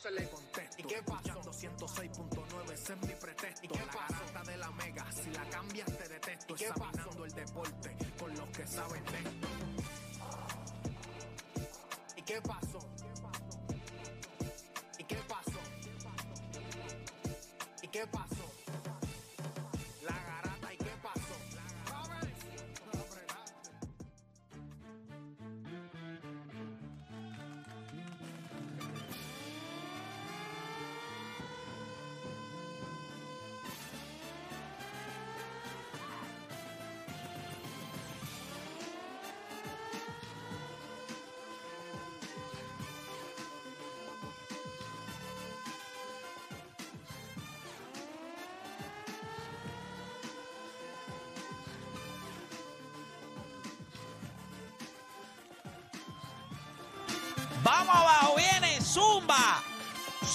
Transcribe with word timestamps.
se 0.00 0.10
le 0.12 0.28
contesto. 0.28 0.76
¿Y 0.78 0.82
qué 0.84 1.02
pasó? 1.02 1.40
106.9, 1.42 2.72
ese 2.72 2.92
es 2.92 3.00
mi 3.00 3.14
pretexto. 3.14 3.66
¿Y 3.66 3.68
qué 3.68 3.78
la 3.78 3.86
garata 3.86 4.50
de 4.50 4.56
la 4.56 4.70
mega, 4.70 5.12
si 5.12 5.30
la 5.30 5.44
cambias 5.50 5.86
te 5.86 6.08
detesto. 6.08 6.54
¿Y 6.54 6.56
qué 6.56 6.66
Examinando 6.66 7.24
el 7.24 7.32
deporte 7.32 7.96
con 8.18 8.34
los 8.36 8.48
que 8.50 8.66
saben 8.66 9.04
de 9.04 9.18
esto. 9.18 9.48
¿Y 12.16 12.22
qué 12.22 12.40
pasó? 12.42 12.97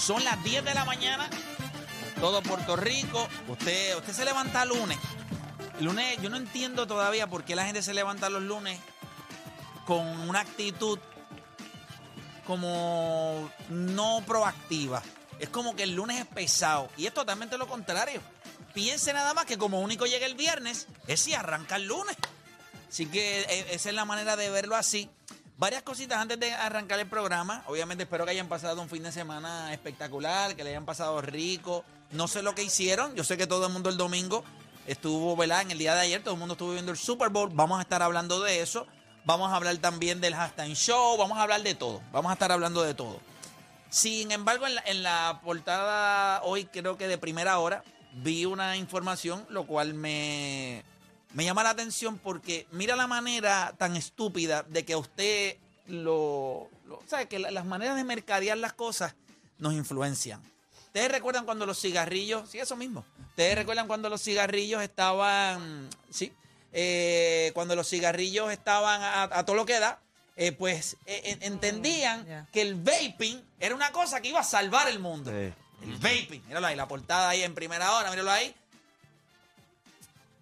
Son 0.04 0.22
las 0.22 0.44
10 0.44 0.66
de 0.66 0.74
la 0.74 0.84
mañana. 0.84 1.30
Todo 2.20 2.42
Puerto 2.42 2.76
Rico. 2.76 3.26
Usted, 3.48 3.96
usted 3.96 4.12
se 4.12 4.26
levanta 4.26 4.62
lunes. 4.66 4.98
Lunes, 5.80 6.20
yo 6.20 6.28
no 6.28 6.36
entiendo 6.36 6.86
todavía 6.86 7.26
por 7.26 7.42
qué 7.42 7.56
la 7.56 7.64
gente 7.64 7.82
se 7.82 7.94
levanta 7.94 8.28
los 8.28 8.42
lunes 8.42 8.78
con 9.86 10.06
una 10.28 10.40
actitud 10.40 10.98
como 12.46 13.50
no 13.70 14.22
proactiva. 14.26 15.02
Es 15.38 15.48
como 15.48 15.74
que 15.74 15.84
el 15.84 15.94
lunes 15.94 16.20
es 16.20 16.26
pesado. 16.26 16.90
Y 16.98 17.06
es 17.06 17.14
totalmente 17.14 17.56
lo 17.56 17.66
contrario. 17.66 18.20
Piense 18.74 19.14
nada 19.14 19.32
más 19.32 19.46
que 19.46 19.56
como 19.56 19.80
único 19.80 20.04
llega 20.04 20.26
el 20.26 20.34
viernes, 20.34 20.86
es 21.06 21.20
si 21.20 21.32
arranca 21.32 21.76
el 21.76 21.86
lunes. 21.86 22.14
Así 22.90 23.06
que 23.06 23.40
eh, 23.40 23.66
esa 23.70 23.88
es 23.88 23.94
la 23.94 24.04
manera 24.04 24.36
de 24.36 24.50
verlo 24.50 24.76
así. 24.76 25.08
Varias 25.64 25.82
cositas 25.82 26.18
antes 26.18 26.38
de 26.38 26.52
arrancar 26.52 27.00
el 27.00 27.06
programa. 27.06 27.64
Obviamente 27.68 28.02
espero 28.02 28.26
que 28.26 28.32
hayan 28.32 28.48
pasado 28.48 28.82
un 28.82 28.90
fin 28.90 29.02
de 29.02 29.10
semana 29.10 29.72
espectacular, 29.72 30.54
que 30.54 30.62
le 30.62 30.68
hayan 30.68 30.84
pasado 30.84 31.22
rico. 31.22 31.86
No 32.10 32.28
sé 32.28 32.42
lo 32.42 32.54
que 32.54 32.62
hicieron. 32.62 33.14
Yo 33.14 33.24
sé 33.24 33.38
que 33.38 33.46
todo 33.46 33.68
el 33.68 33.72
mundo 33.72 33.88
el 33.88 33.96
domingo 33.96 34.44
estuvo, 34.86 35.34
¿verdad? 35.36 35.62
En 35.62 35.70
el 35.70 35.78
día 35.78 35.94
de 35.94 36.02
ayer 36.02 36.22
todo 36.22 36.34
el 36.34 36.38
mundo 36.38 36.52
estuvo 36.52 36.72
viendo 36.72 36.92
el 36.92 36.98
Super 36.98 37.30
Bowl. 37.30 37.48
Vamos 37.54 37.78
a 37.78 37.80
estar 37.80 38.02
hablando 38.02 38.42
de 38.42 38.60
eso. 38.60 38.86
Vamos 39.24 39.50
a 39.50 39.56
hablar 39.56 39.74
también 39.78 40.20
del 40.20 40.34
hashtag 40.34 40.68
show. 40.74 41.16
Vamos 41.16 41.38
a 41.38 41.44
hablar 41.44 41.62
de 41.62 41.74
todo. 41.74 42.02
Vamos 42.12 42.28
a 42.28 42.34
estar 42.34 42.52
hablando 42.52 42.82
de 42.82 42.92
todo. 42.92 43.18
Sin 43.88 44.32
embargo, 44.32 44.66
en 44.66 44.74
la, 44.74 44.82
en 44.84 45.02
la 45.02 45.40
portada 45.42 46.42
hoy, 46.42 46.66
creo 46.66 46.98
que 46.98 47.08
de 47.08 47.16
primera 47.16 47.58
hora, 47.58 47.82
vi 48.12 48.44
una 48.44 48.76
información, 48.76 49.46
lo 49.48 49.66
cual 49.66 49.94
me, 49.94 50.84
me 51.34 51.44
llama 51.44 51.62
la 51.62 51.70
atención 51.70 52.18
porque 52.18 52.66
mira 52.72 52.96
la 52.96 53.06
manera 53.06 53.74
tan 53.78 53.94
estúpida 53.96 54.62
de 54.62 54.84
que 54.84 54.94
a 54.94 54.98
usted 54.98 55.56
lo, 55.86 56.68
lo 56.86 57.02
¿sabe? 57.06 57.28
Que 57.28 57.38
la- 57.38 57.50
las 57.50 57.64
maneras 57.66 57.96
de 57.96 58.04
mercadear 58.04 58.56
las 58.56 58.72
cosas 58.72 59.14
nos 59.58 59.74
influencian. 59.74 60.40
¿Ustedes 60.86 61.10
recuerdan 61.10 61.44
cuando 61.44 61.66
los 61.66 61.80
cigarrillos, 61.80 62.48
sí, 62.50 62.58
eso 62.58 62.76
mismo, 62.76 63.04
ustedes 63.30 63.56
recuerdan 63.56 63.86
cuando 63.88 64.08
los 64.08 64.22
cigarrillos 64.22 64.82
estaban, 64.82 65.88
sí, 66.10 66.32
Eh, 66.76 67.52
cuando 67.54 67.76
los 67.76 67.88
cigarrillos 67.88 68.50
estaban 68.50 69.00
a, 69.00 69.22
a 69.38 69.44
todo 69.44 69.54
lo 69.54 69.64
que 69.64 69.78
da, 69.78 70.00
eh, 70.34 70.50
pues 70.50 70.96
eh, 71.06 71.20
en- 71.26 71.42
entendían 71.52 72.26
ya. 72.26 72.48
que 72.52 72.62
el 72.62 72.74
vaping 72.74 73.40
era 73.60 73.76
una 73.76 73.92
cosa 73.92 74.20
que 74.20 74.30
iba 74.30 74.40
a 74.40 74.44
salvar 74.44 74.88
el 74.88 74.98
mundo. 74.98 75.30
Sí. 75.30 75.52
El 75.84 75.92
vaping, 75.98 76.42
míralo 76.48 76.66
ahí, 76.66 76.74
la 76.74 76.88
portada 76.88 77.28
ahí 77.28 77.42
en 77.44 77.54
primera 77.54 77.92
hora, 77.92 78.10
míralo 78.10 78.32
ahí. 78.32 78.52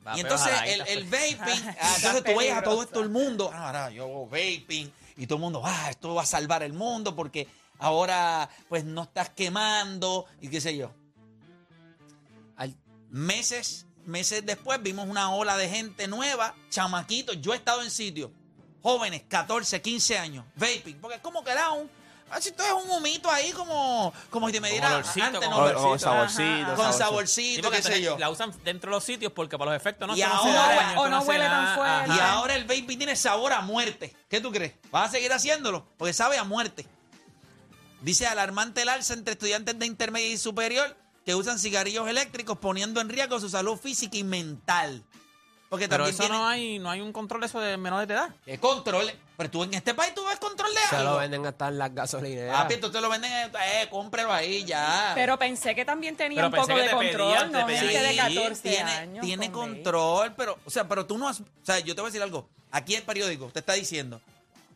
Va, 0.06 0.16
Y 0.16 0.20
entonces 0.20 0.52
el, 0.88 1.04
vaping, 1.04 1.68
ah, 1.80 1.94
entonces 1.96 2.24
tú 2.24 2.36
veías 2.36 2.58
a 2.58 2.62
todo 2.62 2.82
esto 2.82 3.00
el 3.00 3.08
mundo, 3.08 3.50
ah, 3.52 3.66
ahora 3.66 3.90
yo 3.90 4.04
hago 4.04 4.26
vaping 4.26 4.92
y 5.16 5.26
todo 5.26 5.36
el 5.36 5.42
mundo, 5.42 5.62
ah, 5.64 5.88
esto 5.90 6.14
va 6.14 6.22
a 6.22 6.26
salvar 6.26 6.62
el 6.62 6.72
mundo 6.72 7.14
porque 7.14 7.46
ahora 7.78 8.48
pues 8.68 8.84
no 8.84 9.02
estás 9.04 9.30
quemando 9.30 10.26
y 10.40 10.48
qué 10.48 10.60
sé 10.60 10.76
yo. 10.76 10.92
Al- 12.56 12.74
meses, 13.10 13.86
meses 14.04 14.44
después 14.44 14.82
vimos 14.82 15.08
una 15.08 15.32
ola 15.32 15.56
de 15.56 15.68
gente 15.68 16.08
nueva, 16.08 16.54
chamaquitos, 16.70 17.40
yo 17.40 17.52
he 17.52 17.56
estado 17.56 17.82
en 17.82 17.90
sitios, 17.90 18.30
jóvenes, 18.82 19.22
14, 19.28 19.80
15 19.80 20.18
años, 20.18 20.44
vaping, 20.56 20.98
porque 21.00 21.16
es 21.16 21.22
como 21.22 21.44
que 21.44 21.52
era 21.52 21.70
un, 21.70 21.88
ah, 22.32 22.40
si 22.40 22.48
esto 22.48 22.62
es 22.64 22.72
un 22.72 22.90
humito 22.90 23.30
ahí 23.30 23.52
como, 23.52 24.12
como 24.30 24.46
si 24.48 24.54
te 24.54 24.60
me 24.60 24.68
Con 24.68 24.72
diera 24.72 24.88
olorcito, 24.94 25.26
antes, 25.26 25.40
con 25.40 25.50
no, 25.50 25.56
olorcito. 25.58 25.88
con 25.88 25.98
saborcito. 26.00 26.42
Ajá, 26.66 26.74
con 26.74 26.92
saborcito. 26.92 27.70
Qué 27.70 27.82
sé 27.82 28.02
yo. 28.02 28.18
La 28.18 28.30
usan 28.30 28.52
dentro 28.64 28.90
de 28.90 28.96
los 28.96 29.04
sitios 29.04 29.32
porque 29.32 29.56
para 29.58 29.70
los 29.72 29.80
efectos 29.80 30.08
no 30.08 30.14
Y 30.14 30.18
se 30.18 30.24
ahora- 30.24 30.94
o 30.96 31.08
no 31.08 31.20
huele 31.22 31.44
tan 31.46 31.74
fuerte. 31.76 32.10
Y 32.16 32.18
ahora 32.20 32.54
el 32.56 32.64
vaping 32.64 32.98
tiene 32.98 33.14
sabor 33.16 33.52
a 33.52 33.60
muerte. 33.60 34.14
¿Qué 34.28 34.40
tú 34.40 34.50
crees? 34.50 34.74
¿Vas 34.90 35.08
a 35.08 35.12
seguir 35.12 35.32
haciéndolo? 35.32 35.86
Porque 35.96 36.12
sabe 36.12 36.38
a 36.38 36.44
muerte. 36.44 36.86
Dice 38.00 38.26
alarmante 38.26 38.82
el 38.82 38.88
alza 38.88 39.14
entre 39.14 39.32
estudiantes 39.34 39.78
de 39.78 39.86
intermedia 39.86 40.28
y 40.28 40.36
superior 40.36 40.96
que 41.24 41.36
usan 41.36 41.58
cigarrillos 41.60 42.08
eléctricos 42.08 42.58
poniendo 42.58 43.00
en 43.00 43.08
riesgo 43.08 43.38
su 43.38 43.48
salud 43.48 43.76
física 43.78 44.16
y 44.16 44.24
mental. 44.24 45.04
Porque 45.68 45.88
Pero 45.88 46.04
también 46.04 46.24
eso 46.24 46.32
no 46.32 46.46
hay, 46.48 46.78
no 46.80 46.90
hay 46.90 47.00
un 47.00 47.12
control 47.12 47.44
eso 47.44 47.60
de 47.60 47.76
menores 47.76 48.08
de 48.08 48.14
edad. 48.14 48.34
¿Qué 48.44 48.58
control. 48.58 49.10
Pero 49.36 49.50
tú 49.50 49.62
en 49.64 49.74
este 49.74 49.94
país 49.94 50.14
tú 50.14 50.24
ves 50.26 50.38
control 50.38 50.72
de 50.74 50.80
Se 50.90 50.96
algo. 50.96 51.12
lo 51.12 51.18
venden 51.18 51.46
hasta 51.46 51.68
en 51.68 51.78
las 51.78 51.94
gasolineras. 51.94 52.62
Papi, 52.62 52.76
tú 52.76 52.90
te 52.90 53.00
lo 53.00 53.08
venden, 53.08 53.32
eh, 53.32 53.86
cómpralo 53.90 54.32
ahí 54.32 54.64
ya. 54.64 55.12
Pero 55.14 55.38
pensé 55.38 55.74
que 55.74 55.84
también 55.84 56.16
tenía 56.16 56.36
Pero 56.36 56.46
un 56.48 56.52
pensé 56.52 56.66
poco 56.66 56.76
que 56.76 56.82
de 56.82 56.88
te 56.88 56.94
control, 56.94 57.32
pedían, 57.32 57.52
te 57.52 57.58
no 57.60 57.66
pedían. 57.66 57.82
gente 57.86 58.02
de 58.02 58.10
Sí, 58.10 58.16
14 58.18 58.62
tiene, 58.68 58.90
años. 58.92 59.24
tiene 59.24 59.50
con 59.52 59.74
control, 59.74 60.34
pero, 60.36 60.58
o 60.64 60.70
sea, 60.70 60.86
pero 60.86 61.06
tú 61.06 61.16
no 61.18 61.28
has, 61.28 61.40
o 61.40 61.44
sea, 61.62 61.78
yo 61.80 61.94
te 61.94 62.00
voy 62.02 62.08
a 62.08 62.10
decir 62.10 62.22
algo. 62.22 62.48
Aquí 62.70 62.94
el 62.94 63.02
periódico 63.02 63.46
te 63.52 63.60
está 63.60 63.72
diciendo 63.72 64.20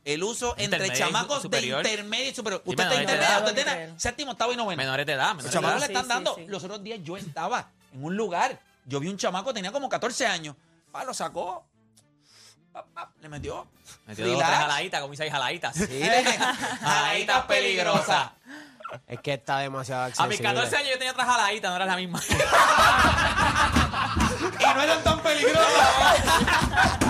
el 0.05 0.23
uso 0.23 0.53
entre 0.57 0.65
Intermedio 0.87 0.95
y 0.95 0.99
chamacos 0.99 1.43
superior. 1.43 1.83
de 1.83 1.91
intermedio 1.91 2.31
y 2.31 2.35
superior. 2.35 2.63
Usted 2.65 2.83
está 2.85 2.97
menores 2.97 3.07
de 3.07 3.13
intermedio, 3.23 3.39
edad. 3.39 3.49
usted 3.49 3.65
tiene 3.87 4.01
séptimo, 4.01 4.31
octavo 4.33 4.53
y 4.53 4.57
noveno. 4.57 4.77
Menores 4.83 5.05
de 5.07 5.13
edad, 5.13 5.35
Los 5.35 5.45
menores 5.45 5.51
de 5.53 5.53
chamacos 5.53 5.81
edad. 5.81 5.81
le 5.81 5.87
Sí, 5.87 5.93
están 5.93 6.05
sí, 6.05 6.09
dando. 6.09 6.35
sí. 6.37 6.45
Los 6.49 6.65
otros 6.65 6.83
días 6.83 7.01
yo 7.03 7.17
estaba 7.17 7.69
en 7.93 8.05
un 8.05 8.17
lugar, 8.17 8.59
yo 8.87 9.01
vi 9.01 9.09
un 9.09 9.17
chamaco, 9.19 9.53
tenía 9.53 9.71
como 9.73 9.89
14 9.89 10.27
años. 10.27 10.55
Pa, 10.93 11.05
lo 11.05 11.13
sacó, 11.13 11.65
le 13.21 13.29
metió. 13.29 13.67
Metió 14.07 14.25
dos 14.27 14.35
o 14.35 14.39
Relax. 14.39 14.51
tres 14.51 14.61
jaladitas, 14.69 15.01
como 15.01 15.11
dice 15.13 15.23
ahí, 15.25 15.31
jaladitas. 15.31 15.75
Sí, 15.77 15.87
le- 15.87 16.25
Jaladitas 16.25 17.45
peligrosas. 17.47 18.31
Es 19.09 19.21
que 19.21 19.35
está 19.35 19.59
demasiado 19.59 20.03
A 20.03 20.07
accesible. 20.07 20.29
mis 20.29 20.41
14 20.41 20.77
años 20.77 20.91
yo 20.91 20.99
tenía 20.99 21.13
otra 21.13 21.25
jaladita, 21.25 21.71
no 21.71 21.77
era 21.77 21.87
la 21.87 21.97
misma. 21.97 22.21
y 24.61 24.65
no 24.75 24.81
eran 24.83 25.03
tan 25.03 25.19
peligrosas. 25.21 25.67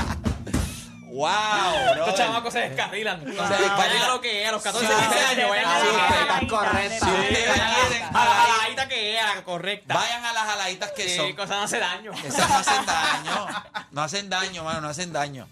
wow, 1.17 1.95
Estos 1.99 2.15
chamacos 2.15 2.53
se 2.53 2.61
descarrilan. 2.61 3.25
sea, 3.25 3.75
vayan 3.77 4.03
a 4.03 4.09
lo 4.09 4.21
que 4.21 4.43
es, 4.43 4.49
a 4.49 4.53
los 4.53 4.63
14, 4.63 4.87
Sí, 4.87 4.93
15 4.93 5.13
sí, 5.19 5.25
años, 5.25 5.51
vayan 5.51 5.69
a 5.71 5.81
sí, 5.81 5.87
es. 5.87 6.21
estás 6.21 6.41
correcta. 6.49 7.07
Si 7.07 7.13
ustedes 7.13 7.53
quieren 7.53 8.05
A 8.17 8.25
la 8.25 8.35
jaladita 8.35 8.89
que 8.89 9.17
es, 9.19 9.25
la 9.37 9.43
correcta. 9.45 9.95
Vayan 9.95 10.25
a 10.25 10.33
las 10.33 10.43
jaladitas 10.45 10.91
que 10.93 11.09
Sí, 11.09 11.17
son. 11.17 11.33
cosas 11.35 11.51
no 11.57 11.63
hace 11.65 11.79
daño. 11.79 12.13
Esas 12.25 12.49
no 12.49 12.57
hacen 12.57 12.87
daño. 12.87 13.47
No 13.91 14.03
hacen 14.03 14.29
daño, 14.31 14.65
mano, 14.65 14.81
no 14.83 14.89
hacen 14.89 15.13
daño. 15.13 15.49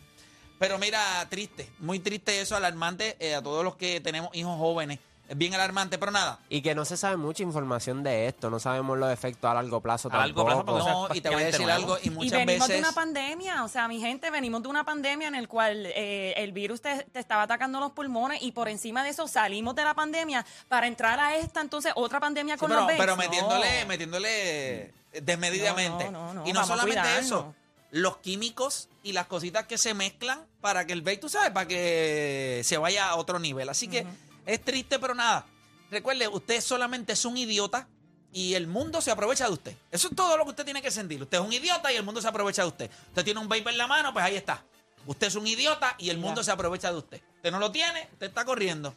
Pero 0.58 0.78
mira, 0.78 1.00
triste, 1.28 1.68
muy 1.78 1.98
triste 1.98 2.40
eso, 2.40 2.56
alarmante 2.56 3.16
eh, 3.18 3.34
a 3.34 3.42
todos 3.42 3.64
los 3.64 3.76
que 3.76 4.00
tenemos 4.00 4.30
hijos 4.34 4.56
jóvenes. 4.58 4.98
Es 5.26 5.38
bien 5.38 5.54
alarmante, 5.54 5.96
pero 5.96 6.12
nada. 6.12 6.38
Y 6.50 6.60
que 6.60 6.74
no 6.74 6.84
se 6.84 6.98
sabe 6.98 7.16
mucha 7.16 7.42
información 7.42 8.02
de 8.02 8.26
esto. 8.28 8.50
No 8.50 8.58
sabemos 8.60 8.98
los 8.98 9.10
efectos 9.10 9.50
a 9.50 9.54
largo 9.54 9.80
plazo 9.80 10.10
A 10.12 10.18
largo 10.18 10.44
plazo, 10.44 10.64
tampoco. 10.64 10.78
No, 10.86 11.08
es 11.08 11.16
y 11.16 11.20
te 11.22 11.30
voy 11.30 11.42
a 11.42 11.46
decir 11.46 11.64
prácticamente 11.64 11.72
algo, 11.94 11.98
y 12.02 12.06
Y 12.08 12.10
muchas 12.10 12.32
venimos 12.46 12.68
veces. 12.68 12.82
de 12.82 12.88
una 12.88 12.92
pandemia, 12.92 13.64
o 13.64 13.68
sea, 13.68 13.88
mi 13.88 14.00
gente, 14.00 14.30
venimos 14.30 14.62
de 14.62 14.68
una 14.68 14.84
pandemia 14.84 15.28
en 15.28 15.34
el 15.34 15.48
cual 15.48 15.86
eh, 15.86 16.34
el 16.36 16.52
virus 16.52 16.82
te, 16.82 17.04
te 17.04 17.20
estaba 17.20 17.42
atacando 17.44 17.80
los 17.80 17.92
pulmones 17.92 18.42
y 18.42 18.52
por 18.52 18.68
encima 18.68 19.02
de 19.02 19.10
eso 19.10 19.26
salimos 19.26 19.74
de 19.74 19.84
la 19.84 19.94
pandemia 19.94 20.44
para 20.68 20.86
entrar 20.86 21.18
a 21.18 21.36
esta, 21.36 21.62
entonces, 21.62 21.92
otra 21.96 22.20
pandemia 22.20 22.56
Sí, 22.56 22.60
con 22.60 22.68
pero, 22.68 22.82
los 22.82 22.90
pero 22.92 23.12
No. 23.12 23.16
metiéndole, 23.16 23.84
metiéndole 23.86 24.92
desmedidamente. 25.22 26.04
No, 26.10 26.10
no, 26.10 26.26
no, 26.26 26.34
no, 26.42 26.46
y 26.46 26.52
no 26.52 26.66
solamente 26.66 27.18
eso, 27.18 27.54
los 27.90 28.18
químicos 28.18 28.88
y 29.02 29.12
las 29.12 29.26
cositas 29.26 29.66
que 29.66 29.78
se 29.78 29.94
mezclan 29.94 30.44
para 30.60 30.86
que 30.86 30.92
el 30.92 31.00
vape, 31.00 31.16
tú 31.18 31.28
sabes, 31.30 31.50
para 31.50 31.66
que 31.66 32.60
se 32.64 32.76
vaya 32.76 33.08
a 33.08 33.16
otro 33.16 33.38
nivel. 33.38 33.68
Así 33.68 33.88
que 33.88 34.04
es 34.46 34.62
triste, 34.64 34.98
pero 34.98 35.14
nada. 35.14 35.46
Recuerde, 35.90 36.28
usted 36.28 36.60
solamente 36.60 37.12
es 37.12 37.24
un 37.24 37.36
idiota 37.36 37.88
y 38.32 38.54
el 38.54 38.66
mundo 38.66 39.00
se 39.00 39.10
aprovecha 39.10 39.46
de 39.46 39.52
usted. 39.52 39.76
Eso 39.90 40.08
es 40.08 40.16
todo 40.16 40.36
lo 40.36 40.44
que 40.44 40.50
usted 40.50 40.64
tiene 40.64 40.82
que 40.82 40.90
sentir. 40.90 41.22
Usted 41.22 41.38
es 41.38 41.44
un 41.44 41.52
idiota 41.52 41.92
y 41.92 41.96
el 41.96 42.02
mundo 42.02 42.20
se 42.20 42.28
aprovecha 42.28 42.62
de 42.62 42.68
usted. 42.68 42.90
Usted 43.08 43.24
tiene 43.24 43.40
un 43.40 43.48
vape 43.48 43.70
en 43.70 43.78
la 43.78 43.86
mano, 43.86 44.12
pues 44.12 44.24
ahí 44.24 44.36
está. 44.36 44.62
Usted 45.06 45.26
es 45.28 45.34
un 45.36 45.46
idiota 45.46 45.94
y 45.98 46.10
el 46.10 46.18
mundo 46.18 46.42
se 46.42 46.50
aprovecha 46.50 46.90
de 46.90 46.98
usted. 46.98 47.20
Usted 47.36 47.50
no 47.52 47.58
lo 47.58 47.70
tiene, 47.70 48.08
usted 48.12 48.26
está 48.26 48.44
corriendo. 48.44 48.94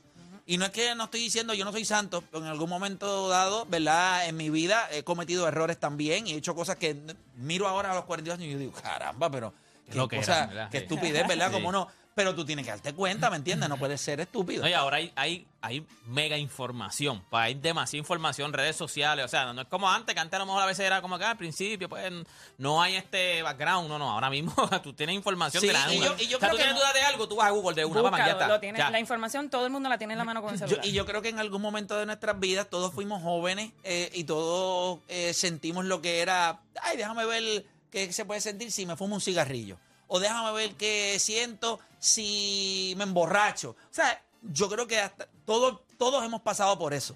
Y 0.50 0.58
no 0.58 0.64
es 0.64 0.72
que 0.72 0.96
no 0.96 1.04
estoy 1.04 1.20
diciendo, 1.20 1.54
yo 1.54 1.66
no 1.66 1.74
soy 1.74 1.84
santo, 1.84 2.22
pero 2.32 2.42
en 2.42 2.50
algún 2.50 2.70
momento 2.70 3.28
dado, 3.28 3.66
¿verdad? 3.66 4.28
En 4.30 4.38
mi 4.38 4.50
vida 4.50 4.88
he 4.94 5.04
cometido 5.04 5.46
errores 5.46 5.78
también 5.78 6.26
y 6.26 6.32
he 6.32 6.38
hecho 6.38 6.56
cosas 6.56 6.78
que 6.78 6.96
miro 7.36 7.68
ahora 7.68 7.92
a 7.92 7.96
los 7.96 8.06
42 8.06 8.40
años 8.40 8.48
y 8.48 8.54
yo 8.54 8.58
digo, 8.58 8.72
caramba, 8.82 9.30
pero 9.30 9.54
qué, 10.10 10.24
Sí. 10.24 10.78
estupidez, 10.78 11.28
¿verdad? 11.28 11.48
Sí. 11.52 11.54
Como 11.54 11.74
no. 11.74 11.90
Pero 12.18 12.34
tú 12.34 12.44
tienes 12.44 12.66
que 12.66 12.72
darte 12.72 12.94
cuenta, 12.94 13.30
¿me 13.30 13.36
entiendes? 13.36 13.70
No 13.70 13.78
puedes 13.78 14.02
ser 14.02 14.20
estúpido. 14.20 14.68
Y 14.68 14.74
ahora 14.74 14.98
hay, 14.98 15.14
hay, 15.16 15.46
hay 15.62 15.86
mega 16.08 16.36
información. 16.36 17.24
Hay 17.30 17.54
demasiada 17.54 18.00
información, 18.00 18.52
redes 18.54 18.76
sociales. 18.76 19.24
O 19.24 19.28
sea, 19.28 19.54
no 19.54 19.62
es 19.62 19.68
como 19.68 19.88
antes, 19.88 20.16
que 20.16 20.20
antes 20.20 20.36
a 20.36 20.40
lo 20.40 20.48
mejor 20.48 20.64
a 20.64 20.66
veces 20.66 20.88
era 20.88 21.00
como 21.04 21.20
que 21.20 21.26
al 21.26 21.38
principio, 21.38 21.88
pues 21.88 22.12
no 22.58 22.82
hay 22.82 22.96
este 22.96 23.44
background. 23.44 23.88
No, 23.88 24.00
no. 24.00 24.10
Ahora 24.10 24.32
mismo 24.32 24.52
tú 24.84 24.94
tienes 24.94 25.16
información 25.16 25.62
Sí, 25.62 25.68
de 25.68 25.74
la 25.74 25.94
y 25.94 26.00
yo- 26.00 26.16
y 26.18 26.28
yo 26.28 26.38
o 26.38 26.40
sea, 26.40 26.50
creo 26.50 26.52
tú 26.54 26.58
que 26.58 26.64
tienes 26.64 26.74
no- 26.74 26.80
duda 26.80 26.94
de 26.94 27.02
algo, 27.04 27.28
tú 27.28 27.36
vas 27.36 27.48
a 27.48 27.52
Google 27.52 27.76
de 27.76 27.86
una, 27.86 28.02
ya 28.02 28.10
Búscalo, 28.10 28.32
está. 28.32 28.48
lo 28.48 28.60
tienes- 28.60 28.80
ya. 28.80 28.90
la 28.90 29.00
información 29.00 29.52
todo 29.52 29.68
el 29.68 29.72
mundo 29.72 29.88
la 29.88 30.00
tiene 30.00 30.14
en 30.14 30.18
la 30.18 30.26
mano 30.26 30.42
con 30.42 30.56
el 30.56 30.60
Yo- 30.60 30.68
celular. 30.68 30.86
y 30.88 30.92
yo 30.94 31.06
creo 31.06 31.22
que 31.22 31.30
en 31.30 31.38
algún 31.38 31.62
momento 31.62 31.96
de 32.00 32.08
nuestras 32.08 32.40
vidas 32.40 32.68
todos 32.68 32.92
fuimos 32.96 33.22
jóvenes 33.22 33.74
eh, 33.84 34.10
y 34.16 34.24
todos 34.24 35.02
eh, 35.08 35.36
sentimos 35.36 35.86
lo 35.86 36.02
que 36.02 36.22
era, 36.22 36.62
ay, 36.82 36.98
déjame 36.98 37.26
ver 37.28 37.64
qué 37.92 38.12
se 38.12 38.26
puede 38.26 38.42
sentir 38.42 38.72
si 38.72 38.88
me 38.88 38.96
fumo 38.98 39.14
un 39.14 39.22
cigarrillo. 39.22 39.78
O 40.08 40.20
déjame 40.20 40.52
ver 40.54 40.76
qué 40.76 41.18
siento 41.20 41.80
si 42.00 42.94
me 42.98 43.04
emborracho. 43.04 43.72
O 43.72 43.94
sea, 43.94 44.22
yo 44.42 44.70
creo 44.70 44.88
que 44.88 45.00
hasta, 45.00 45.28
todos, 45.46 45.82
todos 45.98 46.24
hemos 46.24 46.42
pasado 46.42 46.78
por 46.78 46.94
eso. 46.94 47.16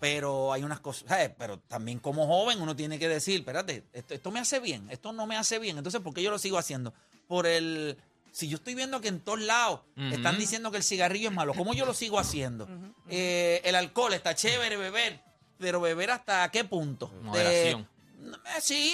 Pero 0.00 0.52
hay 0.52 0.62
unas 0.62 0.80
cosas, 0.80 1.08
¿sabes? 1.08 1.30
Pero 1.38 1.58
también 1.60 1.98
como 1.98 2.26
joven 2.26 2.60
uno 2.60 2.76
tiene 2.76 2.98
que 2.98 3.08
decir, 3.08 3.40
espérate, 3.40 3.84
esto, 3.92 4.12
esto 4.14 4.30
me 4.30 4.38
hace 4.40 4.60
bien, 4.60 4.86
esto 4.90 5.12
no 5.12 5.26
me 5.26 5.36
hace 5.36 5.58
bien. 5.58 5.78
Entonces, 5.78 6.00
¿por 6.02 6.12
qué 6.12 6.22
yo 6.22 6.30
lo 6.30 6.38
sigo 6.38 6.58
haciendo? 6.58 6.92
Por 7.26 7.46
el... 7.46 7.96
Si 8.30 8.48
yo 8.48 8.56
estoy 8.56 8.74
viendo 8.74 9.00
que 9.00 9.06
en 9.08 9.20
todos 9.20 9.40
lados 9.40 9.80
están 10.10 10.36
diciendo 10.38 10.72
que 10.72 10.76
el 10.78 10.82
cigarrillo 10.82 11.28
es 11.28 11.34
malo, 11.34 11.54
¿cómo 11.54 11.72
yo 11.72 11.86
lo 11.86 11.94
sigo 11.94 12.18
haciendo? 12.18 12.68
Eh, 13.08 13.60
el 13.64 13.76
alcohol, 13.76 14.12
está 14.12 14.34
chévere 14.34 14.76
beber, 14.76 15.20
pero 15.58 15.80
beber 15.80 16.10
hasta 16.10 16.50
qué 16.50 16.64
punto? 16.64 17.12
Moderación. 17.22 17.88
De- 18.18 18.32
eh, 18.56 18.60
sí, 18.60 18.92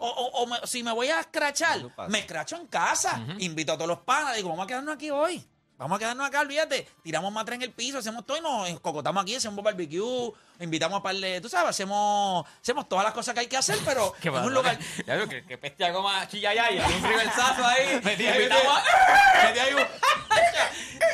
o, 0.00 0.08
o- 0.08 0.42
o 0.42 0.46
me- 0.46 0.66
si 0.66 0.82
me 0.82 0.92
voy 0.92 1.08
a 1.08 1.20
escrachar, 1.20 1.78
me 2.08 2.18
escracho 2.20 2.56
en 2.56 2.66
casa. 2.66 3.24
Invito 3.38 3.72
a 3.72 3.76
todos 3.76 3.88
los 3.88 3.98
panas, 4.00 4.34
digo, 4.36 4.48
vamos 4.48 4.64
a 4.64 4.66
quedarnos 4.66 4.94
aquí 4.94 5.10
hoy. 5.10 5.46
Vamos 5.78 5.96
a 5.96 5.98
quedarnos 5.98 6.26
acá, 6.26 6.40
olvídate. 6.40 6.86
Tiramos 7.02 7.32
matra 7.32 7.54
en 7.54 7.62
el 7.62 7.72
piso, 7.72 7.96
hacemos 7.96 8.26
todo 8.26 8.36
y 8.36 8.40
nos 8.42 8.80
cocotamos 8.80 9.22
aquí, 9.22 9.34
hacemos 9.36 9.64
barbecue, 9.64 10.30
invitamos 10.58 11.00
a 11.00 11.02
par 11.02 11.14
de, 11.14 11.40
tú 11.40 11.48
sabes, 11.48 11.70
hacemos, 11.70 12.44
hacemos 12.60 12.86
todas 12.86 13.02
las 13.02 13.14
cosas 13.14 13.32
que 13.32 13.40
hay 13.40 13.46
que 13.46 13.56
hacer, 13.56 13.78
pero 13.86 14.12
¿Qué 14.20 14.28
en 14.28 14.34
un 14.34 14.52
lugar. 14.52 14.78
Ya 15.06 15.14
veo 15.16 15.26
que, 15.26 15.42
que 15.46 15.56
peste 15.56 15.90
goma 15.90 16.28
chillayaya. 16.28 16.86
Un 16.96 17.02
reversazo 17.02 17.64
ahí. 17.66 17.98
Metí 18.04 18.26
ahí, 18.26 18.42
Invitamos 18.42 18.76
a- 18.76 19.44
metí 19.46 19.58
ahí 19.58 19.72
un- 19.72 19.86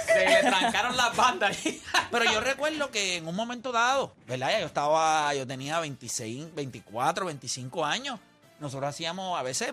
Se 0.06 0.28
le 0.28 0.40
trancaron 0.42 0.96
las 0.96 1.14
bandas 1.14 1.56
ahí. 1.64 1.80
Pero 2.10 2.24
yo 2.24 2.40
recuerdo 2.40 2.90
que 2.90 3.18
en 3.18 3.28
un 3.28 3.36
momento 3.36 3.70
dado, 3.70 4.14
¿verdad? 4.26 4.50
Ya 4.50 4.60
Yo 4.60 4.66
estaba, 4.66 5.32
yo 5.34 5.46
tenía 5.46 5.78
26, 5.80 6.54
24, 6.54 7.26
25 7.26 7.84
años. 7.84 8.18
Nosotros 8.60 8.88
hacíamos 8.88 9.38
a 9.38 9.42
veces, 9.42 9.72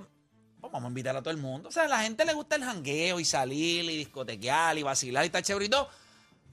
pues, 0.59 0.71
vamos 0.71 0.87
a 0.87 0.89
invitar 0.89 1.15
a 1.15 1.21
todo 1.21 1.31
el 1.31 1.37
mundo. 1.37 1.69
O 1.69 1.71
sea, 1.71 1.83
a 1.83 1.87
la 1.87 2.01
gente 2.01 2.25
le 2.25 2.33
gusta 2.33 2.55
el 2.55 2.63
jangueo 2.63 3.19
y 3.19 3.25
salir 3.25 3.85
y 3.85 3.97
discotequear 3.97 4.77
y 4.77 4.83
vacilar 4.83 5.23
y 5.23 5.27
estar 5.27 5.41
chévere 5.41 5.65
y 5.65 5.69
todo. 5.69 5.89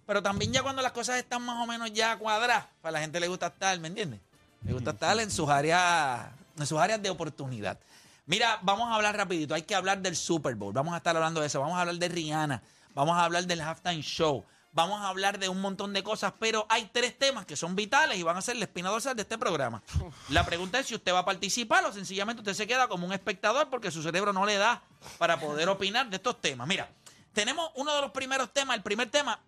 Pero 0.06 0.22
también 0.22 0.52
ya 0.52 0.62
cuando 0.62 0.82
las 0.82 0.92
cosas 0.92 1.18
están 1.18 1.42
más 1.42 1.62
o 1.62 1.66
menos 1.66 1.92
ya 1.92 2.16
cuadradas, 2.18 2.66
para 2.80 2.92
la 2.92 3.00
gente 3.00 3.20
le 3.20 3.28
gusta 3.28 3.48
estar, 3.48 3.78
¿me 3.78 3.88
entiendes? 3.88 4.20
Le 4.64 4.72
gusta 4.72 4.90
estar 4.90 5.18
en 5.20 5.30
sus 5.30 5.48
áreas, 5.48 6.26
en 6.58 6.66
sus 6.66 6.78
áreas 6.78 7.00
de 7.00 7.10
oportunidad. 7.10 7.78
Mira, 8.26 8.58
vamos 8.62 8.88
a 8.88 8.94
hablar 8.94 9.16
rapidito. 9.16 9.54
Hay 9.54 9.62
que 9.62 9.74
hablar 9.74 10.02
del 10.02 10.16
Super 10.16 10.54
Bowl. 10.54 10.72
Vamos 10.72 10.94
a 10.94 10.98
estar 10.98 11.16
hablando 11.16 11.40
de 11.40 11.46
eso. 11.46 11.60
Vamos 11.60 11.76
a 11.76 11.80
hablar 11.80 11.96
de 11.96 12.08
Rihanna. 12.08 12.62
Vamos 12.94 13.16
a 13.16 13.24
hablar 13.24 13.44
del 13.46 13.60
halftime 13.60 14.02
show. 14.02 14.44
Vamos 14.72 15.00
a 15.00 15.08
hablar 15.08 15.40
de 15.40 15.48
un 15.48 15.60
montón 15.60 15.92
de 15.92 16.04
cosas, 16.04 16.32
pero 16.38 16.64
hay 16.68 16.88
tres 16.92 17.18
temas 17.18 17.44
que 17.44 17.56
son 17.56 17.74
vitales 17.74 18.18
y 18.18 18.22
van 18.22 18.36
a 18.36 18.42
ser 18.42 18.56
la 18.56 18.64
espina 18.64 18.88
dorsal 18.90 19.16
de 19.16 19.22
este 19.22 19.36
programa. 19.36 19.82
La 20.28 20.46
pregunta 20.46 20.78
es 20.78 20.86
si 20.86 20.94
usted 20.94 21.12
va 21.12 21.20
a 21.20 21.24
participar 21.24 21.84
o 21.84 21.92
sencillamente 21.92 22.40
usted 22.40 22.54
se 22.54 22.68
queda 22.68 22.86
como 22.86 23.04
un 23.04 23.12
espectador 23.12 23.68
porque 23.68 23.90
su 23.90 24.00
cerebro 24.02 24.32
no 24.32 24.46
le 24.46 24.56
da 24.56 24.82
para 25.18 25.40
poder 25.40 25.68
opinar 25.68 26.08
de 26.08 26.16
estos 26.16 26.40
temas. 26.40 26.68
Mira, 26.68 26.88
tenemos 27.32 27.70
uno 27.74 27.92
de 27.94 28.00
los 28.00 28.12
primeros 28.12 28.52
temas. 28.52 28.76
El 28.76 28.82
primer 28.82 29.10
tema 29.10 29.40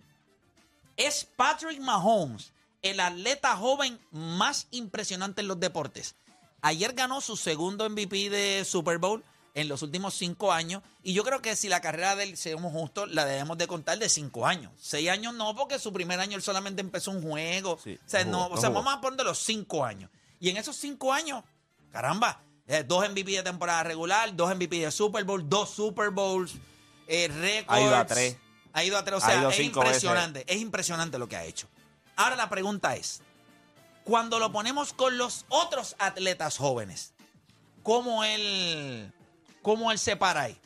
es 0.96 1.24
Patrick 1.36 1.80
Mahomes, 1.80 2.52
el 2.82 2.98
atleta 2.98 3.56
joven 3.56 4.00
más 4.10 4.66
impresionante 4.72 5.40
en 5.40 5.48
los 5.48 5.60
deportes. 5.60 6.16
Ayer 6.62 6.94
ganó 6.94 7.20
su 7.20 7.36
segundo 7.36 7.88
MVP 7.88 8.28
de 8.28 8.64
Super 8.64 8.98
Bowl 8.98 9.24
en 9.54 9.68
los 9.68 9.82
últimos 9.82 10.14
cinco 10.14 10.52
años. 10.52 10.82
Y 11.02 11.12
yo 11.12 11.24
creo 11.24 11.42
que 11.42 11.56
si 11.56 11.68
la 11.68 11.80
carrera 11.80 12.16
de 12.16 12.24
él, 12.24 12.36
seamos 12.36 12.72
justos, 12.72 13.10
la 13.10 13.24
debemos 13.24 13.58
de 13.58 13.66
contar 13.66 13.98
de 13.98 14.08
cinco 14.08 14.46
años. 14.46 14.72
Seis 14.80 15.08
años 15.10 15.34
no, 15.34 15.54
porque 15.54 15.78
su 15.78 15.92
primer 15.92 16.20
año 16.20 16.36
él 16.36 16.42
solamente 16.42 16.80
empezó 16.80 17.10
un 17.10 17.22
juego. 17.22 17.78
Sí, 17.82 17.98
o 18.04 18.08
sea, 18.08 18.24
no 18.24 18.46
o 18.48 18.56
sea 18.56 18.70
no 18.70 18.76
vamos 18.76 18.94
a 18.94 19.00
poner 19.00 19.18
de 19.18 19.24
los 19.24 19.38
cinco 19.38 19.84
años. 19.84 20.10
Y 20.40 20.50
en 20.50 20.56
esos 20.56 20.76
cinco 20.76 21.12
años, 21.12 21.44
caramba, 21.92 22.42
eh, 22.66 22.84
dos 22.86 23.08
MVP 23.08 23.32
de 23.32 23.42
temporada 23.42 23.82
regular, 23.82 24.34
dos 24.34 24.54
MVP 24.54 24.80
de 24.80 24.90
Super 24.90 25.24
Bowl, 25.24 25.48
dos 25.48 25.70
Super 25.70 26.10
Bowls, 26.10 26.54
eh, 27.06 27.28
récords. 27.28 27.68
Ha 27.68 27.80
ido 27.80 27.96
a 27.96 28.06
tres. 28.06 28.36
Ha 28.72 28.84
ido 28.84 28.98
a 28.98 29.04
tres. 29.04 29.22
O 29.22 29.26
sea, 29.26 29.48
es 29.48 29.60
impresionante. 29.60 30.44
Es 30.46 30.60
impresionante 30.60 31.18
lo 31.18 31.28
que 31.28 31.36
ha 31.36 31.44
hecho. 31.44 31.68
Ahora 32.16 32.36
la 32.36 32.48
pregunta 32.48 32.96
es, 32.96 33.20
cuando 34.04 34.38
lo 34.38 34.52
ponemos 34.52 34.92
con 34.92 35.18
los 35.18 35.44
otros 35.48 35.96
atletas 35.98 36.56
jóvenes, 36.58 37.14
¿cómo 37.82 38.24
él, 38.24 39.12
cómo 39.62 39.90
él 39.92 39.98
se 39.98 40.16
para 40.16 40.42
ahí? 40.42 40.56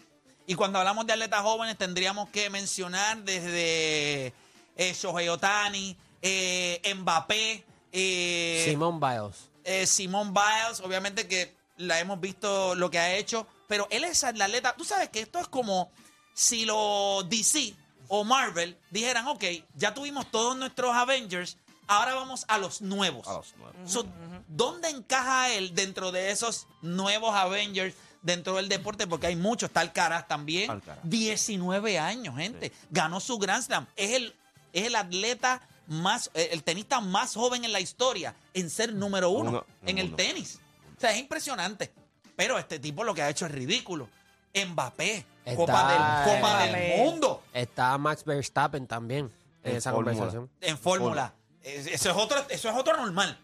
Y 0.46 0.54
cuando 0.54 0.78
hablamos 0.78 1.06
de 1.06 1.12
atletas 1.12 1.42
jóvenes 1.42 1.76
tendríamos 1.76 2.28
que 2.30 2.50
mencionar 2.50 3.18
desde 3.24 4.32
eh, 4.76 4.94
Shohei 4.94 5.28
Otani, 5.28 5.96
eh, 6.22 6.94
Mbappé, 6.96 7.64
eh, 7.92 8.64
Simón 8.68 9.00
Biles. 9.00 9.50
eh, 9.64 9.86
Simone 9.86 10.30
Biles, 10.32 10.80
obviamente 10.80 11.26
que 11.26 11.54
la 11.78 11.98
hemos 12.00 12.20
visto 12.20 12.74
lo 12.74 12.90
que 12.90 12.98
ha 12.98 13.14
hecho, 13.16 13.46
pero 13.66 13.86
él 13.90 14.04
es 14.04 14.22
el 14.22 14.40
atleta. 14.40 14.74
Tú 14.76 14.84
sabes 14.84 15.08
que 15.10 15.20
esto 15.20 15.38
es 15.40 15.48
como 15.48 15.90
si 16.34 16.64
los 16.64 17.28
DC 17.28 17.74
o 18.08 18.22
Marvel 18.24 18.78
dijeran, 18.90 19.26
ok, 19.26 19.44
ya 19.74 19.92
tuvimos 19.94 20.30
todos 20.30 20.56
nuestros 20.56 20.94
Avengers, 20.94 21.56
ahora 21.88 22.14
vamos 22.14 22.44
a 22.48 22.58
los 22.58 22.80
nuevos. 22.80 23.26
A 23.26 23.32
los 23.34 23.54
nuevos. 23.56 23.90
So, 23.90 24.06
¿Dónde 24.48 24.88
encaja 24.90 25.50
él 25.52 25.74
dentro 25.74 26.12
de 26.12 26.30
esos 26.30 26.66
nuevos 26.82 27.34
Avengers 27.34 27.94
dentro 28.26 28.56
del 28.56 28.68
deporte? 28.68 29.06
Porque 29.06 29.28
hay 29.28 29.36
muchos. 29.36 29.68
Está 29.70 29.80
Alcaraz 29.80 30.28
también. 30.28 30.70
Alcaraz. 30.70 31.00
19 31.04 31.98
años, 31.98 32.36
gente. 32.36 32.72
Ganó 32.90 33.20
su 33.20 33.38
Grand 33.38 33.62
Slam. 33.62 33.86
Es 33.96 34.10
el, 34.12 34.34
es 34.72 34.86
el 34.86 34.96
atleta 34.96 35.62
más, 35.86 36.30
eh, 36.34 36.48
el 36.52 36.62
tenista 36.62 37.00
más 37.00 37.34
joven 37.34 37.64
en 37.64 37.72
la 37.72 37.80
historia 37.80 38.34
en 38.52 38.68
ser 38.68 38.92
número 38.92 39.30
uno, 39.30 39.50
Uno 39.50 39.66
en 39.86 39.98
el 39.98 40.14
tenis. 40.14 40.58
O 40.96 41.00
sea, 41.00 41.12
es 41.12 41.18
impresionante. 41.18 41.92
Pero 42.34 42.58
este 42.58 42.78
tipo 42.78 43.02
lo 43.04 43.14
que 43.14 43.22
ha 43.22 43.30
hecho 43.30 43.46
es 43.46 43.52
ridículo. 43.52 44.08
Mbappé, 44.54 45.24
Copa, 45.54 46.24
del, 46.24 46.34
Copa 46.36 46.64
del. 46.66 46.96
Mundo 46.98 47.42
Está 47.52 47.96
Max 47.98 48.24
Verstappen 48.24 48.86
también 48.86 49.30
en, 49.62 49.76
esa 49.76 49.90
fórmula. 49.92 50.12
conversación. 50.12 50.50
en 50.62 50.78
fórmula. 50.78 51.34
Es- 51.62 51.86
Eso 51.86 52.10
es 52.10 52.16
otro, 52.16 52.38
eso 52.48 52.68
es 52.70 52.74
otro 52.76 52.96
normal. 52.96 53.38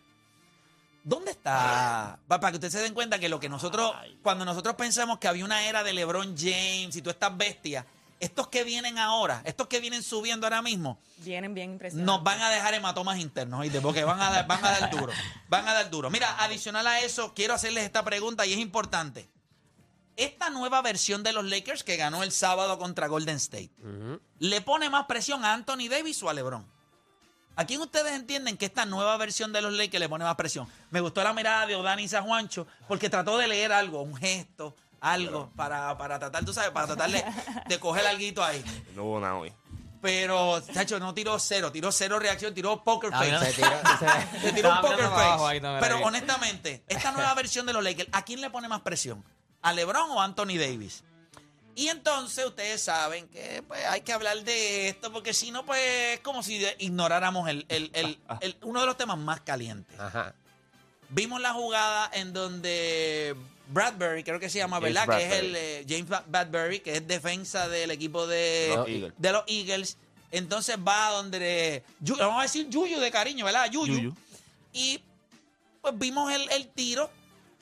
¿Dónde 1.04 1.32
está? 1.32 2.18
Pa- 2.28 2.40
Para 2.40 2.50
que 2.52 2.56
ustedes 2.56 2.72
se 2.74 2.80
den 2.80 2.94
cuenta 2.94 3.18
que 3.18 3.28
lo 3.28 3.40
que 3.40 3.48
nosotros, 3.48 3.92
cuando 4.22 4.44
nosotros 4.44 4.74
pensamos 4.76 5.18
que 5.18 5.28
había 5.28 5.44
una 5.44 5.64
era 5.64 5.82
de 5.82 5.92
LeBron 5.92 6.36
James 6.36 6.94
y 6.94 7.02
todas 7.02 7.14
estas 7.16 7.36
bestias, 7.36 7.84
estos 8.20 8.46
que 8.48 8.62
vienen 8.62 8.98
ahora, 8.98 9.42
estos 9.44 9.66
que 9.66 9.80
vienen 9.80 10.02
subiendo 10.04 10.46
ahora 10.46 10.62
mismo, 10.62 11.00
Vienen 11.18 11.54
bien 11.54 11.72
impresionantes. 11.72 12.06
nos 12.06 12.22
van 12.22 12.40
a 12.40 12.50
dejar 12.50 12.72
hematomas 12.74 13.18
internos, 13.18 13.58
¿oíste? 13.60 13.80
Porque 13.80 14.04
van 14.04 14.20
a, 14.20 14.30
dar, 14.30 14.46
van 14.46 14.64
a 14.64 14.70
dar 14.78 14.90
duro. 14.90 15.12
Van 15.48 15.66
a 15.66 15.72
dar 15.74 15.90
duro. 15.90 16.08
Mira, 16.08 16.36
adicional 16.44 16.86
a 16.86 17.00
eso, 17.00 17.32
quiero 17.34 17.54
hacerles 17.54 17.82
esta 17.84 18.04
pregunta 18.04 18.46
y 18.46 18.52
es 18.52 18.58
importante. 18.60 19.28
Esta 20.16 20.50
nueva 20.50 20.82
versión 20.82 21.22
de 21.24 21.32
los 21.32 21.44
Lakers 21.46 21.82
que 21.84 21.96
ganó 21.96 22.22
el 22.22 22.30
sábado 22.32 22.78
contra 22.78 23.08
Golden 23.08 23.36
State, 23.36 23.70
¿le 24.38 24.60
pone 24.60 24.88
más 24.90 25.06
presión 25.06 25.44
a 25.44 25.52
Anthony 25.54 25.88
Davis 25.90 26.22
o 26.22 26.28
a 26.28 26.34
LeBron? 26.34 26.64
¿A 27.54 27.64
quién 27.66 27.80
ustedes 27.80 28.12
entienden 28.12 28.56
que 28.56 28.64
esta 28.66 28.84
nueva 28.86 29.16
versión 29.18 29.52
de 29.52 29.60
los 29.60 29.72
Lakers 29.72 30.00
le 30.00 30.08
pone 30.08 30.24
más 30.24 30.36
presión? 30.36 30.66
Me 30.90 31.00
gustó 31.00 31.22
la 31.22 31.32
mirada 31.32 31.66
de 31.66 31.76
Odani 31.76 32.08
Juancho 32.08 32.66
porque 32.88 33.10
trató 33.10 33.36
de 33.38 33.46
leer 33.48 33.72
algo, 33.72 34.00
un 34.02 34.16
gesto, 34.16 34.74
algo, 35.00 35.50
para, 35.56 35.96
para 35.98 36.18
tratar, 36.18 36.44
tú 36.44 36.52
sabes, 36.54 36.70
para 36.70 36.86
tratar 36.86 37.10
de, 37.10 37.22
de 37.68 37.78
coger 37.78 38.06
algo 38.06 38.42
ahí. 38.42 38.64
No 38.96 39.04
hubo 39.04 39.20
nada 39.20 39.34
hoy. 39.34 39.52
Pero, 40.00 40.60
chacho, 40.72 40.98
no 40.98 41.14
tiró 41.14 41.38
cero, 41.38 41.70
tiró 41.70 41.92
cero 41.92 42.18
reacción, 42.18 42.52
tiró 42.54 42.82
poker 42.82 43.10
Ah, 43.12 43.18
face. 43.18 43.30
mira. 43.30 43.40
Se 43.44 43.52
tiró- 43.52 43.98
se- 43.98 44.38
Le 44.46 44.52
tiró 44.52 44.70
un 44.72 44.80
poker 44.80 45.08
face. 45.08 45.60
no, 45.60 45.68
mira 45.68 45.80
Pero 45.80 45.98
honestamente, 46.02 46.82
esta 46.88 47.12
nueva 47.12 47.32
versión 47.34 47.66
de 47.66 47.72
los 47.72 47.84
Lakers, 47.84 48.08
¿a 48.12 48.22
quién 48.24 48.40
le 48.40 48.50
pone 48.50 48.66
más 48.68 48.80
presión? 48.80 49.22
¿A 49.60 49.72
LeBron 49.72 50.10
o 50.10 50.20
a 50.20 50.24
Anthony 50.24 50.58
Davis? 50.58 51.04
Y 51.74 51.88
entonces 51.88 52.44
ustedes 52.44 52.82
saben 52.82 53.26
que 53.28 53.62
pues, 53.66 53.82
hay 53.86 54.02
que 54.02 54.12
hablar 54.12 54.42
de 54.44 54.88
esto, 54.90 55.10
porque 55.12 55.32
si 55.32 55.50
no, 55.50 55.64
pues 55.64 55.80
es 56.14 56.20
como 56.20 56.42
si 56.42 56.62
ignoráramos 56.78 57.48
el, 57.48 57.64
el- 57.68 57.90
el- 57.94 58.18
el- 58.40 58.56
uno 58.62 58.80
de 58.80 58.86
los 58.86 58.96
temas 58.96 59.16
más 59.18 59.40
calientes. 59.40 59.98
Ajá. 59.98 60.34
Vimos 61.08 61.40
la 61.40 61.52
jugada 61.54 62.10
en 62.12 62.32
donde 62.32 63.34
Bradbury, 63.68 64.22
creo 64.24 64.38
que 64.40 64.50
se 64.50 64.58
llama, 64.58 64.76
James 64.80 64.94
¿verdad? 64.94 65.16
Que 65.18 65.24
es 65.26 65.32
el 65.34 65.56
eh, 65.56 65.86
James 65.88 66.06
Bradbury, 66.26 66.80
que 66.80 66.96
es 66.96 67.06
defensa 67.06 67.68
del 67.68 67.90
equipo 67.90 68.26
de 68.26 68.72
Los 68.76 68.88
Eagles. 68.88 69.12
de 69.16 69.32
los 69.32 69.44
Eagles. 69.46 69.98
Entonces 70.30 70.76
va 70.78 71.10
donde, 71.10 71.82
Yu- 72.00 72.16
vamos 72.18 72.38
a 72.40 72.42
decir 72.42 72.68
Yuyu 72.68 72.98
de 73.00 73.10
cariño, 73.10 73.44
¿verdad? 73.44 73.70
Yuyu. 73.70 73.94
Yuyu. 73.94 74.16
Y 74.72 75.00
pues 75.80 75.98
vimos 75.98 76.32
el, 76.32 76.50
el 76.50 76.68
tiro. 76.68 77.10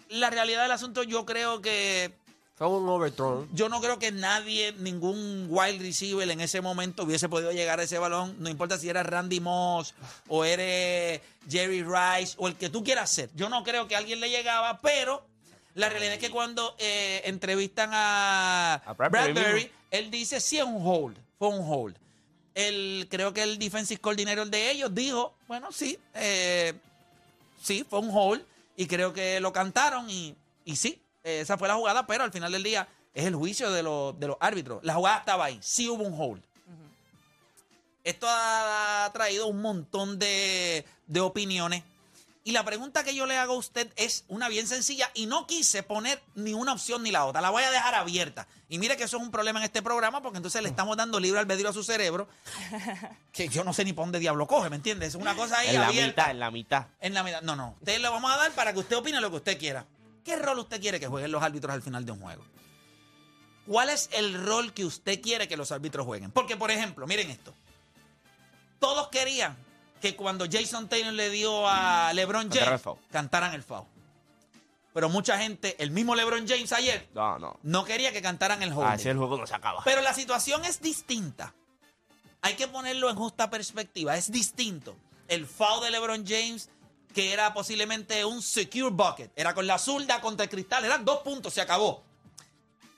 La 0.08 0.30
realidad 0.30 0.62
del 0.62 0.72
asunto, 0.72 1.04
yo 1.04 1.24
creo 1.24 1.60
que 1.62 2.12
Fue 2.60 2.68
un 2.68 2.86
overthrown. 2.90 3.48
yo 3.54 3.70
no 3.70 3.80
creo 3.80 3.98
que 3.98 4.12
nadie, 4.12 4.74
ningún 4.74 5.46
wide 5.48 5.78
receiver 5.78 6.30
en 6.30 6.42
ese 6.42 6.60
momento 6.60 7.04
hubiese 7.04 7.26
podido 7.26 7.52
llegar 7.52 7.80
a 7.80 7.84
ese 7.84 7.96
balón. 7.96 8.36
No 8.38 8.50
importa 8.50 8.76
si 8.76 8.86
era 8.86 9.02
Randy 9.02 9.40
Moss 9.40 9.94
o 10.28 10.44
eres 10.44 11.22
Jerry 11.48 11.82
Rice 11.82 12.34
o 12.36 12.48
el 12.48 12.56
que 12.56 12.68
tú 12.68 12.84
quieras 12.84 13.08
ser. 13.08 13.30
Yo 13.34 13.48
no 13.48 13.64
creo 13.64 13.88
que 13.88 13.96
alguien 13.96 14.20
le 14.20 14.28
llegaba, 14.28 14.78
pero 14.82 15.24
la 15.74 15.88
realidad 15.88 16.12
es 16.12 16.20
que 16.20 16.30
cuando 16.30 16.76
eh, 16.78 17.22
entrevistan 17.24 17.92
a, 17.94 18.74
A 18.74 18.92
Bradbury 18.92 19.72
él 19.90 20.10
dice 20.10 20.38
sí 20.38 20.58
es 20.58 20.64
un 20.64 20.86
hold, 20.86 21.16
fue 21.38 21.48
un 21.48 21.64
hold. 21.66 21.96
El, 22.54 23.06
creo 23.10 23.32
que 23.32 23.42
el 23.42 23.58
defensive 23.58 24.02
coordinator 24.02 24.46
de 24.46 24.70
ellos 24.70 24.94
dijo, 24.94 25.32
bueno, 25.48 25.72
sí, 25.72 25.98
eh, 26.12 26.74
sí, 27.62 27.86
fue 27.88 28.00
un 28.00 28.10
hold 28.12 28.44
y 28.76 28.84
creo 28.84 29.14
que 29.14 29.40
lo 29.40 29.50
cantaron 29.50 30.10
y, 30.10 30.36
y 30.66 30.76
sí, 30.76 31.00
esa 31.24 31.56
fue 31.58 31.68
la 31.68 31.74
jugada, 31.74 32.06
pero 32.06 32.24
al 32.24 32.32
final 32.32 32.52
del 32.52 32.62
día 32.62 32.88
es 33.14 33.24
el 33.26 33.34
juicio 33.34 33.70
de, 33.70 33.82
los- 33.82 34.18
de 34.18 34.28
los 34.28 34.36
árbitros. 34.40 34.82
La 34.84 34.94
jugada 34.94 35.18
estaba 35.18 35.44
ahí, 35.46 35.58
sí 35.62 35.88
hubo 35.88 36.04
un 36.04 36.14
hold. 36.20 36.42
Esto 38.02 38.26
ha 38.28 39.10
traído 39.12 39.46
un 39.46 39.60
montón 39.60 40.18
de, 40.18 40.86
de 41.06 41.20
opiniones. 41.20 41.82
Y 42.42 42.52
la 42.52 42.64
pregunta 42.64 43.04
que 43.04 43.14
yo 43.14 43.26
le 43.26 43.36
hago 43.36 43.52
a 43.52 43.56
usted 43.58 43.92
es 43.96 44.24
una 44.28 44.48
bien 44.48 44.66
sencilla 44.66 45.10
y 45.12 45.26
no 45.26 45.46
quise 45.46 45.82
poner 45.82 46.22
ni 46.34 46.54
una 46.54 46.72
opción 46.72 47.02
ni 47.02 47.10
la 47.10 47.26
otra. 47.26 47.42
La 47.42 47.50
voy 47.50 47.62
a 47.62 47.70
dejar 47.70 47.94
abierta. 47.94 48.48
Y 48.70 48.78
mire 48.78 48.96
que 48.96 49.04
eso 49.04 49.18
es 49.18 49.22
un 49.22 49.30
problema 49.30 49.58
en 49.58 49.66
este 49.66 49.82
programa 49.82 50.22
porque 50.22 50.38
entonces 50.38 50.62
le 50.62 50.70
estamos 50.70 50.96
dando 50.96 51.20
libre 51.20 51.38
albedrío 51.40 51.68
a 51.68 51.72
su 51.74 51.84
cerebro 51.84 52.26
que 53.32 53.48
yo 53.48 53.62
no 53.62 53.74
sé 53.74 53.84
ni 53.84 53.92
por 53.92 54.06
dónde 54.06 54.18
diablo 54.18 54.46
coge, 54.46 54.70
¿me 54.70 54.76
entiendes? 54.76 55.10
Es 55.10 55.14
una 55.16 55.36
cosa 55.36 55.58
ahí 55.58 55.68
En 55.68 55.80
la 55.80 55.88
abierta. 55.88 56.22
mitad, 56.22 56.30
en 56.30 56.40
la 56.40 56.50
mitad. 56.50 56.86
En 57.00 57.14
la 57.14 57.22
mitad. 57.22 57.42
No, 57.42 57.54
no. 57.54 57.74
Ustedes 57.78 58.00
le 58.00 58.08
vamos 58.08 58.32
a 58.32 58.36
dar 58.38 58.52
para 58.52 58.72
que 58.72 58.78
usted 58.78 58.96
opine 58.96 59.20
lo 59.20 59.28
que 59.30 59.36
usted 59.36 59.58
quiera. 59.58 59.84
¿Qué 60.24 60.36
rol 60.36 60.58
usted 60.60 60.80
quiere 60.80 61.00
que 61.00 61.06
jueguen 61.06 61.32
los 61.32 61.42
árbitros 61.42 61.72
al 61.74 61.82
final 61.82 62.04
de 62.04 62.12
un 62.12 62.20
juego? 62.20 62.44
¿Cuál 63.66 63.90
es 63.90 64.08
el 64.12 64.34
rol 64.46 64.72
que 64.72 64.84
usted 64.84 65.20
quiere 65.20 65.46
que 65.48 65.56
los 65.56 65.70
árbitros 65.72 66.06
jueguen? 66.06 66.30
Porque, 66.30 66.56
por 66.56 66.70
ejemplo, 66.70 67.06
miren 67.06 67.30
esto. 67.30 67.54
Todos 68.78 69.08
querían 69.08 69.56
que 70.00 70.16
cuando 70.16 70.46
Jason 70.50 70.88
Taylor 70.88 71.12
le 71.12 71.30
dio 71.30 71.68
a 71.68 72.12
LeBron 72.14 72.50
James, 72.50 72.82
el 72.86 72.92
cantaran 73.10 73.52
el 73.54 73.62
foul. 73.62 73.84
Pero 74.92 75.08
mucha 75.08 75.38
gente, 75.38 75.76
el 75.78 75.90
mismo 75.92 76.14
LeBron 76.16 76.48
James 76.48 76.72
ayer, 76.72 77.06
No, 77.14 77.38
no. 77.38 77.58
no 77.62 77.84
quería 77.84 78.12
que 78.12 78.22
cantaran 78.22 78.62
el 78.62 78.72
holding. 78.72 78.86
Así 78.92 79.08
el 79.08 79.18
juego 79.18 79.36
no 79.36 79.46
se 79.46 79.54
acaba. 79.54 79.82
Pero 79.84 80.00
la 80.00 80.14
situación 80.14 80.64
es 80.64 80.80
distinta. 80.80 81.54
Hay 82.42 82.54
que 82.54 82.66
ponerlo 82.66 83.08
en 83.10 83.16
justa 83.16 83.50
perspectiva. 83.50 84.16
Es 84.16 84.32
distinto. 84.32 84.96
El 85.28 85.46
foul 85.46 85.84
de 85.84 85.90
LeBron 85.90 86.24
James, 86.26 86.70
que 87.14 87.32
era 87.32 87.52
posiblemente 87.52 88.24
un 88.24 88.40
secure 88.42 88.90
bucket, 88.90 89.32
era 89.36 89.54
con 89.54 89.66
la 89.66 89.78
zurda 89.78 90.20
contra 90.20 90.44
el 90.44 90.50
cristal, 90.50 90.84
eran 90.84 91.04
dos 91.04 91.20
puntos, 91.22 91.52
se 91.54 91.60
acabó. 91.60 92.02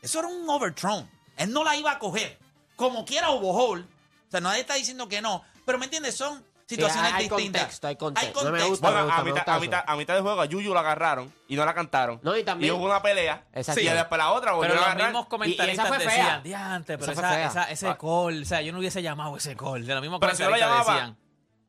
Eso 0.00 0.18
era 0.18 0.28
un 0.28 0.48
overthrown. 0.48 1.08
Él 1.36 1.52
no 1.52 1.64
la 1.64 1.76
iba 1.76 1.92
a 1.92 1.98
coger. 1.98 2.38
Como 2.76 3.04
quiera 3.04 3.30
hubo 3.30 3.52
hold. 3.52 3.84
O 3.84 4.30
sea, 4.30 4.40
nadie 4.40 4.60
está 4.60 4.74
diciendo 4.74 5.08
que 5.08 5.20
no. 5.22 5.42
Pero 5.64 5.78
¿me 5.78 5.84
entiendes? 5.84 6.16
Son 6.16 6.44
situaciones 6.66 7.12
hay 7.12 7.28
distintas. 7.28 7.62
contexto, 7.62 7.86
hay 7.86 7.96
contexto. 7.96 8.32
No 8.44 8.50
me 8.50 8.58
contexto. 8.58 8.68
gusta. 8.70 8.90
Bueno, 8.90 9.06
me 9.06 9.12
a 9.12 9.22
mitad, 9.22 9.48
a, 9.48 9.60
mitad, 9.60 9.84
a 9.86 9.96
mitad 9.96 10.14
de 10.14 10.20
juego 10.22 10.40
a 10.40 10.46
Yuyu 10.46 10.72
lo 10.72 10.80
agarraron 10.80 11.32
y 11.46 11.54
no 11.54 11.64
la 11.64 11.74
cantaron. 11.74 12.18
No, 12.22 12.36
y 12.36 12.42
también- 12.42 12.74
hubo 12.74 12.84
una 12.84 13.00
pelea. 13.02 13.44
Exacto. 13.52 13.80
Y 13.80 13.84
después 13.86 14.18
la 14.18 14.32
otra 14.32 14.52
volvió 14.52 14.70
Pero 14.70 14.74
a 14.74 14.76
los 14.80 14.86
agarrar. 14.88 15.08
mismos 15.10 15.26
comentaristas 15.26 15.86
fue 15.88 15.98
fea. 16.00 16.06
decían, 16.08 16.42
diante, 16.42 16.98
pero 16.98 17.12
Esa 17.12 17.20
fue 17.20 17.28
esa, 17.28 17.36
fea. 17.38 17.46
esa- 17.48 17.70
ese 17.70 17.88
Ah. 17.88 17.98
call, 17.98 18.42
o 18.42 18.44
sea, 18.44 18.62
yo 18.62 18.72
no 18.72 18.78
hubiese 18.78 19.02
llamado 19.02 19.36
ese 19.36 19.54
call. 19.54 19.86
De 19.86 19.92
los 19.94 20.00
mismos 20.02 20.18
Pero 20.20 20.34
si 20.34 20.42
no 20.42 20.48
lo 20.50 20.56
comentaristas 20.56 20.86
llamaba, 20.86 21.00
decían. 21.06 21.18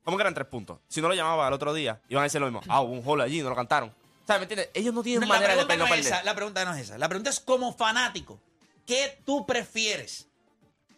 ¿Cómo 0.03 0.17
que 0.17 0.21
eran 0.21 0.33
tres 0.33 0.47
puntos? 0.47 0.79
Si 0.87 1.01
no 1.01 1.07
lo 1.07 1.13
llamaba 1.13 1.47
al 1.47 1.53
otro 1.53 1.73
día, 1.73 2.01
iban 2.09 2.21
a 2.21 2.25
decir 2.25 2.41
lo 2.41 2.47
mismo. 2.47 2.61
Ah, 2.67 2.81
hubo 2.81 2.93
un 2.93 3.01
hole 3.05 3.23
allí, 3.23 3.41
no 3.41 3.49
lo 3.49 3.55
cantaron. 3.55 3.93
¿Sabes? 4.25 4.39
¿Me 4.39 4.43
entiendes? 4.43 4.69
Ellos 4.73 4.93
no 4.93 5.03
tienen 5.03 5.27
manera 5.27 5.55
de 5.55 5.61
no 5.61 5.85
perder. 5.85 5.99
esa, 5.99 6.23
la 6.23 6.35
pregunta 6.35 6.63
no 6.65 6.73
es 6.73 6.81
esa. 6.81 6.97
La 6.97 7.09
pregunta 7.09 7.29
es 7.29 7.39
como 7.39 7.73
fanático, 7.73 8.39
¿qué 8.85 9.21
tú 9.25 9.45
prefieres? 9.45 10.27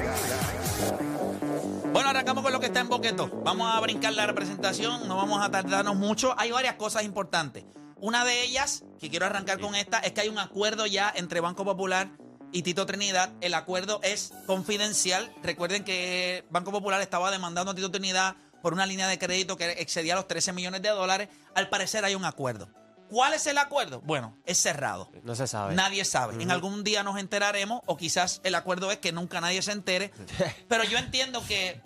Bueno, 1.92 2.10
arrancamos 2.10 2.44
con 2.44 2.54
lo 2.54 2.60
que 2.60 2.68
está 2.68 2.82
en 2.82 2.90
boqueto. 2.90 3.32
Vamos 3.44 3.74
a 3.74 3.80
brincar 3.80 4.14
la 4.14 4.28
representación, 4.28 5.08
no 5.08 5.18
vamos 5.18 5.44
a 5.44 5.50
tardarnos 5.50 5.96
mucho. 5.96 6.36
Hay 6.38 6.52
varias 6.52 6.76
cosas 6.76 7.02
importantes. 7.04 7.66
Una 7.98 8.26
de 8.26 8.44
ellas, 8.44 8.84
que 9.00 9.10
quiero 9.10 9.26
arrancar 9.26 9.60
con 9.60 9.76
esta, 9.76 10.00
es 10.00 10.12
que 10.12 10.22
hay 10.22 10.30
un 10.30 10.40
acuerdo 10.40 10.86
ya 10.86 11.12
entre 11.16 11.40
Banco 11.40 11.64
Popular 11.64 12.10
y 12.52 12.64
Tito 12.64 12.86
Trinidad. 12.86 13.32
El 13.42 13.54
acuerdo 13.54 14.00
es 14.04 14.34
confidencial. 14.46 15.34
Recuerden 15.44 15.84
que 15.84 16.46
Banco 16.50 16.72
Popular 16.72 17.02
estaba 17.02 17.32
demandando 17.32 17.72
a 17.72 17.76
Tito 17.76 17.92
Trinidad 17.92 18.36
por 18.62 18.74
una 18.74 18.86
línea 18.86 19.08
de 19.08 19.20
crédito 19.20 19.58
que 19.58 19.72
excedía 19.74 20.16
los 20.16 20.28
13 20.28 20.54
millones 20.54 20.82
de 20.82 20.90
dólares. 20.90 21.30
Al 21.54 21.70
parecer 21.70 22.04
hay 22.04 22.16
un 22.16 22.26
acuerdo. 22.26 22.70
¿Cuál 23.10 23.34
es 23.34 23.46
el 23.48 23.58
acuerdo? 23.58 24.02
Bueno, 24.02 24.38
es 24.46 24.58
cerrado. 24.58 25.12
No 25.24 25.36
se 25.36 25.48
sabe. 25.48 25.76
Nadie 25.76 26.04
sabe. 26.06 26.42
En 26.42 26.52
algún 26.52 26.84
día 26.84 27.04
nos 27.04 27.20
enteraremos 27.20 27.82
o 27.86 27.98
quizás 27.98 28.42
el 28.44 28.56
acuerdo 28.56 28.92
es 28.92 28.98
que 28.98 29.12
nunca 29.12 29.40
nadie 29.42 29.62
se 29.62 29.72
entere. 29.72 30.12
Pero 30.68 30.84
yo 30.84 30.98
entiendo 30.98 31.46
que 31.48 31.82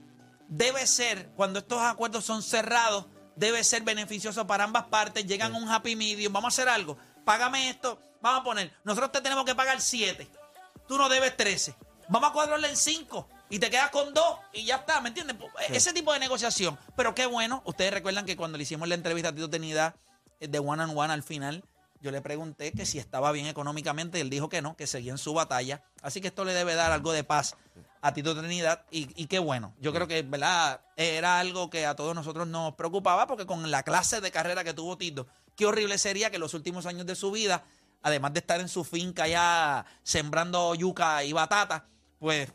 debe 0.48 0.88
ser, 0.88 1.30
cuando 1.36 1.60
estos 1.60 1.82
acuerdos 1.82 2.24
son 2.26 2.42
cerrados, 2.42 3.08
debe 3.40 3.64
ser 3.64 3.84
beneficioso 3.84 4.46
para 4.46 4.66
ambas 4.66 4.84
partes. 4.86 5.26
Llegan 5.26 5.56
a 5.56 5.58
un 5.58 5.70
happy 5.70 5.96
medium. 5.96 6.32
Vamos 6.32 6.54
a 6.54 6.56
hacer 6.56 6.70
algo. 6.70 6.98
Págame 7.26 7.70
esto. 7.70 8.00
Vamos 8.22 8.42
a 8.42 8.44
poner, 8.44 8.74
nosotros 8.84 9.14
te 9.14 9.22
tenemos 9.22 9.46
que 9.46 9.56
pagar 9.56 9.80
7. 9.80 10.28
Tú 10.88 10.98
no 10.98 11.08
debes 11.08 11.38
13. 11.38 11.74
Vamos 12.10 12.30
a 12.30 12.34
cuadrarle 12.34 12.68
en 12.68 12.76
5 12.76 13.30
y 13.50 13.60
te 13.60 13.70
quedas 13.70 13.92
con 13.92 14.14
2 14.14 14.38
y 14.54 14.66
ya 14.66 14.78
está. 14.78 15.00
¿Me 15.00 15.10
entiendes? 15.10 15.38
Ese 15.70 15.94
tipo 15.94 16.12
de 16.12 16.20
negociación. 16.20 16.78
Pero 16.98 17.16
qué 17.16 17.28
bueno. 17.28 17.62
Ustedes 17.66 17.94
recuerdan 17.94 18.26
que 18.26 18.36
cuando 18.36 18.58
le 18.58 18.64
hicimos 18.64 18.90
la 18.90 18.96
entrevista 18.96 19.30
a 19.30 19.32
Tito 19.34 19.50
Tenida 19.50 19.96
de 20.40 20.60
One 20.60 20.84
on 20.84 20.98
One 20.98 21.14
al 21.14 21.24
final, 21.24 21.64
yo 22.02 22.12
le 22.12 22.22
pregunté 22.22 22.72
que 22.72 22.86
si 22.86 23.00
estaba 23.00 23.32
bien 23.32 23.48
económicamente 23.48 24.18
y 24.18 24.22
él 24.22 24.30
dijo 24.30 24.50
que 24.50 24.62
no, 24.62 24.76
que 24.76 24.88
seguía 24.88 25.12
en 25.12 25.18
su 25.18 25.34
batalla. 25.34 25.84
Así 26.02 26.22
que 26.22 26.28
esto 26.28 26.46
le 26.46 26.54
debe 26.54 26.76
dar 26.76 26.92
algo 26.92 27.12
de 27.12 27.24
paz 27.24 27.56
a 28.02 28.14
Tito 28.14 28.38
Trinidad 28.38 28.86
y, 28.92 29.10
y 29.22 29.28
qué 29.28 29.40
bueno. 29.40 29.74
Yo 29.80 29.94
creo 29.94 30.08
que, 30.08 30.22
¿verdad? 30.22 30.82
Era 30.96 31.40
algo 31.40 31.70
que 31.70 31.86
a 31.86 31.96
todos 31.96 32.16
nosotros 32.16 32.48
nos 32.48 32.76
preocupaba 32.76 33.28
porque 33.28 33.46
con 33.46 33.70
la 33.70 33.84
clase 33.84 34.22
de 34.22 34.32
carrera 34.32 34.64
que 34.64 34.74
tuvo 34.74 34.98
Tito, 34.98 35.28
qué 35.56 35.66
horrible 35.66 35.98
sería 35.98 36.30
que 36.30 36.40
los 36.40 36.54
últimos 36.54 36.86
años 36.86 37.06
de 37.06 37.16
su 37.16 37.32
vida, 37.32 37.66
además 38.02 38.34
de 38.34 38.40
estar 38.40 38.60
en 38.62 38.70
su 38.70 38.84
finca 38.84 39.28
ya 39.28 39.86
sembrando 40.04 40.74
yuca 40.76 41.24
y 41.24 41.34
batata, 41.34 41.88
pues 42.20 42.50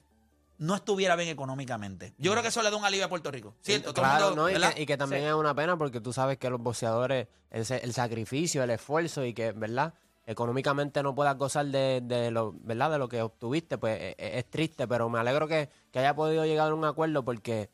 no 0.65 0.75
estuviera 0.75 1.15
bien 1.17 1.29
económicamente. 1.29 2.15
Yo 2.19 2.31
creo 2.33 2.43
que 2.43 2.49
eso 2.49 2.63
le 2.63 2.71
da 2.71 2.77
un 2.77 2.85
alivio 2.85 3.07
a 3.07 3.09
Puerto 3.09 3.31
Rico. 3.31 3.55
¿Cierto? 3.61 3.93
Claro, 3.95 4.29
mundo, 4.29 4.43
¿no? 4.43 4.51
Y 4.51 4.55
que, 4.75 4.83
y 4.83 4.87
que 4.87 4.97
también 4.97 5.23
Sí. 5.23 5.29
es 5.29 5.35
una 5.35 5.55
pena 5.55 5.77
porque 5.77 6.01
tú 6.01 6.13
sabes 6.13 6.39
que 6.39 6.49
los 6.51 6.61
boxeadores, 6.61 7.29
el 7.51 7.93
sacrificio, 7.93 8.63
el 8.63 8.71
esfuerzo 8.71 9.25
y 9.25 9.35
que, 9.35 9.53
¿verdad? 9.53 9.95
Económicamente 10.27 11.03
no 11.03 11.15
puedas 11.15 11.37
gozar 11.37 11.67
de, 11.67 12.01
de 12.03 12.31
lo, 12.31 12.55
¿verdad? 12.61 12.91
De 12.93 12.99
lo 12.99 13.09
que 13.09 13.21
obtuviste, 13.21 13.77
pues 13.77 14.01
e- 14.01 14.15
e- 14.19 14.39
es, 14.39 14.51
triste, 14.51 14.89
pero 14.89 15.09
me 15.11 15.19
alegro 15.19 15.47
que, 15.47 15.69
que 15.93 15.99
haya 15.99 16.15
podido 16.17 16.45
llegar 16.47 16.71
a 16.71 16.75
un 16.75 16.85
acuerdo 16.85 17.25
porque, 17.25 17.69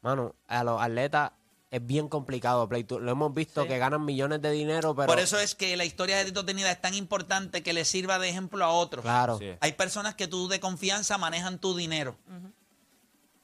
mano, 0.00 0.34
a 0.48 0.64
los 0.64 0.80
atletas 0.80 1.32
es 1.70 1.86
bien 1.86 2.08
complicado, 2.08 2.68
Play. 2.68 2.84
Tú- 2.84 2.98
Lo 2.98 3.12
hemos 3.12 3.32
visto 3.32 3.62
Sí. 3.62 3.68
que 3.68 3.78
ganan 3.78 4.04
millones 4.04 4.42
de 4.42 4.50
dinero, 4.50 4.94
pero... 4.94 5.06
Por 5.06 5.20
eso 5.20 5.38
es 5.38 5.54
que 5.54 5.76
la 5.76 5.84
historia 5.84 6.16
de 6.18 6.24
Tito 6.26 6.44
Trinidad 6.44 6.72
es 6.72 6.80
tan 6.80 6.94
importante 6.94 7.62
que 7.62 7.72
le 7.72 7.84
sirva 7.84 8.18
de 8.18 8.28
ejemplo 8.28 8.64
a 8.64 8.70
otros. 8.70 9.02
Claro. 9.04 9.38
Sí. 9.38 9.52
Hay 9.60 9.72
personas 9.72 10.14
que 10.16 10.26
tú 10.26 10.48
de 10.48 10.58
confianza 10.60 11.16
manejan 11.18 11.58
tu 11.60 11.76
dinero. 11.76 12.16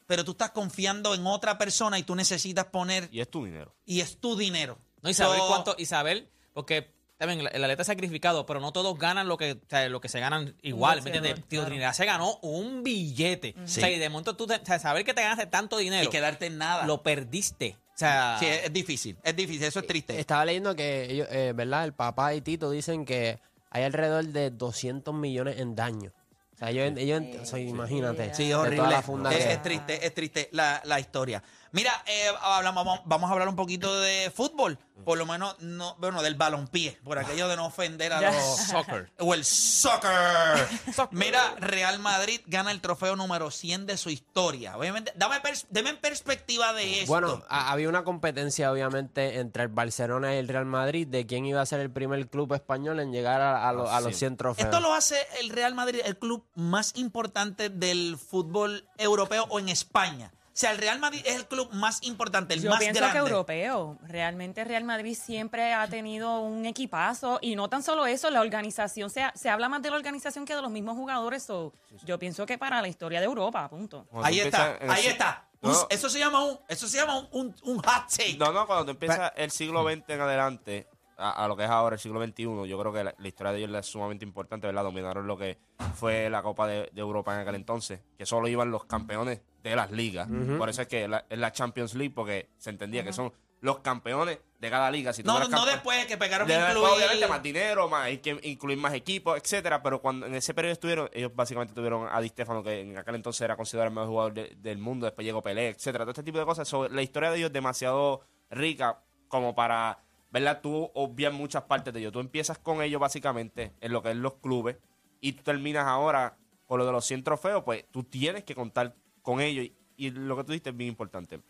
Pero 0.06 0.24
tú 0.24 0.32
estás 0.32 0.50
confiando 0.52 1.14
en 1.14 1.26
otra 1.26 1.58
persona 1.58 1.98
y 1.98 2.02
tú 2.04 2.14
necesitas 2.14 2.66
poner, 2.66 3.08
Y 3.10 3.20
es 3.20 3.28
tu 3.30 3.44
dinero. 3.44 3.74
y 3.84 4.00
es 4.00 4.18
tu 4.18 4.36
dinero. 4.36 4.78
No, 5.02 5.10
y 5.10 5.14
saber 5.14 5.38
So, 5.38 5.48
cuánto, 5.48 5.74
y 5.78 5.86
saber, 5.86 6.28
porque 6.52 6.92
también 7.18 7.40
el 7.40 7.64
atleta 7.64 7.82
es 7.82 7.86
sacrificado, 7.88 8.46
pero 8.46 8.60
no 8.60 8.72
todos 8.72 8.96
ganan 8.98 9.26
lo 9.26 9.36
que, 9.36 9.52
o 9.52 9.56
sea, 9.68 9.88
lo 9.88 10.00
que 10.00 10.08
se 10.08 10.20
ganan 10.20 10.54
igual, 10.62 11.02
¿me 11.02 11.10
entiendes? 11.10 11.34
Tío 11.48 11.60
claro. 11.60 11.66
Trinidad 11.66 11.92
se 11.92 12.04
ganó 12.06 12.36
un 12.42 12.84
billete. 12.84 13.56
O 13.64 13.66
sea, 13.66 13.90
y 13.90 13.98
de 13.98 14.08
momento 14.08 14.36
tú, 14.36 14.46
te- 14.46 14.54
o 14.56 14.64
sea, 14.64 14.78
saber 14.78 15.04
que 15.04 15.12
te 15.14 15.22
ganaste 15.22 15.46
tanto 15.46 15.76
dinero, 15.76 16.04
Y 16.04 16.08
quedarte 16.08 16.46
en 16.46 16.58
nada. 16.58 16.86
lo 16.86 17.02
perdiste. 17.02 17.76
O 17.96 17.98
sea, 17.98 18.36
Sí, 18.38 18.46
es, 18.46 18.64
es 18.64 18.72
difícil, 18.72 19.16
es 19.22 19.34
difícil, 19.34 19.62
eso 19.64 19.80
es 19.80 19.86
triste. 19.86 20.20
Estaba 20.20 20.44
leyendo 20.44 20.76
que 20.76 21.10
ellos, 21.10 21.28
eh, 21.30 21.52
¿verdad? 21.56 21.84
El 21.86 21.94
papá 21.94 22.34
y 22.34 22.42
Tito 22.42 22.70
dicen 22.70 23.06
que 23.06 23.38
hay 23.70 23.84
alrededor 23.84 24.24
de 24.26 24.50
200 24.50 25.14
millones 25.14 25.58
en 25.58 25.74
daño. 25.74 26.12
O 26.54 26.58
sea, 26.58 26.70
ellos, 26.70 26.92
ellos 26.98 27.22
o 27.42 27.44
sea, 27.46 27.58
imagínate. 27.58 28.34
Sí, 28.34 28.48
de 28.48 28.54
horrible. 28.54 28.88
la 28.88 29.02
funda 29.02 29.30
es, 29.32 29.44
que- 29.44 29.52
es 29.52 29.62
triste, 29.62 30.06
es 30.06 30.14
triste 30.14 30.48
la, 30.52 30.80
la 30.84 31.00
historia. 31.00 31.42
Mira, 31.76 31.92
eh, 32.06 32.28
hablamos, 32.40 32.86
vamos, 32.86 33.00
vamos 33.04 33.28
a 33.28 33.32
hablar 33.34 33.48
un 33.48 33.54
poquito 33.56 34.00
de 34.00 34.32
fútbol. 34.34 34.78
Por 35.04 35.18
lo 35.18 35.26
menos, 35.26 35.54
no, 35.60 35.94
bueno, 35.98 36.22
del 36.22 36.34
balompié, 36.36 36.98
por 37.04 37.18
aquello 37.18 37.48
de 37.48 37.56
no 37.56 37.66
ofender 37.66 38.14
a 38.14 38.20
los... 38.32 38.56
Soccer. 38.66 39.12
O 39.18 39.34
el 39.34 39.44
soccer. 39.44 40.66
Mira, 41.10 41.54
Real 41.58 41.98
Madrid 41.98 42.40
gana 42.46 42.70
el 42.70 42.80
trofeo 42.80 43.14
número 43.14 43.50
100 43.50 43.84
de 43.86 43.98
su 43.98 44.08
historia. 44.10 44.76
Obviamente, 44.76 45.12
dame, 45.14 45.36
pers- 45.42 45.66
deme 45.68 45.90
en 45.90 45.98
perspectiva 45.98 46.72
de 46.72 47.00
esto. 47.00 47.12
Bueno, 47.12 47.42
ha- 47.48 47.70
había 47.72 47.88
una 47.88 48.04
competencia 48.04 48.72
obviamente 48.72 49.38
entre 49.38 49.64
el 49.64 49.68
Barcelona 49.68 50.34
y 50.34 50.38
el 50.38 50.48
Real 50.48 50.64
Madrid 50.66 51.06
de 51.06 51.26
quién 51.26 51.44
iba 51.44 51.60
a 51.60 51.66
ser 51.66 51.80
el 51.80 51.90
primer 51.90 52.28
club 52.28 52.52
español 52.54 52.98
en 53.00 53.12
llegar 53.12 53.40
a, 53.42 53.68
a 53.68 53.72
lo- 53.74 53.90
a 53.90 54.00
los 54.00 54.12
sí. 54.14 54.20
100 54.20 54.36
trofeos. 54.38 54.64
Esto 54.66 54.80
lo 54.80 54.94
hace 54.94 55.18
el 55.40 55.50
Real 55.50 55.74
Madrid 55.74 56.00
el 56.04 56.18
club 56.18 56.44
más 56.54 56.96
importante 56.96 57.68
del 57.68 58.16
fútbol 58.16 58.88
europeo 58.98 59.46
o 59.50 59.58
en 59.60 59.68
España. 59.68 60.32
O 60.56 60.58
sea, 60.58 60.70
el 60.70 60.78
Real 60.78 60.98
Madrid 60.98 61.20
es 61.26 61.36
el 61.36 61.46
club 61.46 61.68
más 61.74 62.02
importante, 62.02 62.54
el 62.54 62.62
Yo 62.62 62.70
más 62.70 62.78
pienso 62.78 62.98
grande. 62.98 63.12
que 63.12 63.18
europeo. 63.26 63.98
Realmente 64.04 64.64
Real 64.64 64.84
Madrid 64.84 65.14
siempre 65.14 65.74
ha 65.74 65.86
tenido 65.86 66.40
un 66.40 66.64
equipazo 66.64 67.38
y 67.42 67.56
no 67.56 67.68
tan 67.68 67.82
solo 67.82 68.06
eso, 68.06 68.30
la 68.30 68.40
organización, 68.40 69.10
se, 69.10 69.22
se 69.34 69.50
habla 69.50 69.68
más 69.68 69.82
de 69.82 69.90
la 69.90 69.96
organización 69.96 70.46
que 70.46 70.54
de 70.56 70.62
los 70.62 70.70
mismos 70.70 70.96
jugadores. 70.96 71.42
so, 71.42 71.74
Yo 72.06 72.18
pienso 72.18 72.46
que 72.46 72.56
para 72.56 72.80
la 72.80 72.88
historia 72.88 73.20
de 73.20 73.26
Europa, 73.26 73.68
punto. 73.68 74.06
Cuando 74.10 74.26
Ahí 74.28 74.40
está, 74.40 74.78
ahí 74.88 75.02
si- 75.02 75.08
está. 75.08 75.42
No, 75.60 75.70
Un- 75.72 75.86
eso 75.90 76.08
se 76.08 76.18
llama 76.18 76.42
un, 76.42 76.58
eso 76.68 76.88
se 76.88 76.96
llama 76.96 77.18
un, 77.18 77.28
un, 77.32 77.54
un 77.64 77.76
hot 77.82 78.08
take. 78.08 78.36
No, 78.38 78.50
no, 78.50 78.66
cuando 78.66 78.86
tú 78.86 78.90
empiezas 78.92 79.32
el 79.36 79.50
siglo 79.50 79.82
XX 79.86 80.08
en 80.08 80.20
adelante, 80.22 80.86
a, 81.16 81.44
a 81.44 81.48
lo 81.48 81.56
que 81.56 81.64
es 81.64 81.70
ahora 81.70 81.94
el 81.94 82.00
siglo 82.00 82.22
XXI, 82.24 82.42
yo 82.68 82.78
creo 82.78 82.92
que 82.92 83.04
la, 83.04 83.14
la 83.16 83.28
historia 83.28 83.52
de 83.52 83.58
ellos 83.64 83.74
es 83.76 83.86
sumamente 83.86 84.24
importante, 84.24 84.66
¿verdad? 84.66 84.82
Dominaron 84.84 85.26
lo 85.26 85.36
que 85.36 85.58
fue 85.94 86.28
la 86.30 86.42
Copa 86.42 86.66
de, 86.66 86.90
de 86.92 87.00
Europa 87.00 87.34
en 87.34 87.40
aquel 87.40 87.54
entonces, 87.54 88.00
que 88.18 88.26
solo 88.26 88.48
iban 88.48 88.70
los 88.70 88.84
campeones 88.84 89.40
de 89.62 89.76
las 89.76 89.90
ligas. 89.90 90.28
Por 90.58 90.68
eso 90.68 90.82
es 90.82 90.88
que 90.88 91.08
la- 91.08 91.24
es 91.28 91.38
la 91.38 91.52
Champions 91.52 91.94
League, 91.94 92.12
porque 92.14 92.50
se 92.58 92.70
entendía 92.70 93.02
que 93.04 93.12
son 93.12 93.32
los 93.62 93.78
campeones 93.78 94.38
de 94.60 94.70
cada 94.70 94.90
liga. 94.90 95.12
Si 95.14 95.22
tú 95.22 95.28
no, 95.28 95.38
no 95.48 95.64
después 95.66 96.04
que 96.06 96.16
pegaron 96.18 96.46
Debe- 96.46 96.68
incluir... 96.68 96.92
Obviamente 96.94 97.26
más 97.26 97.42
dinero, 97.42 97.88
más, 97.88 98.04
hay 98.04 98.18
que 98.18 98.38
incluir 98.44 98.78
más 98.78 98.92
equipos, 98.92 99.36
etcétera. 99.38 99.82
Pero 99.82 100.00
cuando 100.00 100.26
en 100.26 100.34
ese 100.34 100.52
periodo 100.54 100.74
estuvieron, 100.74 101.08
ellos 101.12 101.32
básicamente 101.34 101.74
tuvieron 101.74 102.06
a 102.10 102.20
Di 102.20 102.28
Stefano, 102.28 102.62
que 102.62 102.80
en 102.82 102.98
aquel 102.98 103.14
entonces 103.16 103.40
era 103.40 103.56
considerado 103.56 103.88
el 103.88 103.94
mejor 103.94 104.08
jugador 104.08 104.34
de- 104.34 104.54
del 104.58 104.78
mundo, 104.78 105.06
después 105.06 105.24
llegó 105.24 105.42
Pelé, 105.42 105.68
etcétera. 105.70 106.04
Todo 106.04 106.10
este 106.12 106.22
tipo 106.22 106.38
de 106.38 106.44
cosas. 106.44 106.68
So, 106.68 106.86
la 106.88 107.02
historia 107.02 107.30
de 107.30 107.38
ellos 107.38 107.46
es 107.48 107.52
demasiado 107.54 108.20
rica 108.50 109.00
como 109.28 109.54
para, 109.54 109.98
¿verdad? 110.44 110.60
Tú 110.62 110.90
obvias 110.94 111.32
muchas 111.32 111.62
partes 111.64 111.92
de 111.94 112.00
ellos. 112.00 112.12
Tú 112.12 112.20
empiezas 112.20 112.58
con 112.58 112.82
ellos 112.82 113.00
básicamente 113.00 113.72
en 113.80 113.92
lo 113.92 114.02
que 114.02 114.10
es 114.10 114.16
los 114.16 114.34
clubes 114.34 114.76
y 115.20 115.32
tú 115.32 115.42
terminas 115.42 115.86
ahora 115.86 116.36
con 116.66 116.78
lo 116.78 116.86
de 116.86 116.92
los 116.92 117.04
100 117.06 117.24
trofeos, 117.24 117.62
pues 117.64 117.84
tú 117.90 118.04
tienes 118.04 118.44
que 118.44 118.54
contar 118.54 118.94
con 119.22 119.40
ellos. 119.40 119.64
Y, 119.64 119.74
y 119.96 120.10
lo 120.10 120.36
que 120.36 120.44
tú 120.44 120.52
dijiste 120.52 120.70
es 120.70 120.76
bien 120.76 120.88
importante 120.90 121.40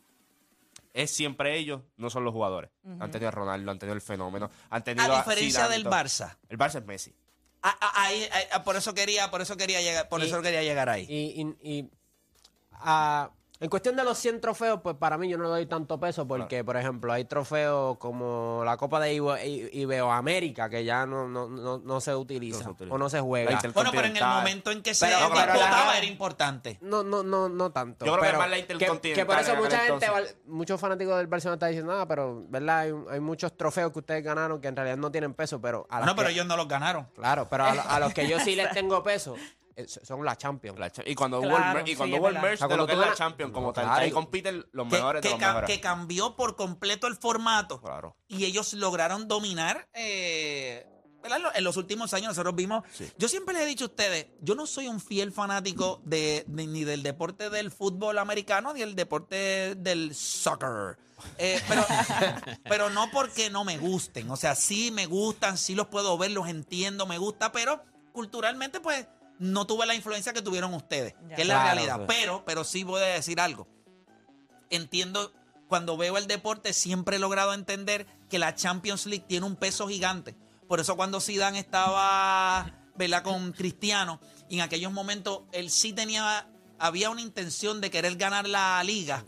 es 0.92 1.10
siempre 1.10 1.58
ellos, 1.58 1.82
no 1.98 2.08
son 2.08 2.24
los 2.24 2.32
jugadores. 2.32 2.70
Han 3.00 3.10
tenido 3.10 3.28
a 3.28 3.30
Ronaldo, 3.30 3.70
han 3.70 3.78
tenido 3.78 3.94
el 3.94 4.00
fenómeno, 4.00 4.50
han 4.70 4.82
tenido 4.82 5.12
A 5.14 5.18
diferencia 5.18 5.64
Zidane, 5.66 5.74
del. 5.82 5.84
Barça. 5.86 6.38
El 6.48 6.56
Barça 6.56 6.78
es 6.78 6.86
Messi. 6.86 7.14
Ahí, 7.60 8.26
por 8.64 8.76
eso 8.76 8.94
quería, 8.94 9.30
por 9.30 9.42
eso 9.42 9.56
quería 9.58 9.82
llegar, 9.82 10.08
por 10.08 10.22
Y- 10.22 10.26
eso 10.26 10.40
quería 10.40 10.62
llegar 10.62 10.88
ahí. 10.88 11.04
Y, 11.06 11.42
y- 11.42 11.70
y, 11.78 11.90
ah, 12.72 13.30
en 13.58 13.70
cuestión 13.70 13.96
de 13.96 14.04
los 14.04 14.18
100 14.18 14.40
trofeos, 14.40 14.80
pues 14.82 14.96
para 14.96 15.16
mí 15.16 15.28
yo 15.28 15.38
no 15.38 15.44
le 15.44 15.50
doy 15.50 15.66
tanto 15.66 15.98
peso 15.98 16.26
porque, 16.28 16.62
por 16.64 16.76
ejemplo, 16.76 17.12
hay 17.12 17.25
trofeos 17.25 17.96
como 17.98 18.62
la 18.64 18.76
Copa 18.76 19.00
de 19.00 19.14
Ibe- 19.18 19.44
I- 19.46 19.80
Iberoamérica 19.80 20.68
que 20.68 20.84
ya 20.84 21.06
no, 21.06 21.26
no, 21.28 21.48
no, 21.48 21.78
no 21.78 22.00
se 22.00 22.14
utiliza 22.14 22.58
No 22.58 22.64
se 22.64 22.70
utiliza. 22.70 22.94
o 22.94 22.98
no 22.98 23.08
se 23.08 23.20
juega. 23.20 23.58
Bueno, 23.75 23.90
pero 23.92 24.06
en 24.08 24.16
el 24.16 24.25
momento 24.25 24.70
en 24.70 24.82
que 24.82 24.94
se 24.94 25.06
Pero- 25.06 25.18
pero 25.30 25.52
disputaba 25.52 25.86
la- 25.86 25.96
era 25.98 26.06
importante. 26.06 26.78
No, 26.82 27.02
no, 27.02 27.22
no, 27.22 27.48
no 27.48 27.70
tanto. 27.72 28.04
Yo 28.04 28.12
creo 28.12 28.22
que 28.22 28.28
pero 28.28 28.38
más 28.38 28.50
la 28.50 28.56
que, 28.56 28.62
Intercontinental 28.62 29.14
que 29.23 29.26
por 29.26 29.40
eso 29.40 29.50
en 29.52 29.56
aquel 29.56 29.64
mucha 29.64 29.78
gente, 29.84 30.04
entonces. 30.06 30.34
val- 30.34 30.42
muchos 30.54 30.80
fanáticos 30.80 31.16
del 31.16 31.26
Barcelona 31.26 31.54
están 31.54 31.71
diciendo, 31.71 31.92
ah, 31.99 32.06
pero, 32.06 32.42
¿verdad? 32.49 32.78
Hay, 32.80 32.92
hay 33.10 33.21
muchos 33.21 33.56
trofeos 33.56 33.92
que 33.92 33.99
ustedes 34.00 34.23
ganaron 34.23 34.60
que 34.60 34.69
en 34.69 34.76
realidad 34.76 34.97
no 34.99 35.10
tienen 35.10 35.34
peso, 35.34 35.60
pero 35.60 35.86
a 35.90 36.00
No, 36.04 36.14
pero 36.14 36.28
que- 36.28 36.34
ellos 36.34 36.47
no 36.47 36.56
los 36.56 36.69
ganaron. 36.69 37.06
Claro, 37.14 37.49
pero 37.49 37.64
a, 37.64 37.75
lo- 37.75 37.82
a 37.88 38.00
los 38.00 38.12
que 38.12 38.28
yo 38.28 38.38
sí 38.40 38.54
les 38.54 38.71
tengo 38.73 39.02
peso 39.02 39.34
son 39.86 40.25
las 40.25 40.39
Champions. 40.39 40.78
La 40.78 40.91
cha- 40.91 41.02
y 41.06 41.15
cuando 41.15 41.39
hubo 41.41 41.49
Claro, 41.49 41.69
el, 41.71 41.75
mer- 41.75 41.89
y 41.89 41.91
sí, 41.93 41.97
cuando 41.97 42.17
hubo 42.17 42.28
el 42.28 42.34
verdad. 42.34 42.49
merge 42.49 42.54
O 42.54 42.58
sea, 42.58 42.69
de 42.69 42.76
lo 42.76 42.86
que 42.86 42.93
es 42.95 42.99
la 42.99 43.15
Champions 43.15 43.52
como 43.52 43.73
tal, 43.73 43.89
ahí 43.91 44.08
y- 44.08 44.12
compiten 44.12 44.65
los 44.73 44.89
Que, 44.89 44.97
mejores 44.97 45.23
que 45.23 45.28
de 45.28 45.34
los 45.34 45.41
ca- 45.41 45.47
mejores. 45.49 45.71
que 45.71 45.80
cambió 45.80 46.34
por 46.36 46.56
completo 46.56 47.06
el 47.06 47.17
formato. 47.17 47.80
Claro. 47.80 48.17
Y 48.28 48.45
ellos 48.45 48.73
lograron 48.75 49.28
dominar. 49.28 49.89
eh. 49.95 50.86
En 51.25 51.43
lo- 51.43 51.52
En 51.54 51.65
los 51.65 51.76
últimos 51.76 52.15
años 52.15 52.28
nosotros 52.28 52.54
vimos. 52.54 52.84
Sí. 52.93 53.10
Yo 53.19 53.26
siempre 53.28 53.52
les 53.54 53.65
he 53.65 53.67
dicho 53.67 53.86
a 53.86 53.89
ustedes, 53.89 54.28
yo 54.43 54.54
no 54.54 54.65
soy 54.65 54.86
un 54.86 55.00
fiel 55.00 55.32
fanático 55.32 56.00
de, 56.04 56.45
de- 56.47 56.67
ni 56.69 56.84
del 56.84 57.02
deporte 57.02 57.50
del 57.50 57.73
fútbol 57.73 58.19
americano 58.19 58.73
ni 58.73 58.78
del 58.80 58.95
deporte 58.95 59.75
del 59.75 60.15
soccer. 60.15 60.97
Eh, 61.39 61.60
pero, 61.67 61.84
pero 62.69 62.91
no 62.91 63.10
porque 63.10 63.50
no 63.50 63.65
me 63.65 63.76
gusten. 63.76 64.30
O 64.30 64.36
sea, 64.36 64.54
sí 64.54 64.91
me 64.93 65.06
gustan, 65.06 65.58
sí 65.58 65.75
los 65.75 65.89
puedo 65.89 66.17
ver, 66.17 66.30
los 66.30 66.49
entiendo, 66.49 67.06
me 67.06 67.19
gusta, 67.19 67.50
pero 67.50 67.82
culturalmente, 68.12 68.78
pues, 68.80 69.06
no 69.38 69.66
tuve 69.66 69.86
la 69.86 69.94
influencia 69.94 70.32
que 70.32 70.42
tuvieron 70.42 70.72
ustedes, 70.75 71.14
Ya. 71.28 71.36
que 71.36 71.42
es 71.42 71.49
la 71.49 71.54
Claro, 71.54 71.75
realidad. 71.75 72.06
pues. 72.06 72.18
Pero, 72.18 72.44
pero 72.44 72.64
sí 72.64 72.84
voy 72.84 73.02
a 73.02 73.06
decir 73.06 73.40
algo 73.40 73.68
entiendo, 74.70 75.32
cuando 75.68 75.96
veo 75.96 76.18
el 76.18 76.26
deporte, 76.26 76.72
siempre 76.72 77.16
he 77.16 77.18
logrado 77.20 77.54
entender 77.54 78.06
que 78.28 78.38
la 78.40 78.54
Champions 78.54 79.06
League 79.06 79.25
tiene 79.28 79.46
un 79.46 79.56
peso 79.56 79.86
gigante. 79.86 80.36
Por 80.68 80.80
eso 80.80 80.96
cuando 80.96 81.20
Zidane 81.20 81.60
estaba, 81.60 82.72
¿verdad? 82.96 83.22
Con 83.22 83.52
Cristiano, 83.52 84.20
y 84.49 84.56
en 84.56 84.62
aquellos 84.62 84.92
momentos 84.92 85.42
él 85.52 85.70
sí 85.70 85.92
tenía, 85.92 86.49
había 86.80 87.10
una 87.10 87.20
intención 87.20 87.80
de 87.80 87.90
querer 87.92 88.16
ganar 88.16 88.49
la 88.49 88.82
liga, 88.82 89.25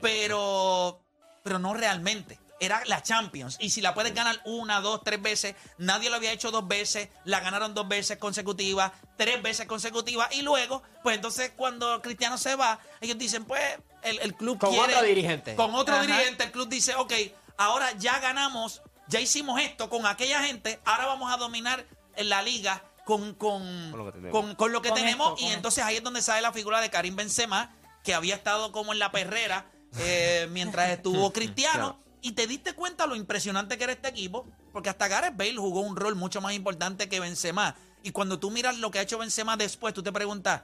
pero, 0.00 1.04
pero 1.44 1.60
no 1.60 1.72
realmente. 1.74 2.39
Era 2.60 2.82
la 2.86 3.02
Champions. 3.02 3.56
Y 3.58 3.70
si 3.70 3.80
la 3.80 3.94
puedes 3.94 4.14
ganar 4.14 4.38
una, 4.44 4.80
dos, 4.80 5.00
tres 5.02 5.20
veces, 5.20 5.54
nadie 5.78 6.10
lo 6.10 6.16
había 6.16 6.30
hecho 6.30 6.50
dos 6.50 6.68
veces, 6.68 7.08
la 7.24 7.40
ganaron 7.40 7.72
dos 7.74 7.88
veces 7.88 8.18
consecutivas, 8.18 8.92
tres 9.16 9.42
veces 9.42 9.66
consecutivas, 9.66 10.28
y 10.34 10.42
luego, 10.42 10.82
pues 11.02 11.16
entonces 11.16 11.52
cuando 11.56 12.00
Cristiano 12.02 12.36
se 12.38 12.54
va, 12.56 12.78
ellos 13.00 13.16
dicen, 13.18 13.44
pues 13.46 13.62
el, 14.02 14.18
el 14.20 14.34
club 14.34 14.58
Con 14.58 14.70
quiere- 14.70 14.94
otro 14.94 15.06
dirigente. 15.06 15.54
Con 15.56 15.74
otro 15.74 15.94
Ajá. 15.96 16.04
dirigente, 16.06 16.44
el 16.44 16.52
club 16.52 16.68
dice, 16.68 16.94
ok, 16.96 17.12
ahora 17.56 17.92
ya 17.98 18.18
ganamos, 18.20 18.82
ya 19.08 19.20
hicimos 19.20 19.58
esto 19.60 19.88
con 19.88 20.04
aquella 20.06 20.42
gente, 20.42 20.78
ahora 20.84 21.06
vamos 21.06 21.32
a 21.32 21.38
dominar 21.38 21.86
en 22.16 22.28
la 22.28 22.42
liga 22.42 22.82
con, 23.06 23.34
con, 23.34 23.62
Con 23.90 23.98
lo 23.98 24.04
que 24.06 24.12
tenemos. 24.12 24.32
con- 24.40 24.54
con 24.54 24.72
lo 24.72 24.82
que 24.82 24.88
Con 24.90 24.98
tenemos. 24.98 25.28
esto, 25.30 25.40
y 25.40 25.46
con 25.46 25.54
entonces 25.54 25.82
ahí 25.82 25.96
es 25.96 26.02
donde 26.02 26.20
sale 26.20 26.42
la 26.42 26.52
figura 26.52 26.80
de 26.82 26.90
Karim 26.90 27.16
Benzema, 27.16 27.74
que 28.04 28.12
había 28.14 28.34
estado 28.34 28.70
como 28.70 28.92
en 28.92 28.98
la 28.98 29.10
perrera 29.10 29.64
eh, 29.98 30.46
mientras 30.50 30.90
estuvo 30.90 31.32
Cristiano. 31.32 31.96
Claro. 31.96 32.09
Y 32.22 32.32
te 32.32 32.46
diste 32.46 32.74
cuenta 32.74 33.06
lo 33.06 33.16
impresionante 33.16 33.78
que 33.78 33.84
era 33.84 33.92
este 33.94 34.08
equipo, 34.08 34.46
porque 34.72 34.90
hasta 34.90 35.08
Gareth 35.08 35.36
Bale 35.36 35.56
jugó 35.56 35.80
un 35.80 35.96
rol 35.96 36.14
mucho 36.16 36.40
más 36.40 36.52
importante 36.52 37.08
que 37.08 37.18
Benzema. 37.20 37.74
Y 38.02 38.12
cuando 38.12 38.38
tú 38.38 38.50
miras 38.50 38.78
lo 38.78 38.90
que 38.90 38.98
ha 38.98 39.02
hecho 39.02 39.18
Benzema 39.18 39.56
después, 39.56 39.94
tú 39.94 40.02
te 40.02 40.12
preguntas, 40.12 40.62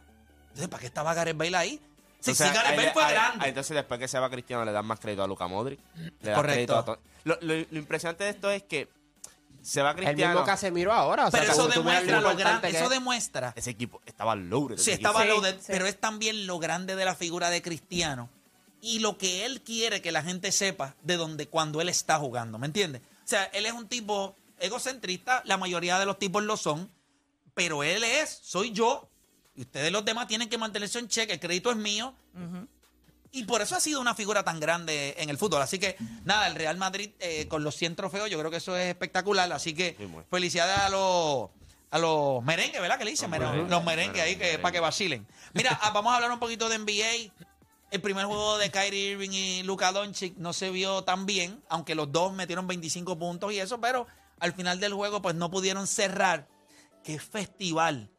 entonces, 0.48 0.68
¿para 0.68 0.80
qué 0.80 0.86
estaba 0.86 1.14
Gareth 1.14 1.36
Bale 1.36 1.56
ahí? 1.56 1.80
Sí, 2.20 2.30
Entonces, 2.32 2.52
Gareth 2.54 2.76
Bale 2.76 2.86
le- 2.88 2.92
fue 2.92 3.10
grande. 3.10 3.48
entonces 3.48 3.74
después 3.74 4.00
que 4.00 4.08
se 4.08 4.18
va 4.18 4.28
Cristiano 4.30 4.64
le 4.64 4.72
dan 4.72 4.84
más 4.86 4.98
crédito 5.00 5.22
a 5.22 5.26
Luca 5.26 5.46
Modric. 5.46 5.78
Le 5.94 6.30
dan 6.30 6.34
Correcto. 6.34 6.44
crédito 6.44 6.76
a 6.78 6.84
to- 6.84 6.98
lo, 7.24 7.38
lo- 7.40 7.66
lo 7.70 7.78
impresionante 7.78 8.24
de 8.24 8.30
esto 8.30 8.50
es 8.50 8.62
que 8.64 8.88
se 9.62 9.82
va 9.82 9.90
El 9.90 9.96
Cristiano. 9.96 10.32
mismo 10.34 10.46
Casemiro 10.46 10.92
ahora. 10.92 11.26
o 11.26 11.30
sea, 11.30 11.40
Pero 11.40 11.52
eso 11.52 11.68
demuestra 11.68 12.20
lo 12.20 12.36
grande, 12.36 12.68
eso 12.70 12.84
es. 12.84 12.90
demuestra 12.90 13.52
Ese 13.56 13.70
equipo 13.70 14.00
estaba 14.06 14.34
loaded. 14.36 14.78
Sí, 14.78 14.92
estaba 14.92 15.22
Sí, 15.22 15.28
loaded, 15.28 15.56
sí. 15.58 15.66
pero 15.68 15.86
es 15.86 15.98
también 16.00 16.46
lo 16.46 16.58
grande 16.58 16.96
de 16.96 17.04
la 17.04 17.14
figura 17.14 17.50
de 17.50 17.62
Cristiano 17.62 18.28
y 18.80 18.98
lo 19.00 19.18
que 19.18 19.44
él 19.46 19.62
quiere 19.62 20.00
que 20.02 20.12
la 20.12 20.22
gente 20.22 20.52
sepa 20.52 20.94
de 21.02 21.16
donde 21.16 21.48
cuando 21.48 21.80
él 21.80 21.88
está 21.88 22.18
jugando, 22.18 22.58
¿me 22.58 22.66
entiendes? 22.66 23.02
O 23.24 23.28
sea, 23.28 23.44
él 23.46 23.66
es 23.66 23.72
un 23.72 23.88
tipo 23.88 24.36
egocentrista, 24.58 25.42
la 25.44 25.56
mayoría 25.56 25.98
de 25.98 26.06
los 26.06 26.18
tipos 26.18 26.42
lo 26.42 26.56
son, 26.56 26.90
pero 27.54 27.82
él 27.82 28.04
es, 28.04 28.40
soy 28.42 28.72
yo, 28.72 29.08
y 29.54 29.62
ustedes 29.62 29.90
los 29.90 30.04
demás 30.04 30.28
tienen 30.28 30.48
que 30.48 30.58
mantenerse 30.58 30.98
en 30.98 31.08
cheque, 31.08 31.32
el 31.34 31.40
crédito 31.40 31.70
es 31.70 31.76
mío. 31.76 32.14
Y 33.32 33.44
por 33.44 33.60
eso 33.60 33.74
ha 33.76 33.80
sido 33.80 34.00
una 34.00 34.14
figura 34.14 34.44
tan 34.44 34.60
grande 34.60 35.14
en 35.18 35.28
el 35.28 35.36
fútbol. 35.36 35.60
Así 35.60 35.78
que, 35.78 35.96
nada, 36.24 36.46
el 36.46 36.54
Real 36.54 36.76
Madrid 36.78 37.10
eh, 37.18 37.46
con 37.48 37.64
los 37.64 37.74
100 37.74 37.96
trofeos, 37.96 38.30
yo 38.30 38.38
creo 38.38 38.50
que 38.50 38.58
eso 38.58 38.76
es 38.76 38.86
espectacular. 38.88 39.52
Así 39.52 39.74
que, 39.74 39.94
muy. 40.08 40.22
felicidades 40.30 40.78
a 40.78 40.88
los, 40.88 41.50
a 41.90 41.98
los 41.98 42.42
merengues, 42.44 42.80
¿verdad? 42.80 42.96
Que 42.98 43.04
le 43.04 43.10
dicen, 43.10 43.30
Los 43.30 43.38
Mere- 43.40 43.50
merengues. 43.50 43.70
los 43.70 43.84
merengues 43.84 44.22
ahí 44.22 44.32
que, 44.36 44.38
Merengue. 44.38 44.58
para 44.62 44.72
que 44.72 44.80
vacilen. 44.80 45.26
Mira, 45.52 45.78
ah, 45.82 45.90
vamos 45.90 46.12
a 46.12 46.16
hablar 46.16 46.30
un 46.30 46.38
poquito 46.38 46.68
de 46.70 46.78
NBA. 46.78 47.30
El 47.90 48.00
primer 48.00 48.26
juego 48.26 48.58
de 48.58 48.70
Kyrie 48.70 49.12
Irving 49.12 49.30
y 49.30 49.62
Luka 49.62 49.92
Doncic 49.92 50.36
no 50.36 50.52
se 50.52 50.70
vio 50.70 51.04
tan 51.04 51.24
bien, 51.24 51.62
aunque 51.68 51.94
los 51.94 52.10
dos 52.10 52.32
metieron 52.32 52.66
25 52.66 53.16
puntos 53.18 53.52
y 53.52 53.60
eso, 53.60 53.80
pero 53.80 54.06
al 54.40 54.52
final 54.52 54.80
del 54.80 54.92
juego 54.92 55.22
pues 55.22 55.34
no 55.34 55.50
pudieron 55.50 55.86
cerrar. 55.86 56.48
Qué 57.04 57.18
festival 57.20 58.10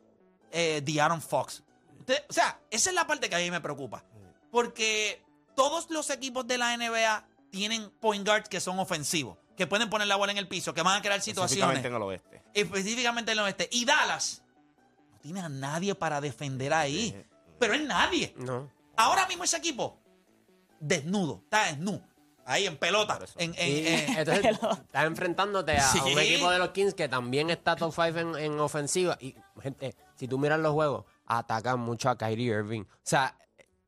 eh, 0.52 0.82
de 0.84 1.02
Aaron 1.02 1.22
Fox. 1.22 1.64
Usted- 2.00 2.24
o 2.30 2.34
sea, 2.34 2.60
esa 2.72 2.90
es 2.90 2.96
la 2.96 3.06
parte 3.06 3.30
que 3.30 3.36
a 3.36 3.40
mí 3.40 3.52
me 3.52 3.60
preocupa. 3.60 4.06
Porque 4.52 5.22
todos 5.56 5.90
los 5.90 6.10
equipos 6.10 6.48
de 6.48 6.58
la 6.58 6.76
NBA 6.78 7.28
tienen 7.52 7.90
point 8.00 8.26
guards 8.26 8.48
que 8.50 8.60
son 8.62 8.80
ofensivos. 8.80 9.38
que 9.58 9.66
pueden 9.66 9.90
poner 9.90 10.08
la 10.08 10.16
bola 10.16 10.32
en 10.32 10.38
el 10.38 10.48
piso, 10.48 10.72
que 10.74 10.84
van 10.84 10.98
a 11.00 11.02
crear 11.02 11.20
situaciones. 11.20 11.52
Específicamente 11.76 11.88
en 11.88 11.96
el 11.96 12.02
oeste. 12.04 12.44
específicamente 12.54 13.32
en 13.32 13.38
el 13.40 13.44
oeste. 13.44 13.68
Y 13.72 13.86
Dallas 13.86 14.44
no 15.12 15.18
tiene 15.20 15.40
a 15.42 15.50
nadie 15.50 15.96
para 15.96 16.22
defender 16.22 16.72
ahí. 16.74 17.26
Pero 17.60 17.74
es 17.74 17.82
nadie. 17.82 18.36
No. 18.38 18.70
Ahora 18.98 19.26
mismo 19.28 19.44
ese 19.44 19.58
equipo, 19.58 20.00
desnudo, 20.80 21.42
está 21.44 21.66
desnudo. 21.68 22.02
Ahí 22.46 22.66
en 22.66 22.78
pelota. 22.78 23.20
En, 23.38 23.54
en- 23.58 23.70
Y 23.70 23.88
en- 23.88 24.18
entonces 24.18 24.46
estás 24.46 25.06
enfrentándote 25.06 25.78
a, 25.78 25.92
a 25.92 26.04
un 26.06 26.18
equipo 26.20 26.50
de 26.50 26.60
los 26.60 26.70
Kings 26.70 26.94
que 26.94 27.10
también 27.10 27.50
está 27.50 27.76
top 27.76 27.94
5 27.94 28.18
en, 28.20 28.36
en 28.38 28.60
ofensiva. 28.60 29.18
Y, 29.20 29.36
gente, 29.62 29.94
si 30.16 30.28
tú 30.30 30.38
miras 30.40 30.58
los 30.60 30.72
juegos, 30.74 31.04
atacan 31.26 31.80
mucho 31.80 32.10
a 32.10 32.18
Kyrie 32.18 32.48
Irving. 32.54 32.84
O 32.84 32.88
sea, 33.04 33.38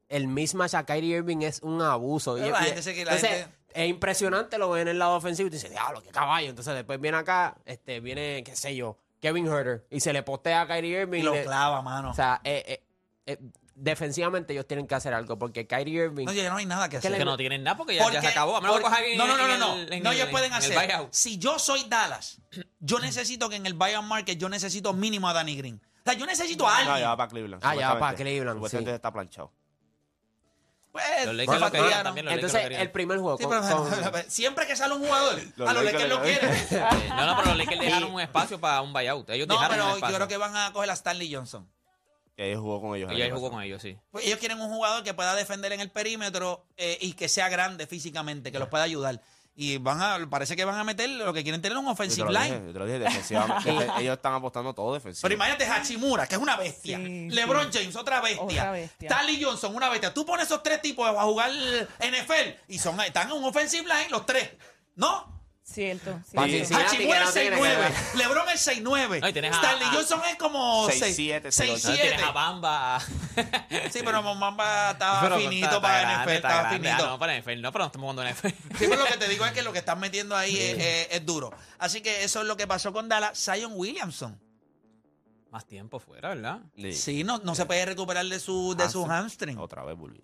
el 0.10 0.28
mismatch 0.28 0.74
a 0.74 0.86
Kyrie 0.86 1.18
Irving 1.18 1.38
es 1.44 1.62
un 1.62 1.82
abuso. 1.82 2.36
Pero 2.36 2.48
Y- 2.48 2.52
la 2.52 2.62
y- 2.62 2.66
gente 2.66 2.82
se 2.82 2.94
que- 2.94 3.06
la 3.06 3.14
entonces, 3.16 3.40
gente- 3.46 3.56
es 3.74 3.90
impresionante, 3.90 4.58
lo 4.58 4.70
ven 4.72 4.82
en 4.84 4.88
el 4.90 5.00
lado 5.00 5.16
ofensivo 5.16 5.48
y 5.48 5.52
tú 5.52 5.56
dices, 5.56 5.70
diablo, 5.72 6.04
qué 6.04 6.10
caballo. 6.10 6.50
Entonces 6.50 6.74
después 6.76 7.00
viene 7.00 7.18
acá, 7.18 7.56
este, 7.66 8.02
viene, 8.02 8.44
qué 8.44 8.58
sé 8.58 8.76
yo, 8.76 8.98
Kevin 9.22 9.48
Herter 9.48 9.86
y 9.90 10.02
se 10.02 10.12
le 10.12 10.22
postea 10.24 10.62
a 10.62 10.68
Kyrie 10.68 11.02
Irving. 11.04 11.20
y 11.22 11.24
lo 11.24 11.34
le- 11.34 11.44
clava, 11.46 11.82
mano. 11.82 12.10
o 12.12 12.14
sea, 12.14 12.42
eh, 12.44 12.64
eh, 12.68 12.84
eh, 13.26 13.38
defensivamente 13.80 14.54
ellos 14.54 14.68
tienen 14.68 14.86
que 14.88 14.96
hacer 14.96 15.14
algo 15.14 15.38
porque 15.40 15.66
Kyrie 15.68 16.06
Irving... 16.06 16.26
no, 16.26 16.34
ya 16.34 16.50
no 16.50 16.58
hay 16.58 16.66
nada 16.66 16.90
que 16.90 16.98
hacer. 16.98 17.16
Que 17.18 17.26
no 17.26 17.38
tienen 17.38 17.64
nada 17.64 17.78
porque 17.78 17.96
ya, 17.96 18.00
ya 18.00 18.04
Porque- 18.06 18.22
se 18.22 18.28
acabó. 18.28 18.58
A 18.58 18.62
menos 18.62 18.78
que 18.78 19.18
no, 19.18 19.26
no, 19.28 19.38
no, 19.38 19.48
no, 19.58 19.74
el- 19.76 20.04
no, 20.04 20.12
el- 20.12 20.18
ellos 20.18 20.30
pueden 20.30 20.52
el 20.52 20.58
hacer. 20.58 20.76
buyout. 20.76 21.14
Si 21.14 21.38
yo 21.38 21.58
soy 21.60 21.84
Dallas, 21.88 22.40
yo 22.80 23.00
necesito 23.00 23.50
que 23.50 23.56
en 23.56 23.66
el 23.66 23.74
buyout 23.74 24.04
market 24.06 24.38
yo 24.38 24.50
necesito 24.50 24.94
mínimo 24.94 25.28
a 25.30 25.34
Danny 25.34 25.56
Green. 25.56 25.82
O 25.84 26.02
sea, 26.12 26.14
yo 26.14 26.26
necesito 26.26 26.68
a 26.68 26.72
No, 26.72 26.78
alguien. 26.78 26.98
ya 27.00 27.08
va 27.10 27.18
para 27.18 27.30
Cleveland. 27.30 27.64
Ah, 27.66 27.76
ya 27.76 27.94
va 27.94 28.00
para. 28.00 28.16
Cleveland, 28.16 28.68
sí. 28.68 28.78
está 28.78 29.12
planchado. 29.12 29.52
Pues, 30.92 31.06
Los 31.28 31.36
Lakers 31.36 31.60
lo 31.60 31.66
querían 31.68 31.72
fastidiaron. 31.72 32.04
también, 32.04 32.26
los 32.26 32.34
Lakers 32.36 32.54
Entonces, 32.56 32.78
lo 32.78 32.84
el 32.84 32.92
primer 32.92 33.20
juego 33.20 33.38
Sí, 33.38 33.44
con- 33.44 33.62
pero, 33.62 34.12
con- 34.12 34.24
siempre 34.32 34.66
que 34.66 34.76
sale 34.76 34.96
un 34.96 35.06
jugador, 35.06 35.40
Los 35.56 35.70
a 35.70 35.74
los 35.74 35.84
Lakers 35.84 36.10
Lakers 36.10 36.10
lo 36.10 36.22
quieren. 36.24 36.50
Eh, 36.72 37.10
No, 37.10 37.26
no, 37.28 37.36
pero 37.38 37.48
los 37.50 37.58
Lakers 37.58 37.80
dejaron 37.82 38.12
un 38.12 38.22
espacio 38.22 38.60
para 38.60 38.82
un 38.82 38.92
buyout. 38.92 39.30
Ellos 39.30 39.48
No, 39.48 39.54
dejaron 39.54 39.80
un 39.80 39.94
pero 40.00 40.08
yo 40.10 40.16
creo 40.16 40.28
que 40.28 40.38
van 40.38 40.56
a 40.58 40.74
coger 40.74 40.90
a 40.90 40.94
Stanley 40.94 41.32
Johnson. 41.34 41.70
Que 42.40 42.52
ellos 42.52 42.62
jugó 42.62 42.80
con 42.80 42.96
ellos. 42.96 43.10
el 43.12 43.18
Ella 43.18 43.26
año 43.26 43.36
jugó 43.36 43.48
pasado. 43.48 43.58
con 43.58 43.64
ellos, 43.66 43.82
sí. 43.82 43.98
Pues 44.12 44.26
ellos 44.26 44.40
quieren 44.40 44.62
un 44.62 44.70
jugador 44.70 45.04
que 45.04 45.14
pueda 45.14 45.36
defender 45.36 45.74
en 45.74 45.82
el 45.82 45.92
perímetro 45.92 46.66
eh, 46.78 46.98
y 47.02 47.12
que 47.12 47.28
sea 47.28 47.50
grande 47.50 47.86
físicamente, 47.86 48.50
que 48.50 48.60
los 48.60 48.70
pueda 48.70 48.86
ayudar. 48.86 49.22
Y 49.58 49.78
van 49.78 50.02
a, 50.02 50.30
parece 50.30 50.56
que 50.56 50.64
van 50.64 50.80
a 50.80 50.86
meter 50.86 51.10
lo 51.10 51.34
que 51.34 51.44
quieren 51.44 51.62
tener 51.62 51.78
un 51.78 51.84
Yo 51.84 51.90
te 51.90 51.94
offensive 51.96 52.26
lo 52.28 52.32
line. 52.32 52.46
dije, 52.46 52.68
yo 52.68 52.72
te 52.72 52.80
lo 52.80 52.86
dije, 52.86 53.00
defensivamente. 53.00 53.70
Defe- 53.74 54.00
ellos 54.00 54.16
están 54.16 54.34
apostando 54.36 54.74
todo 54.74 54.94
defensivo. 54.94 55.24
Pero 55.24 55.36
imagínate 55.36 55.66
Hachimura, 55.66 56.28
que 56.28 56.36
es 56.36 56.42
una 56.42 56.56
bestia. 56.56 56.98
Sí, 56.98 57.28
LeBron 57.30 57.70
James, 57.74 57.94
otra 57.98 58.22
bestia. 58.22 58.42
Otra 58.46 58.72
bestia. 58.72 59.10
Stanley 59.10 59.44
Johnson, 59.44 59.76
una 59.76 59.90
bestia. 59.90 60.14
Tú 60.14 60.26
pones 60.26 60.46
esos 60.46 60.64
tres 60.64 60.82
tipos 60.82 61.06
a 61.10 61.22
jugar 61.24 61.52
NFL 62.00 62.58
y 62.70 62.80
son, 62.80 63.02
están 63.02 63.28
en 63.28 63.34
un 63.36 63.44
offensive 63.44 63.84
line 63.84 64.08
los 64.12 64.26
tres. 64.26 64.50
¿No? 64.96 65.39
Cierto. 65.72 66.20
Cierto. 66.30 66.48
Cincinnati, 66.50 66.96
Hachimura 66.96 67.20
es 67.20 67.26
no 67.28 67.32
tiene 67.34 67.58
6'9. 67.58 68.12
que 68.12 68.18
LeBron 68.18 68.50
es 68.50 68.68
6'9. 68.68 69.20
No, 69.22 69.28
y 69.30 69.34
tienes 69.34 69.52
a- 69.54 69.56
Stanley 69.56 69.88
Johnson 69.94 70.22
es 70.30 70.36
como 70.38 70.88
6'7", 70.90 71.42
6'7". 71.52 71.84
No, 71.90 71.94
tienes 71.96 72.24
a 72.24 72.32
Bamba. 72.32 73.00
Sí, 73.92 74.00
pero 74.04 74.22
Mamba 74.22 74.92
estaba 74.92 75.22
Pero 75.22 75.38
finito 75.38 75.66
está- 75.68 75.82
para 75.82 76.24
NFL, 76.24 76.32
estaba 76.36 76.60
grande. 76.62 76.78
finito. 76.90 77.04
Ah, 77.06 77.10
no, 77.12 77.20
para 77.20 77.36
NFL. 77.40 77.62
No, 77.62 77.72
pero 77.72 77.84
no 77.84 77.88
estamos 77.88 78.04
jugando 78.12 78.24
en 78.24 78.30
NFL. 78.30 78.48
Sí, 78.78 78.86
pero 78.90 78.96
lo 78.98 79.06
que 79.06 79.18
te 79.18 79.28
digo 79.30 79.46
es 79.46 79.52
que 79.54 79.62
lo 79.62 79.72
que 79.72 79.80
están 79.80 80.00
metiendo 80.00 80.36
ahí 80.36 80.58
es, 80.58 80.78
es- 80.78 81.08
es 81.12 81.26
duro. 81.26 81.52
Así 81.78 82.02
que 82.02 82.24
eso 82.24 82.42
es 82.42 82.48
lo 82.48 82.58
que 82.58 82.68
pasó 82.68 82.92
con 82.92 83.08
Dallas. 83.08 83.38
Zion 83.40 83.74
Williamson. 83.76 84.40
Más 85.52 85.66
tiempo 85.66 86.00
fuera, 86.00 86.30
¿verdad? 86.30 86.60
Sí. 86.76 86.94
Sí, 86.94 87.24
no, 87.24 87.40
no 87.40 87.56
se 87.56 87.66
puede 87.66 87.86
recuperar 87.86 88.26
de 88.26 88.40
su, 88.40 88.76
de 88.76 88.90
su 88.90 89.06
hamstring. 89.06 89.58
Otra 89.58 89.84
vez 89.84 89.98
volvió. 89.98 90.22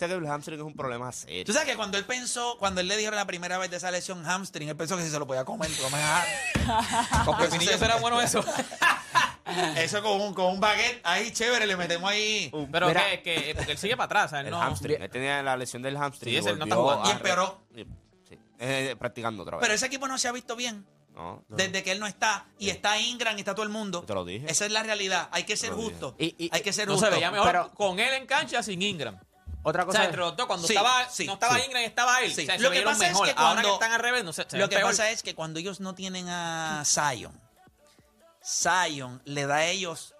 Sea 0.00 0.08
que 0.08 0.14
el 0.14 0.26
hamstring 0.26 0.58
es 0.58 0.64
un 0.64 0.74
problema 0.74 1.12
serio. 1.12 1.44
Tú 1.44 1.52
sabes 1.52 1.68
que 1.68 1.76
cuando 1.76 1.98
él 1.98 2.06
pensó, 2.06 2.56
cuando 2.58 2.80
él 2.80 2.88
le 2.88 2.96
dijeron 2.96 3.16
la 3.16 3.26
primera 3.26 3.58
vez 3.58 3.70
de 3.70 3.76
esa 3.76 3.90
lesión 3.90 4.24
hamstring, 4.24 4.66
él 4.70 4.74
pensó 4.76 4.96
que 4.96 5.02
si 5.04 5.10
se 5.10 5.18
lo 5.18 5.26
podía 5.26 5.44
comer, 5.44 5.70
lo 5.78 5.90
mejor. 5.90 6.22
Con 7.26 7.36
pepinillos 7.36 7.82
era 7.82 7.96
bueno 7.96 8.18
eso. 8.20 8.42
Eso 9.76 10.00
con 10.02 10.20
un, 10.20 10.32
con 10.32 10.46
un 10.46 10.60
baguette 10.60 11.00
ahí 11.02 11.32
chévere, 11.32 11.66
le 11.66 11.76
metemos 11.76 12.08
ahí. 12.10 12.50
Pero 12.70 12.86
Mira. 12.88 13.02
que, 13.10 13.22
que 13.22 13.54
porque 13.56 13.72
él 13.72 13.78
sigue 13.78 13.96
para 13.96 14.04
atrás, 14.06 14.30
¿sabes? 14.30 14.46
El 14.46 14.52
No. 14.52 14.62
hamstring. 14.62 15.02
Él 15.02 15.10
tenía 15.10 15.42
la 15.42 15.56
lesión 15.56 15.82
del 15.82 15.96
hamstring. 15.96 16.32
Sí, 16.34 16.38
ese 16.38 16.50
y 16.52 16.56
no 16.56 16.64
está 16.64 16.76
volvió 16.76 16.92
jugando. 16.94 17.04
a 17.04 17.08
Y 17.08 17.16
empeoró. 17.16 17.60
Sí. 17.74 18.38
Eh, 18.60 18.94
practicando 18.98 19.42
otra 19.42 19.56
vez. 19.56 19.62
Pero 19.62 19.74
ese 19.74 19.86
equipo 19.86 20.06
no 20.06 20.16
se 20.18 20.28
ha 20.28 20.32
visto 20.32 20.54
bien. 20.54 20.86
no, 21.14 21.44
no. 21.48 21.56
Desde 21.56 21.82
que 21.82 21.90
él 21.92 21.98
no 21.98 22.06
está. 22.06 22.46
Y 22.58 22.70
está 22.70 22.98
Ingram 23.00 23.36
y 23.36 23.40
está 23.40 23.54
todo 23.54 23.64
el 23.64 23.70
mundo. 23.70 24.02
Te 24.04 24.14
lo 24.14 24.24
dije. 24.24 24.46
Esa 24.48 24.66
es 24.66 24.72
la 24.72 24.82
realidad. 24.84 25.28
Hay 25.32 25.42
que 25.44 25.56
ser 25.56 25.72
justo. 25.72 26.14
Y- 26.18 26.34
y- 26.38 26.48
Hay 26.52 26.62
que 26.62 26.72
ser 26.72 26.86
No 26.86 26.94
justo. 26.94 27.08
se 27.08 27.14
veía 27.14 27.30
mejor 27.32 27.46
Pero- 27.48 27.70
con 27.74 27.98
él 27.98 28.14
en 28.14 28.26
cancha 28.26 28.62
sin 28.62 28.80
Ingram. 28.82 29.18
Otra 29.62 29.82
O 29.82 29.86
cosa 29.86 29.98
sea, 29.98 30.04
es- 30.04 30.08
entre 30.10 30.20
los 30.20 30.36
dos, 30.36 30.46
cuando 30.46 30.66
Sí, 30.66 30.74
estaba, 30.74 31.08
sí, 31.10 31.26
no 31.26 31.34
estaba 31.34 31.56
sí. 31.56 31.62
Ingram 31.66 31.82
estaba 31.82 32.20
él. 32.22 32.34
Sí. 32.34 32.42
O 32.42 32.46
sea, 32.46 32.58
Lo 32.58 32.70
que 32.70 32.80
pasa 32.82 33.06
es 33.08 33.12
que 33.12 33.18
Ahora 33.18 33.32
que 33.32 33.34
cuando- 33.36 33.74
están 33.74 33.92
al 33.92 34.00
revés, 34.00 34.24
no 34.24 34.32
sé, 34.32 34.46
se 34.48 34.56
Lo 34.58 34.68
que 34.68 34.76
peor. 34.76 34.88
pasa 34.90 35.10
es 35.10 35.22
que 35.22 35.34
cuando 35.34 35.58
ellos 35.60 35.80
no 35.80 35.94
tienen 35.94 36.28
a 36.28 36.82
Zion, 36.86 37.38
Zion 38.44 39.20
le 39.24 39.46
da 39.46 39.56
a 39.56 39.66
ellos, 39.66 40.14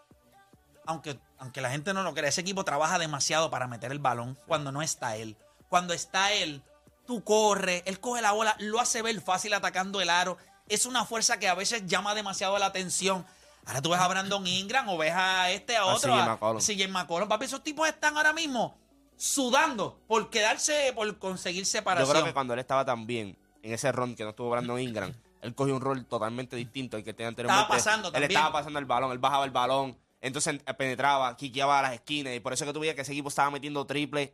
aunque, 0.87 1.19
aunque 1.39 1.61
la 1.61 1.71
gente 1.71 1.95
no 1.95 2.03
lo 2.03 2.13
crea, 2.15 2.29
ese 2.29 2.43
equipo 2.43 2.65
trabaja 2.65 2.99
demasiado 2.99 3.51
para 3.51 3.67
meter 3.67 3.93
el 3.93 3.99
balón 3.99 4.39
cuando 4.47 4.73
no 4.73 4.83
está 4.83 5.17
él. 5.17 5.37
Cuando 5.69 5.95
está 5.95 6.33
él, 6.33 6.63
tú 7.07 7.25
corres, 7.25 7.83
él 7.87 7.99
coge 8.01 8.21
la 8.23 8.33
bola, 8.33 8.57
lo 8.59 8.79
hace 8.81 9.03
ver 9.03 9.21
fácil 9.21 9.55
atacando 9.55 10.01
el 10.01 10.11
aro. 10.11 10.37
Es 10.69 10.85
una 10.87 11.05
fuerza 11.05 11.39
que 11.39 11.49
a 11.49 11.55
veces 11.55 11.87
llama 11.87 12.15
demasiado 12.15 12.59
la 12.59 12.67
atención. 12.67 13.27
Ahora 13.67 13.83
tú 13.83 13.91
ves 13.91 14.01
a 14.01 14.09
Brandon 14.09 14.47
Ingram 14.47 14.89
o 14.89 14.99
ves 14.99 15.13
a 15.15 15.51
este, 15.51 15.77
a 15.77 15.81
A 15.83 15.87
otro, 15.87 16.15
a. 16.15 16.39
CJ 16.61 16.89
McCollum. 16.89 17.29
Papi, 17.29 17.47
esos 17.47 17.63
tipos 17.63 17.89
están 17.89 18.17
ahora 18.17 18.33
mismo 18.33 18.77
sudando 19.21 20.01
por 20.09 20.31
quedarse, 20.31 20.93
por 20.95 21.19
conseguir 21.19 21.65
Yo 21.65 21.71
separación. 21.71 22.11
creo 22.11 22.25
que 22.25 22.33
cuando 22.33 22.55
él 22.55 22.61
estaba 22.61 22.87
tan 22.87 23.07
bien, 23.07 23.37
en 23.63 23.75
ese 23.75 23.93
run 23.93 24.15
que 24.17 24.25
no 24.25 24.31
estuvo 24.31 24.49
Brandon 24.49 24.81
Ingram, 24.81 25.13
él 25.43 25.55
cogió 25.55 25.77
un 25.77 25.83
rol 25.83 26.07
totalmente 26.07 26.57
distinto 26.57 26.97
al 26.97 27.05
que 27.05 27.13
tenía 27.13 27.29
anteriormente. 27.29 27.61
Estaba 27.63 27.77
pasando 27.77 28.09
Él 28.09 28.13
también. 28.15 28.31
estaba 28.31 28.53
pasando 28.53 28.79
el 28.79 28.87
balón, 28.87 29.13
él 29.13 29.19
bajaba 29.19 29.45
el 29.45 29.51
balón, 29.51 29.95
entonces 30.23 30.59
eh, 30.65 30.75
penetraba, 30.75 31.37
quiqueaba 31.37 31.81
a 31.81 31.83
las 31.83 31.93
esquinas, 31.93 32.35
y 32.35 32.41
por 32.41 32.55
eso 32.55 32.65
que 32.65 32.73
tú 32.73 32.81
veías 32.81 32.95
que 32.95 33.03
ese 33.03 33.13
equipo 33.13 33.29
estaba 33.29 33.51
metiendo 33.51 33.85
triple 33.85 34.33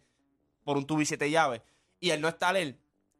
por 0.63 0.77
un 0.77 0.87
tubo 0.87 1.01
y 1.01 1.07
siete 1.07 1.29
llaves. 1.33 1.63
Y 1.99 2.11
él 2.11 2.21
no 2.21 2.29
está 2.29 2.51
él. 2.51 2.79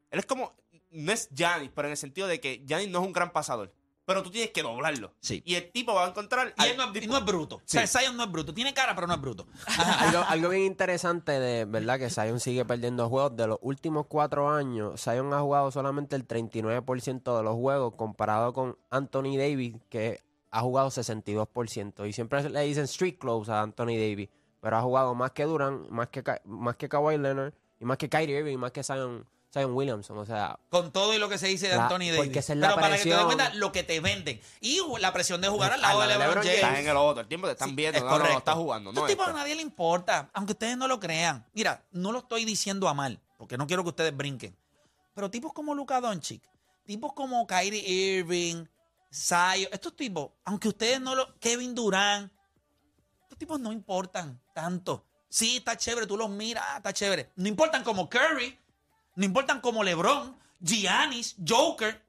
Él 0.09 0.19
es 0.19 0.25
como, 0.25 0.53
no 0.91 1.11
es 1.11 1.27
Giannis, 1.35 1.69
pero 1.75 1.89
en 1.89 1.91
el 1.91 1.97
sentido 1.97 2.27
de 2.27 2.39
que 2.39 2.63
Giannis 2.65 2.89
no 2.89 3.01
es 3.01 3.07
un 3.07 3.11
gran 3.13 3.31
pasador. 3.33 3.73
Pero 4.07 4.23
tú 4.23 4.31
tienes 4.31 4.51
que 4.51 4.63
doblarlo. 4.63 5.13
Sí. 5.19 5.43
Y 5.45 5.55
el 5.55 5.69
tipo 5.71 5.93
va 5.93 6.05
a 6.05 6.07
encontrar. 6.09 6.53
Y 6.57 6.61
al 6.61 6.69
él 6.71 6.77
no, 6.77 6.85
es- 6.85 6.93
tipo- 6.93 7.11
no 7.11 7.17
es 7.19 7.25
bruto. 7.25 7.61
Sí. 7.65 7.77
O 7.77 7.85
sea, 7.85 8.01
Zion 8.01 8.15
no 8.15 8.23
es 8.23 8.31
bruto. 8.31 8.53
Tiene 8.53 8.73
cara, 8.73 8.95
pero 8.95 9.05
no 9.05 9.13
es 9.13 9.19
bruto. 9.21 9.45
algo, 9.99 10.23
algo 10.27 10.49
bien 10.49 10.63
interesante 10.63 11.33
de 11.39 11.65
verdad 11.65 11.99
que 11.99 12.09
Zion 12.09 12.39
sigue 12.39 12.63
perdiendo 12.63 13.09
juegos. 13.09 13.35
De 13.35 13.45
los 13.47 13.59
últimos 13.61 14.05
cuatro 14.07 14.49
años, 14.49 14.99
Zion 15.03 15.33
ha 15.33 15.41
jugado 15.41 15.69
solamente 15.71 16.15
el 16.15 16.25
39% 16.25 17.37
de 17.37 17.43
los 17.43 17.55
juegos 17.55 17.95
comparado 17.95 18.53
con 18.53 18.77
Anthony 18.89 19.35
Davis, 19.37 19.75
que 19.89 20.21
ha 20.51 20.61
jugado 20.61 20.89
62%. 20.89 22.07
Y 22.07 22.13
siempre 22.13 22.49
le 22.49 22.61
dicen 22.61 22.85
street 22.85 23.17
close 23.19 23.51
a 23.51 23.61
Anthony 23.61 23.97
Davis, 23.97 24.29
pero 24.61 24.77
ha 24.77 24.81
jugado 24.81 25.13
más 25.15 25.31
que 25.31 25.43
Durant, 25.43 25.89
más 25.89 26.07
que, 26.07 26.23
más 26.45 26.77
que 26.77 26.87
Kawhi 26.87 27.17
Leonard, 27.17 27.53
y 27.79 27.85
más 27.85 27.97
que 27.97 28.07
Kyrie 28.09 28.39
Irving, 28.39 28.53
y 28.53 28.57
más 28.57 28.71
que 28.71 28.83
Zion, 28.83 29.25
Zion 29.53 29.73
Williamson. 29.73 30.17
O 30.17 30.25
sea, 30.25 30.59
Con 30.69 30.91
todo 30.91 31.13
y 31.13 31.17
lo 31.17 31.29
que 31.29 31.37
se 31.37 31.47
dice 31.47 31.67
de 31.69 31.75
La- 31.77 31.83
Anthony 31.83 31.99
Davis. 32.11 32.15
porque 32.17 32.39
esa 32.39 32.53
es 32.53 32.59
la 32.59 32.67
pero 32.69 32.81
para 32.81 32.95
que 32.97 33.03
te 33.03 33.09
des 33.09 33.15
presión. 33.17 33.25
cuenta 33.37 33.53
lo 33.55 33.71
que 33.71 33.83
te 33.83 33.99
venden. 33.99 34.41
Y 34.61 34.79
la 34.99 35.13
presión 35.13 35.41
de 35.41 35.47
jugar 35.47 35.73
al 35.73 35.81
lado 35.81 36.01
de 36.01 36.07
LeBron 36.07 36.33
James. 36.35 36.47
Estás 36.55 36.79
en 36.79 36.87
el 36.87 36.97
otro, 36.97 37.21
el 37.21 37.27
tiempo 37.27 37.47
te 37.47 37.53
están 37.53 37.69
Sí, 37.69 37.75
viendo. 37.75 37.97
es 37.97 38.03
No, 38.03 38.09
no, 38.09 38.15
no, 38.15 38.19
correcto. 38.21 38.39
estás 38.39 38.55
jugando. 38.55 38.89
Estos 38.91 39.03
No 39.03 39.07
tipos 39.07 39.27
a 39.27 39.33
nadie 39.33 39.55
le 39.55 39.61
importa, 39.61 40.29
aunque 40.33 40.51
ustedes 40.53 40.77
no 40.77 40.87
lo 40.87 40.99
crean. 40.99 41.45
Mira, 41.53 41.83
no 41.91 42.11
lo 42.11 42.19
estoy 42.19 42.45
diciendo 42.45 42.87
a 42.87 42.93
mal, 42.93 43.19
porque 43.37 43.57
no 43.57 43.67
quiero 43.67 43.83
que 43.83 43.89
ustedes 43.89 44.15
brinquen. 44.15 44.55
Pero 45.15 45.31
tipos 45.31 45.53
como 45.53 45.73
Luka 45.73 45.99
Doncic, 46.01 46.41
tipos 46.85 47.13
como 47.13 47.47
Kyrie 47.47 47.87
Irving, 48.19 48.65
Zion, 49.11 49.69
estos 49.71 49.95
tipos, 49.95 50.29
aunque 50.43 50.67
ustedes 50.67 50.99
no 51.01 51.15
lo... 51.15 51.39
Kevin 51.39 51.73
Durant, 51.73 52.31
estos 53.23 53.37
tipos 53.37 53.59
no 53.59 53.71
importan 53.71 54.39
tanto. 54.53 55.05
Sí, 55.29 55.57
está 55.57 55.75
chévere, 55.77 56.05
tú 56.05 56.17
los 56.17 56.29
miras, 56.29 56.63
ah, 56.67 56.77
está 56.77 56.93
chévere. 56.93 57.31
No 57.35 57.47
importan 57.47 57.83
como 57.83 58.09
Curry, 58.09 58.57
no 59.17 59.25
importan 59.25 59.59
como 59.61 59.83
LeBron, 59.83 60.37
Giannis, 60.59 61.35
Joker. 61.45 62.01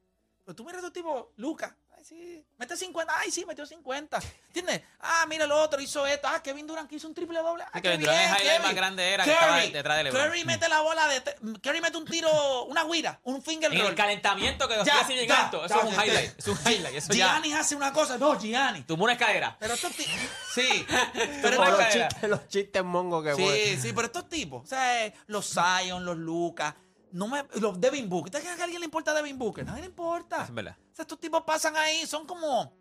Pero 0.45 0.55
tú 0.55 0.65
miras 0.65 0.77
a 0.77 0.87
estos 0.87 0.93
tipos, 0.93 1.27
Luca, 1.37 1.77
ay 1.97 2.05
sí, 2.05 2.45
mete 2.59 2.77
50, 2.77 3.13
ay 3.19 3.31
sí, 3.31 3.45
metió 3.47 3.67
50. 3.67 4.19
¿Entiendes? 4.47 4.83
Ah, 5.01 5.25
mira 5.29 5.45
el 5.45 5.53
otro, 5.53 5.81
hizo 5.81 6.07
esto. 6.07 6.29
Ah, 6.29 6.43
Kevin 6.43 6.67
Durant 6.67 6.89
que 6.89 6.97
hizo 6.97 7.09
un 7.09 7.15
triple 7.15 7.39
doble. 7.41 7.65
Ah, 7.65 7.71
Sí, 7.75 7.81
qué 7.83 7.89
Kevin 7.91 8.01
Durant 8.03 8.41
es 8.41 8.47
el 8.47 8.63
más 8.63 8.75
grande 8.75 9.13
era 9.13 9.25
que 9.25 9.33
estaba 9.33 9.57
detrás 9.59 9.97
de 9.99 10.05
LeBron. 10.05 10.23
Curry 10.23 10.45
mete 10.45 10.69
la 10.69 10.81
bola 10.81 11.07
de... 11.09 11.23
Curry 11.63 11.81
mete 11.81 11.97
un 11.99 12.05
tiro, 12.07 12.65
una 12.65 12.85
guira, 12.85 13.21
un 13.25 13.43
finger 13.43 13.73
En 13.73 13.79
roll. 13.79 13.89
el 13.91 13.95
calentamiento 13.95 14.69
que 14.69 14.77
los 14.77 14.87
Ya, 14.87 15.03
bien 15.05 15.27
ya, 15.27 15.45
alto. 15.45 15.65
Eso 15.65 15.75
ya, 15.75 15.81
es 15.81 15.87
un 15.89 15.95
ya, 15.97 16.07
highlight. 16.07 16.39
Es 16.39 16.47
un 16.49 16.59
highlight. 16.67 16.95
Eso 16.97 17.13
ya. 17.13 17.27
Giannis 17.27 17.55
hace 17.55 17.77
una 17.77 17.93
cosa, 17.93 18.17
no, 18.19 18.39
Giannis. 18.39 18.87
Tumbó 18.87 19.05
una 19.05 19.13
escalera. 19.15 19.57
Pero 19.61 19.75
estos 19.75 19.93
tipos... 19.93 20.15
Sí. 20.55 20.87
Pero 21.43 21.65
los 21.65 21.89
chistes, 21.89 22.23
los 22.31 22.49
chistes 22.49 22.85
mongos 22.85 23.25
que 23.25 23.33
fue. 23.35 23.65
Sí, 23.77 23.81
sí, 23.83 23.93
pero 23.93 24.07
estos 24.07 24.29
tipos, 24.29 24.65
o 24.65 24.67
sea, 24.67 25.05
eh, 25.05 25.15
los 25.27 25.47
Zion, 25.53 26.05
los 26.05 26.17
Lucas, 26.17 26.75
no 27.13 27.29
me, 27.29 27.45
los 27.61 27.81
Devin 27.81 28.09
Booker. 28.09 28.31
¿Te 28.31 28.41
crees 28.41 28.55
que 28.57 28.61
a 28.61 28.65
alguien 28.65 28.81
le 28.81 28.85
importa 28.87 29.15
Devin 29.15 29.39
Booker? 29.39 29.65
Nadie 29.65 29.81
le 29.83 29.87
importa. 29.89 30.45
Es 30.45 30.53
verdad. 30.55 30.77
O 30.93 30.95
sea, 30.97 31.03
estos 31.03 31.19
tipos 31.21 31.43
pasan 31.43 31.77
ahí, 31.77 32.07
son 32.07 32.27
como, 32.27 32.73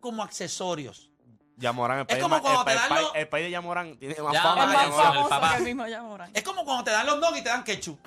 como 0.00 0.22
accesorios. 0.22 1.10
Yamoran, 1.56 1.98
el 2.00 2.06
país, 2.06 2.22
como 2.22 2.40
cuando 2.40 2.60
el, 2.60 2.64
te 2.66 2.72
el 2.72 2.78
dan 2.78 3.02
los- 3.02 3.14
el 3.14 3.28
país 3.28 3.44
de 3.44 3.50
Yamoran 3.50 3.98
tiene 3.98 4.14
más 4.22 4.32
Ya, 4.32 4.42
fama 4.42 4.66
más 4.66 4.86
famoso 4.88 5.28
papá. 5.28 5.50
que 5.52 5.56
el 5.58 5.62
mismo 5.64 5.86
Yamoran. 5.86 6.30
Es 6.32 6.42
como 6.42 6.64
cuando 6.64 6.84
te 6.84 6.90
dan 6.90 7.04
los 7.06 7.18
nuggets 7.20 7.40
y 7.40 7.42
te 7.42 7.48
dan 7.50 7.64
ketchup. 7.64 7.98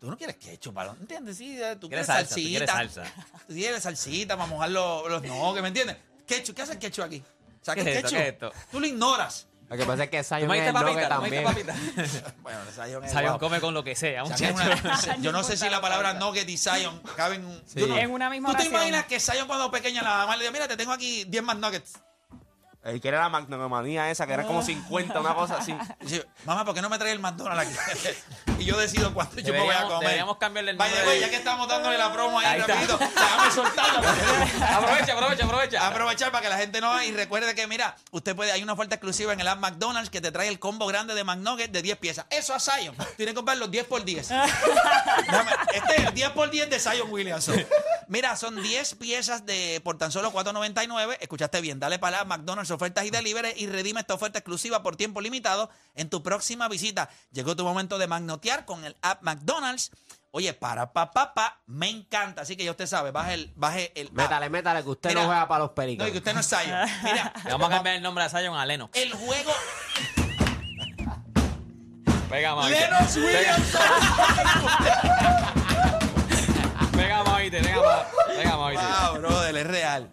Tú 0.00 0.10
no 0.10 0.16
quieres 0.16 0.34
ketchup, 0.36 0.74
¿no? 0.74 0.92
¿entiendes? 1.00 1.36
Sí, 1.36 1.56
tú 1.80 1.88
Quieres 1.88 2.06
quieres 2.06 2.06
salsa, 2.08 2.34
tú 2.34 2.40
quieres 2.40 2.68
salsita. 2.68 3.04
salsa. 3.04 3.24
Tú 3.46 3.54
quieres 3.54 3.82
salsita 3.84 4.36
para 4.36 4.48
mojar 4.48 4.70
los, 4.70 5.08
los 5.08 5.22
no, 5.22 5.52
¿me 5.54 5.68
entiendes? 5.68 5.96
Ketchup, 6.26 6.56
¿qué 6.56 6.62
hace 6.62 6.72
el 6.72 6.78
ketchup 6.80 7.04
aquí? 7.04 7.22
O 7.60 7.64
sea, 7.64 7.74
¿Qué 7.76 7.84
¿qué 7.84 7.90
es 7.92 7.96
esto? 7.98 8.08
ketchup? 8.08 8.18
¿Qué 8.18 8.28
es 8.28 8.32
esto? 8.32 8.52
Tú 8.72 8.80
lo 8.80 8.86
ignoras. 8.86 9.46
Lo 9.72 9.78
que 9.78 9.84
pasa 9.84 10.04
es 10.04 10.10
que 10.10 10.18
¿Tú 10.22 10.24
Zion 10.28 10.50
es 10.50 10.62
diste 10.64 10.68
el 10.68 10.74
nugget 10.74 11.08
papita? 11.08 11.16
¿Tú 11.16 11.22
me 11.22 11.30
diste 11.30 11.44
también. 11.44 12.04
papita? 12.04 12.32
Bueno, 12.42 12.58
Zion 12.74 13.04
es 13.04 13.12
Zion 13.12 13.38
come 13.38 13.60
con 13.60 13.74
lo 13.74 13.82
que 13.84 13.94
sea, 13.96 14.22
que 14.36 14.52
una- 14.52 15.16
yo 15.20 15.32
no 15.32 15.42
sé 15.42 15.56
si 15.56 15.68
la 15.68 15.80
palabra 15.80 16.12
nugget 16.14 16.48
y 16.48 16.56
Zion 16.58 17.00
caben 17.16 17.62
no- 17.74 17.96
En 17.96 18.10
una 18.10 18.28
misma 18.30 18.50
¿Tú 18.50 18.56
te 18.58 18.66
imaginas 18.66 19.06
que 19.06 19.18
Zion 19.18 19.46
cuando 19.46 19.70
pequeña 19.70 20.02
la 20.02 20.10
mamá 20.18 20.36
le 20.36 20.42
dijo, 20.42 20.52
mira, 20.52 20.68
te 20.68 20.76
tengo 20.76 20.92
aquí 20.92 21.24
10 21.24 21.42
más 21.42 21.56
nuggets? 21.56 21.92
El 22.84 23.00
que 23.00 23.08
era 23.08 23.20
la 23.20 23.28
magnomanía 23.28 24.10
esa, 24.10 24.26
que 24.26 24.32
era 24.32 24.44
como 24.44 24.60
50, 24.60 25.20
una 25.20 25.34
cosa 25.36 25.58
así. 25.58 25.72
Dice, 26.00 26.26
mamá, 26.44 26.64
¿por 26.64 26.74
qué 26.74 26.82
no 26.82 26.88
me 26.88 26.98
traes 26.98 27.14
el 27.14 27.20
McDonald's 27.20 27.78
aquí? 27.78 28.08
y 28.58 28.64
yo 28.64 28.76
decido 28.76 29.14
cuánto 29.14 29.38
yo 29.38 29.52
me 29.52 29.60
voy 29.60 29.74
a 29.74 29.82
comer. 29.84 30.00
deberíamos 30.00 30.36
cambiarle 30.38 30.72
el 30.72 30.76
By 30.76 30.90
the 30.90 30.96
nombre 30.96 31.20
ya 31.20 31.30
que 31.30 31.36
estamos 31.36 31.68
dándole 31.68 31.96
la 31.96 32.12
promo 32.12 32.40
ahí, 32.40 32.46
Ahí 32.46 32.60
está. 32.60 32.74
rapidito, 32.74 32.98
déjame 32.98 33.50
soltarla. 33.52 33.98
aprovecha, 34.76 35.12
aprovecha, 35.12 35.44
aprovecha. 35.44 35.86
Aprovechar 35.86 36.32
para 36.32 36.42
que 36.42 36.48
la 36.48 36.58
gente 36.58 36.80
no 36.80 36.88
vaya 36.88 37.04
y 37.08 37.12
recuerde 37.12 37.54
que, 37.54 37.68
mira, 37.68 37.94
usted 38.10 38.34
puede, 38.34 38.50
hay 38.50 38.64
una 38.64 38.72
oferta 38.72 38.96
exclusiva 38.96 39.32
en 39.32 39.40
el 39.40 39.46
app 39.46 39.60
McDonald's 39.60 40.10
que 40.10 40.20
te 40.20 40.32
trae 40.32 40.48
el 40.48 40.58
combo 40.58 40.86
grande 40.88 41.14
de 41.14 41.22
McNuggets 41.22 41.72
de 41.72 41.82
10 41.82 41.98
piezas. 41.98 42.26
Eso 42.30 42.52
a 42.52 42.58
Zion. 42.58 42.96
Tiene 43.16 43.30
que 43.30 43.36
comprar 43.36 43.58
los 43.58 43.70
10 43.70 43.86
por 43.86 44.04
10. 44.04 44.28
Déjame, 44.28 45.52
este 45.72 45.96
es 46.00 46.08
el 46.08 46.14
10 46.14 46.30
por 46.30 46.50
10 46.50 46.68
de 46.68 46.80
Zion 46.80 47.10
Williamson. 47.12 47.64
Mira, 48.12 48.36
son 48.36 48.62
10 48.62 48.96
piezas 48.96 49.46
de 49.46 49.80
por 49.82 49.96
tan 49.96 50.12
solo 50.12 50.30
4.99. 50.34 51.16
Escuchaste 51.18 51.62
bien, 51.62 51.80
dale 51.80 51.98
para 51.98 52.18
la 52.18 52.24
McDonald's 52.26 52.70
ofertas 52.70 53.06
y 53.06 53.10
delivery 53.10 53.54
y 53.56 53.66
redime 53.68 54.00
esta 54.00 54.12
oferta 54.12 54.38
exclusiva 54.38 54.82
por 54.82 54.96
tiempo 54.96 55.22
limitado 55.22 55.70
en 55.94 56.10
tu 56.10 56.22
próxima 56.22 56.68
visita. 56.68 57.08
Llegó 57.32 57.56
tu 57.56 57.64
momento 57.64 57.96
de 57.96 58.06
magnotear 58.08 58.66
con 58.66 58.84
el 58.84 58.98
app 59.00 59.22
McDonald's. 59.22 59.92
Oye, 60.30 60.52
para 60.52 60.92
pa 60.92 61.10
pa 61.10 61.32
pa, 61.32 61.62
me 61.64 61.88
encanta. 61.88 62.42
Así 62.42 62.54
que 62.54 62.64
ya 62.64 62.72
usted 62.72 62.86
sabe, 62.86 63.12
baje 63.12 63.32
el 63.32 63.50
baje 63.56 63.92
el 63.98 64.08
app. 64.08 64.12
Métale, 64.12 64.50
métale, 64.50 64.82
que 64.82 64.90
usted 64.90 65.08
Mira. 65.08 65.22
no 65.22 65.26
juega 65.28 65.48
para 65.48 65.58
los 65.60 65.70
No, 65.70 65.74
pericos. 65.74 66.06
y 66.08 66.12
que 66.12 66.18
usted 66.18 66.34
no 66.34 66.40
es 66.40 66.48
Zion. 66.50 66.78
Mira, 67.04 67.32
Le 67.44 67.50
vamos 67.50 67.66
a 67.70 67.70
cambiar 67.72 67.96
el 67.96 68.02
nombre 68.02 68.24
a 68.24 68.28
Zion 68.28 68.54
a 68.58 68.66
Lennox. 68.66 68.94
el 68.98 69.10
juego 69.14 69.52
Pega, 72.28 72.54
Maite. 72.56 72.78
Lennox 72.78 73.16
Williamson. 73.16 73.80
Pega, 76.92 77.24
Maite, 77.24 77.60
pega, 77.62 77.80
Ma- 77.82 78.06
pega, 78.36 78.56
Maite. 78.56 78.61
Wow, 78.74 79.18
brother, 79.18 79.56
es 79.56 79.66
real. 79.66 80.10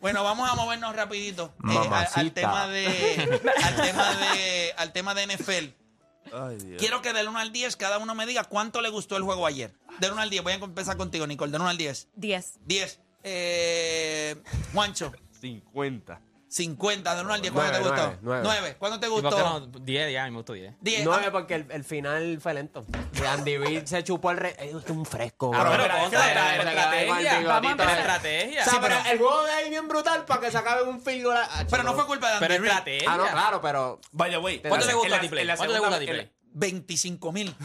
Bueno, 0.00 0.24
vamos 0.24 0.50
a 0.50 0.54
movernos 0.54 0.94
rapidito 0.96 1.54
eh, 1.68 1.76
al, 1.90 2.08
al 2.14 2.32
tema 2.32 2.66
de 2.68 3.40
al 3.64 3.76
tema 3.76 4.14
de 4.14 4.74
al 4.76 4.92
tema 4.92 5.14
de 5.14 5.26
NFL. 5.26 6.32
Ay, 6.34 6.56
Dios. 6.56 6.78
Quiero 6.78 7.02
que 7.02 7.12
del 7.12 7.28
1 7.28 7.38
al 7.38 7.52
10 7.52 7.76
cada 7.76 7.98
uno 7.98 8.14
me 8.14 8.24
diga 8.26 8.44
cuánto 8.44 8.80
le 8.80 8.88
gustó 8.88 9.16
el 9.16 9.22
juego 9.22 9.46
ayer. 9.46 9.74
Del 10.00 10.12
1 10.12 10.22
al 10.22 10.30
10, 10.30 10.42
voy 10.42 10.52
a 10.52 10.56
empezar 10.56 10.96
contigo, 10.96 11.26
Nicole, 11.26 11.52
del 11.52 11.60
1 11.60 11.70
al 11.70 11.76
10. 11.76 12.08
10. 12.14 12.60
10. 12.64 13.00
Eh, 13.24 14.42
Juancho, 14.72 15.12
50. 15.40 16.20
50, 16.52 17.14
del 17.14 17.24
1 17.24 17.34
al 17.34 17.40
10, 17.40 17.52
¿cuánto 17.54 17.72
te 17.72 17.80
Nueve, 17.80 17.96
gustó? 18.02 18.18
nueve, 18.20 18.42
9. 18.44 18.76
¿Cuánto 18.78 19.00
te 19.00 19.06
¿Y 19.06 19.10
por 19.10 19.20
qué 19.22 19.28
gustó? 19.28 19.60
no? 19.60 19.66
10, 19.66 20.12
ya, 20.12 20.24
me 20.30 20.36
gustó 20.36 20.52
10. 20.52 20.74
10. 20.80 21.04
Nueve 21.04 21.30
porque 21.30 21.54
el, 21.54 21.66
el 21.70 21.82
final 21.82 22.38
fue 22.42 22.52
lento. 22.52 22.84
Y 23.18 23.24
Andy 23.24 23.56
Reid 23.56 23.84
se 23.86 24.04
chupó 24.04 24.32
el 24.32 24.36
re... 24.36 24.54
Es 24.58 24.74
un 24.90 25.06
fresco. 25.06 25.50
Ah, 25.54 25.62
bro. 25.64 25.82
pero 25.82 25.98
contra, 25.98 26.30
era 26.30 26.56
estrategia. 26.56 27.38
el 27.38 27.46
Vamos 27.46 27.56
a 27.56 27.60
bigotito 27.60 27.70
empezar. 27.70 27.94
de- 27.94 28.00
estrategia. 28.00 28.60
O 28.60 28.64
sea, 28.64 28.72
Sí, 28.74 28.78
pero 28.82 28.96
pero- 28.98 29.10
el 29.12 29.18
juego 29.18 29.44
de 29.44 29.52
ahí 29.52 29.70
bien 29.70 29.88
brutal 29.88 30.24
para 30.26 30.40
que 30.42 30.50
se 30.50 30.58
acabe 30.58 30.82
un 30.82 31.00
field 31.00 31.24
goal. 31.24 31.38
Ah, 31.38 31.64
Pero 31.70 31.82
no 31.84 31.94
fue 31.94 32.04
culpa 32.06 32.28
de 32.28 32.34
Andy 32.34 32.46
Pero 32.48 32.60
Reid. 32.60 32.70
estrategia. 32.70 33.12
Ah, 33.12 33.16
no, 33.16 33.26
claro, 33.28 33.60
pero... 33.62 34.00
Vaya, 34.10 34.36
güey. 34.36 34.60
¿Cuánto 34.60 34.84
te 34.86 34.92
En 34.92 34.98
gustó 34.98 35.10
la- 35.10 35.16
a 35.16 35.20
ti, 35.20 35.28
Play? 35.28 35.40
en 35.42 35.48
la 35.48 35.56
¿Cuánto 35.56 35.72
te 35.74 35.80
gustó 35.80 35.94
a 35.94 35.98
ti, 35.98 36.04
segunda- 36.06 36.22
en 36.22 36.28
Play? 36.28 36.38
25 36.54 37.32
mil. 37.32 37.56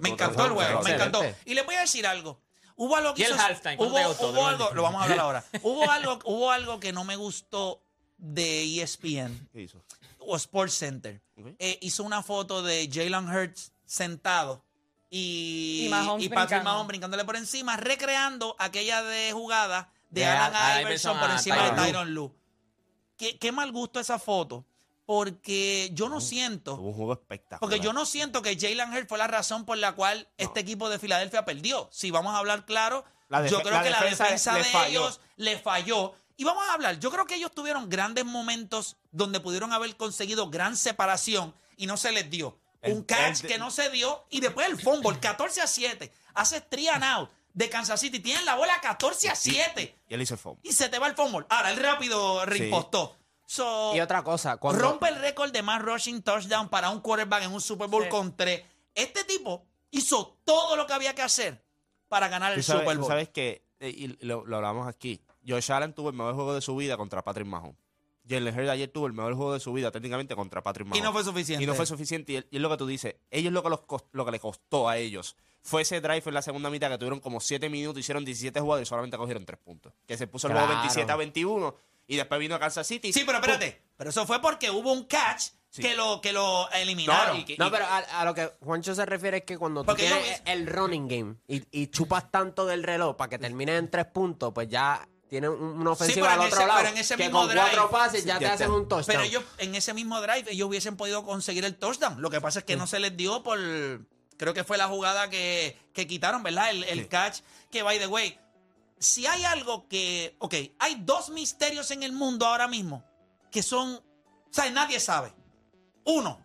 Me 0.00 0.10
encantó 0.10 0.46
el 0.46 0.52
juego, 0.52 0.82
me 0.84 0.90
encantó. 0.94 1.24
Y 1.44 1.54
les 1.54 1.66
voy 1.66 1.74
a 1.74 1.80
decir 1.80 2.06
algo. 2.06 2.40
Hubo 2.76 2.94
algo 2.94 3.12
que 3.14 3.22
¿Y 3.22 3.24
el 3.24 3.32
hizo- 3.32 3.40
halftime? 3.42 3.76
¿Cuánto 3.76 3.94
Hubo, 3.94 4.00
te 4.02 4.06
gustó? 4.06 4.28
hubo 4.30 4.46
algo, 4.46 4.70
lo 4.74 4.82
vamos 4.84 5.00
a 5.00 5.04
hablar 5.04 5.18
ahora. 5.18 5.44
Hubo 5.62 5.90
algo, 5.90 6.18
hubo 6.26 6.52
algo 6.52 6.78
que 6.78 6.92
no 6.92 7.02
me 7.02 7.16
gustó 7.16 7.82
de 8.18 8.82
ESPN 8.82 9.48
¿Qué 9.52 9.62
hizo? 9.62 9.82
o 10.18 10.36
Sports 10.36 10.74
Center. 10.74 11.22
Ok. 11.38 11.46
Eh, 11.58 11.78
hizo 11.80 12.02
una 12.02 12.22
foto 12.22 12.62
de 12.62 12.88
Jalen 12.92 13.28
Hurts 13.28 13.72
sentado 13.86 14.62
y, 15.10 15.84
Y 15.86 15.88
Mahomes 15.88 16.24
y 16.24 16.28
Patrick 16.28 16.48
brincando. 16.50 16.70
Mahomes 16.70 16.88
brincándole 16.88 17.24
por 17.24 17.36
encima, 17.36 17.76
recreando 17.76 18.54
aquella 18.58 19.02
de 19.02 19.32
jugada 19.32 19.90
de, 20.10 20.20
De 20.22 20.26
Alan 20.26 20.54
Al- 20.54 20.82
Iverson 20.82 21.12
Iverson 21.12 21.18
por 21.20 21.30
a 21.30 21.32
encima 21.34 21.56
Tyronn 21.56 21.76
de 21.76 21.80
Lue. 21.82 21.86
Tyron 21.92 22.14
Lue. 22.14 22.32
Qué, 23.16 23.38
qué 23.38 23.52
mal 23.52 23.72
gusto 23.72 23.98
esa 24.00 24.18
foto, 24.18 24.66
porque 25.06 25.90
yo 25.94 26.08
no 26.10 26.20
siento... 26.20 26.76
Tuvo 26.76 26.88
un 26.88 26.94
juego 26.94 27.12
espectacular. 27.14 27.60
Porque 27.60 27.80
yo 27.80 27.92
no 27.92 28.04
siento 28.04 28.42
que 28.42 28.56
Jalen 28.58 28.92
Hurts 28.92 29.08
fue 29.08 29.18
la 29.18 29.26
razón 29.26 29.64
por 29.64 29.78
la 29.78 29.92
cual 29.94 30.28
este 30.36 30.60
equipo 30.60 30.88
de 30.90 30.98
Filadelfia 30.98 31.44
perdió. 31.44 31.88
Si 31.90 32.10
vamos 32.10 32.34
a 32.34 32.38
hablar 32.38 32.66
claro, 32.66 33.04
La 33.28 33.42
defe- 33.42 33.50
yo 33.50 33.60
creo 33.62 33.72
la 33.72 33.82
que 33.82 33.90
la 33.90 34.00
defensa 34.02 34.24
defensa 34.24 34.52
le 34.52 34.58
de 34.58 34.64
falló. 34.66 34.88
ellos 35.00 35.20
le 35.36 35.58
falló. 35.58 36.14
Y 36.38 36.44
vamos 36.44 36.64
a 36.68 36.72
hablar, 36.72 36.98
yo 37.00 37.10
creo 37.10 37.26
que 37.26 37.34
ellos 37.34 37.50
tuvieron 37.52 37.88
grandes 37.90 38.24
momentos 38.24 38.96
donde 39.10 39.40
pudieron 39.40 39.72
haber 39.72 39.94
conseguido 39.96 40.48
gran 40.48 40.76
separación 40.76 41.52
y 41.76 41.86
no 41.86 41.96
se 41.96 42.12
les 42.12 42.30
dio. 42.30 42.56
El- 42.80 42.92
Un 42.92 43.02
catch 43.02 43.42
el- 43.42 43.48
que 43.48 43.58
no 43.58 43.70
se 43.72 43.90
dio 43.90 44.24
y 44.30 44.40
después 44.40 44.66
el 44.68 44.80
fumble, 44.80 45.18
14 45.20 45.60
a 45.60 45.66
7. 45.66 46.12
Haces 46.34 46.62
three 46.70 46.88
and 46.88 47.02
out 47.04 47.28
de 47.52 47.68
Kansas 47.68 47.98
City. 47.98 48.20
Tienen 48.20 48.44
la 48.44 48.54
bola 48.54 48.80
14 48.80 49.28
a 49.28 49.34
7 49.34 49.96
Y 50.08 50.14
él 50.14 50.22
hizo 50.22 50.34
el 50.34 50.38
foul. 50.40 50.58
y 50.62 50.72
se 50.72 50.88
te 50.88 50.98
va 51.00 51.08
el 51.08 51.16
fumble. 51.16 51.44
Ahora, 51.48 51.70
el 51.72 51.76
rápido 51.76 52.46
reimpostó. 52.46 53.16
So, 53.44 53.96
Y 53.96 54.00
otra 54.00 54.22
cosa, 54.22 54.58
cuando... 54.58 54.80
Rompe 54.80 55.08
el 55.08 55.16
récord 55.16 55.50
de 55.50 55.62
más 55.62 55.82
rushing 55.82 56.22
touchdown 56.22 56.68
para 56.68 56.90
un 56.90 57.00
quarterback 57.00 57.42
en 57.44 57.52
un 57.52 57.60
Super 57.60 57.88
Bowl 57.88 58.04
Sí. 58.04 58.10
con 58.10 58.36
tres. 58.36 58.62
Este 58.94 59.24
tipo 59.24 59.64
hizo 59.90 60.38
todo 60.44 60.76
lo 60.76 60.86
que 60.86 60.92
había 60.92 61.14
que 61.16 61.22
hacer 61.22 61.64
para 62.08 62.28
ganar 62.28 62.52
el 62.52 62.62
sabes, 62.62 62.82
Super 62.82 62.98
Bowl. 62.98 63.08
sabes 63.08 63.28
que, 63.30 63.64
eh, 63.80 63.88
y 63.88 64.24
lo, 64.24 64.44
lo 64.46 64.56
hablamos 64.58 64.86
aquí, 64.86 65.20
Josh 65.48 65.72
Allen 65.72 65.92
tuvo 65.94 66.10
el 66.10 66.14
mejor 66.14 66.34
juego 66.34 66.54
de 66.54 66.60
su 66.60 66.76
vida 66.76 66.96
contra 66.96 67.22
Patrick 67.24 67.46
Mahomes. 67.46 67.76
Jalen 68.28 68.54
Hurts 68.54 68.68
ayer 68.68 68.90
tuvo 68.90 69.06
el 69.06 69.14
mejor 69.14 69.34
juego 69.34 69.54
de 69.54 69.60
su 69.60 69.72
vida 69.72 69.90
técnicamente 69.90 70.36
contra 70.36 70.62
Patrick 70.62 70.86
Mahomes. 70.86 71.00
Y 71.00 71.02
no 71.02 71.12
fue 71.12 71.24
suficiente. 71.24 71.64
Y 71.64 71.66
no 71.66 71.74
fue 71.74 71.86
suficiente. 71.86 72.32
Y, 72.32 72.36
es- 72.36 72.46
y 72.50 72.56
es 72.56 72.62
lo 72.62 72.68
que 72.68 72.76
tú 72.76 72.86
dices. 72.86 73.14
Ellos 73.30 73.52
lo 73.52 73.62
que, 73.62 73.70
los 73.70 73.80
lo 74.12 74.24
que 74.26 74.30
le 74.32 74.38
costó 74.40 74.88
a 74.88 74.98
ellos 74.98 75.34
fue 75.62 75.82
ese 75.82 76.00
drive 76.02 76.22
en 76.26 76.34
la 76.34 76.42
segunda 76.42 76.68
mitad 76.68 76.90
que 76.90 76.98
tuvieron 76.98 77.20
como 77.20 77.40
7 77.40 77.68
minutos, 77.70 78.00
hicieron 78.00 78.24
17 78.24 78.60
jugadas 78.60 78.82
y 78.82 78.86
solamente 78.86 79.16
cogieron 79.16 79.44
3 79.46 79.58
puntos. 79.64 79.92
Que 80.06 80.16
se 80.18 80.26
puso 80.26 80.46
el 80.46 80.52
juego 80.52 80.66
Claro. 80.66 80.82
27 80.82 81.10
a 81.10 81.16
21 81.16 81.74
y 82.06 82.16
después 82.16 82.38
vino 82.40 82.58
Kansas 82.58 82.86
City. 82.86 83.12
Sí, 83.14 83.22
pero 83.24 83.38
espérate. 83.38 83.80
Pero 83.96 84.10
eso 84.10 84.26
fue 84.26 84.40
porque 84.42 84.70
hubo 84.70 84.92
un 84.92 85.04
catch 85.04 85.52
Sí. 85.70 85.82
que, 85.82 85.94
lo, 85.94 86.22
que 86.22 86.32
lo 86.32 86.70
eliminaron. 86.70 87.34
No, 87.36 87.40
y 87.40 87.44
que- 87.44 87.56
No, 87.58 87.70
pero 87.70 87.84
a, 87.84 87.98
a 87.98 88.24
lo 88.24 88.34
que 88.34 88.50
Juancho 88.62 88.94
se 88.94 89.04
refiere 89.04 89.38
es 89.38 89.44
que 89.44 89.58
cuando 89.58 89.84
tú 89.84 89.94
tienes 89.94 90.42
el 90.46 90.66
running 90.66 91.06
game 91.08 91.34
y, 91.46 91.62
y 91.70 91.88
chupas 91.88 92.30
tanto 92.30 92.64
del 92.64 92.82
reloj 92.82 93.16
para 93.16 93.28
que 93.28 93.38
termine 93.38 93.76
en 93.76 93.90
tres 93.90 94.06
puntos, 94.06 94.50
pues 94.54 94.68
ya 94.68 95.06
tiene 95.28 95.48
un- 95.48 95.62
una 95.80 95.90
ofensiva 95.92 96.28
pero 96.28 96.40
al 96.40 96.40
en 96.40 96.46
otro 96.46 96.58
ese- 96.58 96.66
lado. 96.66 96.78
pero 96.80 96.92
en 96.94 96.98
ese 96.98 97.16
que 97.16 97.22
mismo 97.24 97.38
con 97.40 97.52
cuatro 97.54 97.82
drive- 97.82 97.90
pases 97.90 98.24
ya 98.24 98.34
Sí, 98.34 98.40
te 98.40 98.46
hacen 98.46 98.70
un 98.70 98.88
touchdown. 98.88 99.06
Pero 99.06 99.22
ellos, 99.22 99.44
en 99.58 99.74
ese 99.74 99.94
mismo 99.94 100.20
drive, 100.20 100.44
ellos 100.52 100.68
hubiesen 100.68 100.96
podido 100.96 101.24
conseguir 101.24 101.64
el 101.64 101.76
touchdown. 101.76 102.20
Lo 102.22 102.30
que 102.30 102.40
pasa 102.40 102.60
es 102.60 102.64
que 102.64 102.76
no 102.76 102.86
se 102.86 102.98
les 102.98 103.16
dio 103.16 103.42
por. 103.42 103.58
Creo 104.36 104.54
que 104.54 104.64
fue 104.64 104.78
la 104.78 104.86
jugada 104.88 105.28
que, 105.30 105.76
que 105.92 106.06
quitaron, 106.06 106.42
¿verdad? 106.42 106.70
El, 106.70 106.84
el 106.84 107.00
Sí. 107.00 107.06
catch. 107.08 107.40
Que, 107.70 107.82
by 107.82 107.98
the 107.98 108.06
way, 108.06 108.38
si 108.98 109.26
hay 109.26 109.44
algo 109.44 109.86
que. 109.88 110.34
Ok, 110.38 110.54
hay 110.78 110.96
dos 111.00 111.30
misterios 111.30 111.90
en 111.90 112.02
el 112.02 112.12
mundo 112.12 112.46
ahora 112.46 112.68
mismo 112.68 113.04
que 113.50 113.62
son. 113.62 113.94
O 113.96 114.02
sea, 114.52 114.70
nadie 114.70 114.98
sabe. 115.00 115.32
Uno, 116.04 116.40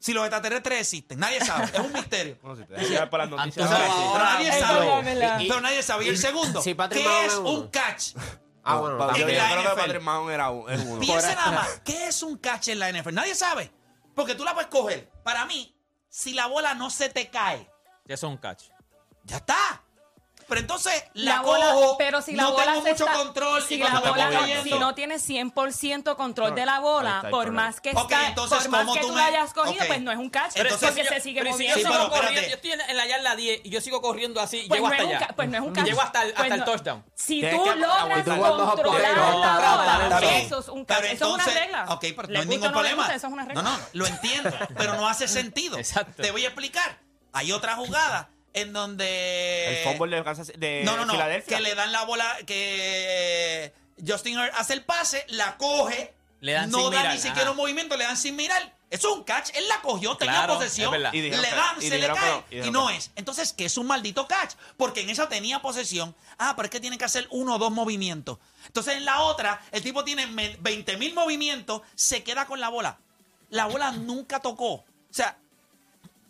si 0.00 0.12
los 0.12 0.24
extraterrestres 0.24 0.80
existen. 0.80 1.18
Nadie 1.18 1.40
sabe. 1.44 1.64
Es 1.72 1.78
un 1.78 1.92
misterio. 1.92 2.36
Bueno, 2.42 2.56
si 2.56 2.64
te 2.64 2.72
dejas 2.74 2.88
llevar 2.90 3.10
para 3.10 3.24
las 3.26 3.30
noticias, 3.30 3.70
Antonio, 3.70 3.94
ahora 3.94 3.96
sí. 3.96 4.08
Pero 4.12 4.24
nadie 4.24 4.52
sabe. 4.60 5.46
Pero 5.48 5.60
nadie 5.60 5.82
sabe. 5.82 6.04
Y 6.04 6.08
el 6.08 6.18
segundo, 6.18 6.62
Patrick 6.76 7.02
¿qué 7.02 7.08
Mahomes 7.08 7.26
es 7.26 7.32
es 7.32 7.38
uno? 7.38 7.50
un 7.50 7.68
catch? 7.68 8.12
ah, 8.64 8.74
No, 8.74 8.80
bueno, 8.80 8.98
también. 8.98 9.26
yo, 9.28 9.32
En 9.32 9.36
la 9.38 9.48
creo 9.50 9.62
que 9.62 9.68
NFL. 9.68 9.80
Patrick 9.80 10.02
Mahomes 10.02 10.34
era 10.34 10.50
un, 10.50 10.70
es 10.70 10.80
uno. 10.80 11.00
Piensa 11.00 11.34
nada 11.34 11.52
más, 11.52 11.80
¿qué 11.84 12.06
es 12.08 12.22
un 12.22 12.36
catch 12.38 12.68
en 12.68 12.78
la 12.78 12.92
NFL? 12.92 13.14
Nadie 13.14 13.34
sabe. 13.34 13.70
Porque 14.14 14.34
tú 14.34 14.44
la 14.44 14.54
puedes 14.54 14.68
coger. 14.70 15.10
Para 15.22 15.44
mí, 15.46 15.74
si 16.08 16.32
la 16.34 16.46
bola 16.46 16.74
no 16.74 16.90
se 16.90 17.08
te 17.08 17.28
cae, 17.28 17.68
Eso 18.06 18.26
es 18.26 18.32
un 18.32 18.36
catch. 18.38 18.64
ya 19.24 19.36
está. 19.38 19.82
Pero 20.48 20.60
entonces 20.62 21.04
la, 21.12 21.34
La 21.36 21.40
bola, 21.42 21.72
cojo, 21.74 21.96
pero 21.98 22.22
si 22.22 22.34
la 22.34 22.44
no 22.44 22.52
bola 22.52 22.64
tengo 22.72 22.82
se 22.82 22.90
mucho 22.92 23.04
está- 23.04 23.16
control 23.18 23.62
si 23.62 23.74
y 23.74 23.78
la 23.78 24.00
bola 24.00 24.30
no, 24.30 24.62
si 24.62 24.70
no 24.78 24.94
tienes 24.94 25.28
100% 25.28 26.16
control 26.16 26.54
de 26.54 26.64
la 26.64 26.78
bola, 26.80 27.16
está 27.16 27.26
el 27.28 27.30
por 27.32 27.50
más 27.52 27.80
que 27.82 27.90
Ok, 27.90 28.10
está- 28.10 28.28
entonces, 28.28 28.58
por 28.62 28.68
más 28.70 28.80
¿cómo 28.82 28.94
que 28.94 29.00
tú 29.00 29.08
me- 29.08 29.14
la 29.16 29.26
hayas 29.26 29.52
cogido, 29.52 29.82
ok. 29.82 29.86
pues 29.88 30.00
no 30.00 30.10
es 30.10 30.16
un 30.18 30.30
catch, 30.30 30.56
Entonces, 30.56 30.88
porque 30.88 31.02
si 31.02 31.08
yo- 31.08 31.14
se 31.14 31.20
sigue 31.20 31.40
pero 31.42 31.56
si 31.56 31.64
yo 31.64 31.70
moviendo. 31.74 31.74
Sí, 31.90 31.94
sigo 31.98 32.08
pero 32.10 32.22
corriendo, 32.22 32.48
yo 32.48 32.54
estoy 32.56 32.72
en, 32.72 32.80
en 32.80 32.96
la 32.96 33.06
yarda 33.06 33.36
10 33.36 33.60
y 33.64 33.68
yo 33.70 33.80
sigo 33.82 34.00
corriendo 34.00 34.40
así, 34.40 34.64
Pues 34.68 34.78
llego 34.78 34.88
no, 34.88 34.94
hasta 34.94 35.06
allá. 35.08 35.18
ca- 35.26 35.34
pues 35.36 35.48
no 35.50 35.54
es 35.56 35.62
un 35.62 35.68
Y 35.70 35.72
catch. 35.74 35.84
llego 35.86 36.00
hasta 36.00 36.22
el, 36.22 36.32
Pues 36.32 36.40
hasta 36.42 36.54
el 36.54 36.60
no. 36.60 36.64
touchdown. 36.66 37.04
Si 37.14 37.40
tú 37.42 37.64
logras 37.76 38.24
controlar 38.24 39.16
la 39.16 40.08
bola, 40.08 40.30
eso 40.38 40.58
es 40.60 40.68
un 40.68 40.86
Pero 40.86 41.00
catch. 41.00 41.12
Eso 41.12 41.26
es 41.28 41.34
una 41.34 41.44
regla. 41.44 41.84
Ok, 41.88 42.04
pero 42.16 42.28
no 42.28 42.40
hay 42.40 42.46
ningún 42.46 42.72
problema. 42.72 42.96
gusta, 43.02 43.14
Eso 43.14 43.26
es 43.26 43.32
una 43.32 43.44
regla. 43.44 43.62
No, 43.62 43.70
no, 43.76 43.84
lo 43.92 44.06
entiendo, 44.06 44.50
pero 44.78 44.94
no 44.94 45.06
hace 45.08 45.28
sentido. 45.28 45.76
Exacto. 45.78 46.22
Te 46.22 46.30
voy 46.30 46.44
a 46.44 46.48
explicar. 46.48 46.98
Hay 47.32 47.52
otra 47.52 47.76
jugada 47.76 48.30
en 48.54 48.72
donde... 48.72 49.82
El 49.82 49.96
fumble 49.96 50.16
de, 50.16 50.24
Kansas- 50.24 50.52
de 50.56 50.82
No, 50.84 50.96
no, 50.96 51.04
no. 51.06 51.12
Filadelfia. 51.12 51.56
Que 51.56 51.62
le 51.62 51.74
dan 51.74 51.92
la 51.92 52.04
bola, 52.04 52.36
que 52.46 53.72
Justin 54.06 54.38
Hurt 54.38 54.52
hace 54.56 54.74
el 54.74 54.84
pase, 54.84 55.24
la 55.28 55.56
coge, 55.56 56.14
Le 56.40 56.52
dan 56.52 56.70
no 56.70 56.78
sin 56.82 56.90
da 56.92 56.98
mirar, 56.98 57.14
ni 57.14 57.20
siquiera 57.20 57.42
ajá. 57.42 57.50
un 57.50 57.56
movimiento, 57.56 57.96
le 57.96 58.04
dan 58.04 58.16
sin 58.16 58.36
mirar 58.36 58.72
Eso 58.90 59.10
es 59.10 59.16
un 59.16 59.24
catch. 59.24 59.50
Él 59.54 59.68
la 59.68 59.80
cogió, 59.80 60.16
tenía 60.16 60.46
posesión. 60.46 60.94
Y 61.12 61.20
dijeron 61.20 61.42
le 61.42 61.50
dan, 61.50 61.76
y 61.78 61.82
se 61.82 61.90
le 61.90 61.96
dijeron 61.96 62.16
cae 62.48 62.66
y 62.66 62.70
no 62.70 62.90
es. 62.90 63.10
Entonces, 63.16 63.52
que 63.52 63.64
es 63.64 63.76
un 63.76 63.86
maldito 63.86 64.26
catch, 64.26 64.54
porque 64.76 65.00
en 65.02 65.10
esa 65.10 65.28
tenía 65.28 65.60
posesión. 65.60 66.14
Ah, 66.38 66.54
pero 66.56 66.66
es 66.66 66.70
que 66.70 66.80
tiene 66.80 66.96
que 66.98 67.04
hacer 67.04 67.26
uno 67.30 67.56
o 67.56 67.58
dos 67.58 67.70
movimientos. 67.72 68.38
Entonces, 68.66 68.96
en 68.96 69.04
la 69.04 69.20
otra, 69.20 69.60
el 69.72 69.82
tipo 69.82 70.04
tiene 70.04 70.26
20 70.26 70.96
mil 70.96 71.14
movimientos, 71.14 71.82
se 71.94 72.22
queda 72.22 72.46
con 72.46 72.60
la 72.60 72.68
bola. 72.68 72.98
La 73.50 73.66
bola 73.66 73.92
nunca 73.92 74.40
tocó. 74.40 74.72
O 74.74 74.84
sea, 75.10 75.38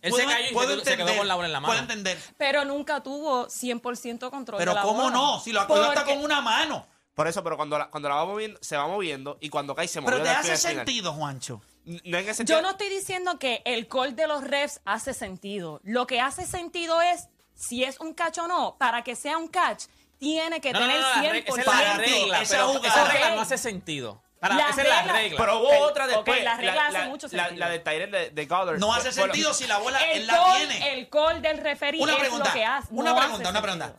Él 0.03 0.13
se 0.13 0.25
cayó 0.25 0.49
y 0.51 0.53
puedo 0.53 0.69
se 0.69 0.75
quedó- 0.77 0.85
se 0.85 0.91
quedó 0.91 0.93
entender, 0.93 1.17
con 1.19 1.29
la 1.29 1.35
bola 1.35 1.47
en 1.49 1.53
la 1.53 1.61
mano. 1.61 1.73
Puedo 1.73 1.81
entender. 1.83 2.19
Pero 2.37 2.65
nunca 2.65 3.03
tuvo 3.03 3.49
100% 3.49 4.31
control 4.31 4.59
Pero 4.59 4.71
de 4.73 4.75
la 4.77 4.83
¿cómo 4.83 5.03
bola. 5.05 5.11
no? 5.17 5.41
Si 5.41 5.53
lo 5.53 5.61
acuerdo 5.61 5.85
está 5.89 6.01
Porque- 6.05 6.15
con 6.15 6.25
una 6.25 6.41
mano. 6.41 6.87
Por 7.15 7.27
eso, 7.27 7.43
pero 7.43 7.57
cuando 7.57 7.77
la, 7.77 7.91
cuando 7.91 8.09
la 8.09 8.15
va 8.15 8.27
moviendo, 8.27 8.59
se 8.63 8.77
va 8.77 8.87
moviendo 8.87 9.39
y 9.41 9.49
cuando 9.49 9.75
cae 9.75 9.89
se 9.89 10.01
movió 10.01 10.19
Pero 10.19 10.25
te 10.25 10.31
hace 10.37 10.57
sentido, 10.57 11.13
Juancho. 11.15 11.61
No 11.85 12.19
en 12.19 12.25
ese 12.25 12.35
sentido. 12.35 12.59
Yo 12.59 12.63
no 12.63 12.71
estoy 12.71 12.89
diciendo 12.91 13.39
que 13.41 13.61
el 13.65 13.89
call 13.89 14.15
de 14.15 14.27
los 14.29 14.45
refs 14.45 14.81
hace 14.85 15.15
sentido. 15.15 15.81
Lo 15.83 16.07
que 16.07 16.21
hace 16.21 16.47
sentido 16.47 17.01
es 17.01 17.29
si 17.55 17.83
es 17.83 17.99
un 17.99 18.15
catch 18.15 18.39
o 18.39 18.47
no. 18.47 18.77
Para 18.79 19.03
que 19.03 19.17
sea 19.17 19.37
un 19.37 19.49
catch, 19.49 19.87
tiene 20.19 20.61
que 20.61 20.73
No, 20.73 20.79
no, 20.81 20.87
no, 20.87 20.93
tener 20.93 21.03
no, 21.03 21.23
la 21.23 21.33
re- 21.33 21.45
100%. 21.45 21.49
esa 21.49 21.61
es 21.61 21.67
la 21.67 21.73
Para 21.73 22.05
ti, 22.05 22.11
regla, 22.11 22.43
esa 22.43 22.55
pero 22.55 22.69
jugada- 22.69 22.89
esa 22.89 23.05
regla 23.13 23.35
no 23.35 23.41
hace 23.41 23.59
sentido. 23.59 24.23
Para, 24.41 24.55
La 24.55 24.69
esa 24.71 24.83
es 24.83 24.89
la 24.89 25.03
regla-. 25.03 25.37
Pero 25.39 25.59
hubo 25.61 25.79
otra 25.81 26.05
ok, 26.05 26.11
después. 26.11 26.45
la 26.45 26.57
regla 26.57 26.87
hace 26.87 27.07
mucho 27.07 27.27
la- 27.33 27.45
sentido. 27.47 27.59
La, 27.67 27.71
de 27.71 27.79
Tyrell 27.81 28.11
de, 28.11 28.31
de 28.31 28.47
Goddard. 28.47 28.79
No 28.79 28.95
hace 28.95 29.13
sentido 29.13 29.53
si 29.53 29.67
la 29.67 29.79
bola 29.79 29.99
él 30.13 30.21
el, 30.23 30.27
la 30.29 30.35
call, 30.35 30.57
tiene. 30.69 30.93
el 30.93 31.09
call 31.09 31.43
del 31.43 31.59
referee 31.59 32.01
Una 32.01 32.13
es 32.13 32.19
pregunta, 32.21 32.45
lo 32.49 32.53
que 32.55 32.65
hace. 32.65 32.89
una 32.93 33.11
no 33.11 33.17
pregunta, 33.17 33.43
hace 33.43 33.51
una 33.51 33.63
pregunta. 33.63 33.97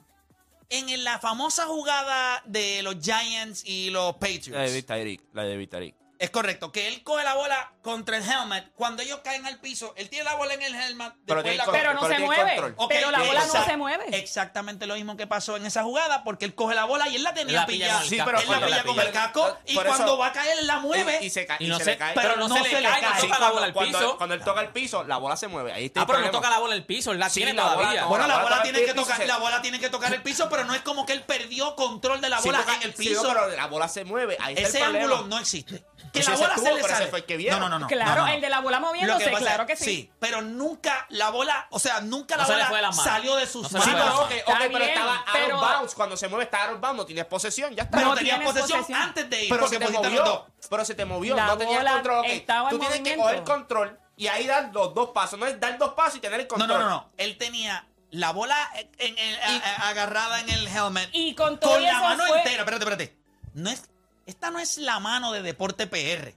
En 0.70 1.04
la 1.04 1.20
famosa 1.20 1.66
jugada 1.66 2.42
de 2.46 2.82
los 2.84 2.98
Giants 3.02 3.64
y 3.66 3.90
los 3.90 4.14
La 4.14 4.30
de 4.30 4.38
Patriots. 4.38 4.86
Tyreek. 4.86 5.22
La 5.34 5.44
de 5.44 5.68
Tyreek. 5.68 5.96
Es 6.20 6.30
correcto, 6.30 6.72
que 6.72 6.88
él 6.88 7.02
coge 7.04 7.24
la 7.24 7.34
bola 7.34 7.74
contra 7.82 8.18
el 8.18 8.24
helmet. 8.24 8.72
Cuando 8.76 9.02
ellos 9.04 9.20
caen 9.24 9.46
al 9.46 9.60
piso, 9.60 9.94
él 9.98 10.10
tiene 10.10 10.26
la 10.26 10.36
bola 10.36 10.54
en 10.54 10.62
el 10.62 10.76
helmet. 10.76 11.14
Pero 11.26 11.42
después 11.42 11.44
tiene 11.44 11.58
la 11.58 11.66
con- 11.66 11.74
Pero 11.74 11.94
no 11.94 12.02
pero 12.02 12.14
se 12.14 12.20
mueve. 12.20 12.76
pero 12.90 13.12
la 13.12 13.20
bola 13.24 13.46
no 13.46 13.66
se 13.66 13.78
mueve. 13.78 14.06
Exactamente 14.18 14.86
lo 14.88 14.96
mismo 14.96 15.16
que 15.18 15.28
pasó 15.28 15.56
en 15.56 15.66
esa 15.66 15.84
jugada, 15.84 16.24
porque 16.24 16.46
él 16.46 16.56
coge 16.56 16.76
la 16.76 16.86
bola 16.86 17.08
y 17.08 17.16
él 17.16 17.24
la 17.24 17.34
tenía 17.34 17.62
La 17.62 17.66
pilla 17.66 17.86
pillada. 17.86 18.04
Sí, 18.04 18.18
pero 18.24 18.40
él 18.40 18.50
la 18.50 18.56
pilla 18.60 18.70
la 18.78 18.84
con 18.84 18.96
pilla- 18.96 19.06
el 19.08 19.12
casco 19.14 19.58
y 19.66 19.76
cuando 19.76 20.18
va 20.18 20.28
a 20.28 20.32
caer, 20.34 20.60
él 20.60 20.68
la 20.68 20.80
mueve. 20.80 21.20
Y, 21.22 21.26
y 21.28 21.30
se, 21.30 21.46
cae, 21.46 21.58
Y 21.60 21.66
y 21.66 21.70
no 21.70 21.78
se 21.78 21.84
se- 21.86 21.92
le 21.92 21.98
cae. 21.98 22.14
pero 22.16 22.36
no 22.36 22.48
se 22.50 22.60
le 22.62 22.70
cae, 22.70 23.02
no 23.02 23.10
toca 23.10 23.28
la 23.28 23.38
cuando- 23.38 23.54
bola 23.54 23.66
al 23.66 23.74
cuando- 23.74 23.98
piso. 24.00 24.18
Cuando 24.18 24.36
él 24.36 24.44
toca 24.44 24.62
el 24.62 24.70
piso, 24.70 25.04
la 25.06 25.18
bola 25.18 25.38
se 25.38 25.48
mueve. 25.48 25.72
Ahí 25.74 25.86
está 25.86 26.02
Ah, 26.02 26.08
pero 26.08 26.20
no 26.20 26.32
toca 26.32 26.50
la 26.50 26.60
bola 26.60 26.76
el 26.76 26.86
piso, 26.86 27.12
él 27.12 27.20
la 27.20 27.30
tiene 27.30 27.54
la 27.54 27.64
bola 27.64 27.76
todavía. 27.78 28.06
Bueno, 28.06 28.28
la 28.28 28.38
la 28.38 28.44
bola 28.44 28.62
tiene 28.64 28.84
que 28.84 28.94
tocar, 28.94 29.26
la 29.26 29.38
bola 29.38 29.62
tiene 29.62 29.80
que 29.80 29.90
tocar 29.90 30.14
el 30.14 30.22
piso, 30.22 30.50
pero 30.50 30.64
no 30.66 30.74
es 30.76 30.82
como 30.82 31.06
que 31.06 31.14
él 31.14 31.24
perdió 31.24 31.76
control 31.76 32.20
de 32.22 32.30
la 32.30 32.40
bola 32.42 32.64
en 32.76 32.84
el 32.84 32.96
sí, 32.96 33.10
piso. 33.10 33.24
pero 33.28 33.48
la 33.48 33.68
bola 33.68 33.88
se 33.88 34.04
mueve. 34.06 34.38
Ese 34.56 34.84
ángulo 34.84 35.24
no 35.28 35.40
existe. 35.40 35.86
Que 36.14 36.20
Ese 36.22 36.32
la 36.32 36.38
bola 36.38 36.56
se 36.58 36.74
le 36.74 36.82
sale. 36.82 37.38
vieron. 37.38 37.60
No, 37.60 37.69
no, 37.70 37.80
no, 37.80 37.80
no. 37.80 37.88
Claro, 37.88 38.22
no, 38.22 38.28
no. 38.28 38.34
el 38.34 38.42
de 38.42 38.50
la 38.50 38.60
bola 38.60 38.80
moviéndose, 38.80 39.26
que 39.26 39.32
pasa- 39.32 39.46
claro 39.46 39.66
que 39.66 39.76
sí. 39.76 40.12
pero 40.20 40.42
nunca 40.42 41.06
la 41.10 41.30
bola, 41.30 41.68
o 41.72 41.80
sea, 41.80 42.02
nunca 42.02 42.36
No 42.36 42.48
la 42.48 42.68
bola 42.70 42.90
manos. 42.90 42.96
salió 43.04 43.36
de 43.36 43.48
sus 43.48 43.72
No 43.72 43.80
le 43.80 43.86
Sí, 43.86 43.92
manos. 43.92 44.26
pero 44.30 44.46
manos. 44.48 44.70
bien, 44.70 44.82
estaba 44.82 45.16
out 45.18 45.26
pero- 45.32 45.56
of 45.56 45.62
bounds. 45.70 45.96
Cuando 45.96 46.18
se 46.18 46.28
mueve, 46.28 46.44
está 46.46 46.64
out 46.66 46.76
of 46.76 46.82
bounds. 46.82 46.98
No 46.98 47.06
tienes 47.06 47.26
posesión. 47.26 47.76
Ya 47.76 47.84
está. 47.84 47.98
Pero 47.98 48.10
No 48.10 48.16
tenías 48.16 48.40
posesión, 48.42 48.80
posesión. 48.80 49.02
antes 49.02 49.30
de 49.30 49.44
ir. 49.44 49.50
Pero 49.50 49.68
se 49.68 49.80
te 49.80 49.88
movió. 49.90 50.24
dos. 50.24 50.44
Pero 50.70 50.86
se 50.86 50.96
te 50.96 51.06
movió. 51.06 51.36
La 51.36 51.46
no 51.46 51.58
tenías 51.58 51.84
control. 51.86 52.20
ok. 52.20 52.26
estaba 52.32 52.70
en 52.72 52.78
Tú 52.78 52.80
tienes 52.86 53.02
que 53.02 53.16
coger 53.18 53.44
control 53.44 54.00
y 54.18 54.28
ahí 54.28 54.48
dar 54.48 54.70
los 54.74 54.94
dos 54.94 55.10
pasos. 55.12 55.40
No 55.40 55.46
es 55.46 55.60
dar 55.60 55.78
dos 55.78 55.94
pasos 55.94 56.16
y 56.18 56.20
tener 56.20 56.40
el 56.40 56.46
No, 56.48 56.50
control. 56.50 56.68
no, 56.70 56.80
no, 56.80 56.90
no. 56.90 57.10
Él 57.18 57.38
tenía 57.38 57.86
la 58.12 58.32
bola 58.32 58.58
en- 58.74 58.90
en- 58.98 59.18
en- 59.18 59.62
a- 59.62 59.66
a- 59.86 59.90
agarrada 59.90 60.40
en 60.42 60.50
el 60.50 60.68
helmet. 60.68 61.10
Y 61.14 61.36
con 61.36 61.60
todo 61.60 61.74
con 61.74 61.84
la 61.84 61.90
eso 61.92 62.00
mano 62.02 62.24
fue- 62.28 62.38
entera. 62.40 62.60
Espérate, 62.64 62.84
espérate. 62.84 63.18
No 63.54 63.70
es, 63.70 63.84
esta 64.26 64.52
no 64.52 64.60
es 64.60 64.78
la 64.78 65.00
mano 65.00 65.32
de 65.32 65.42
Deporte 65.42 65.88
PR, 65.88 66.36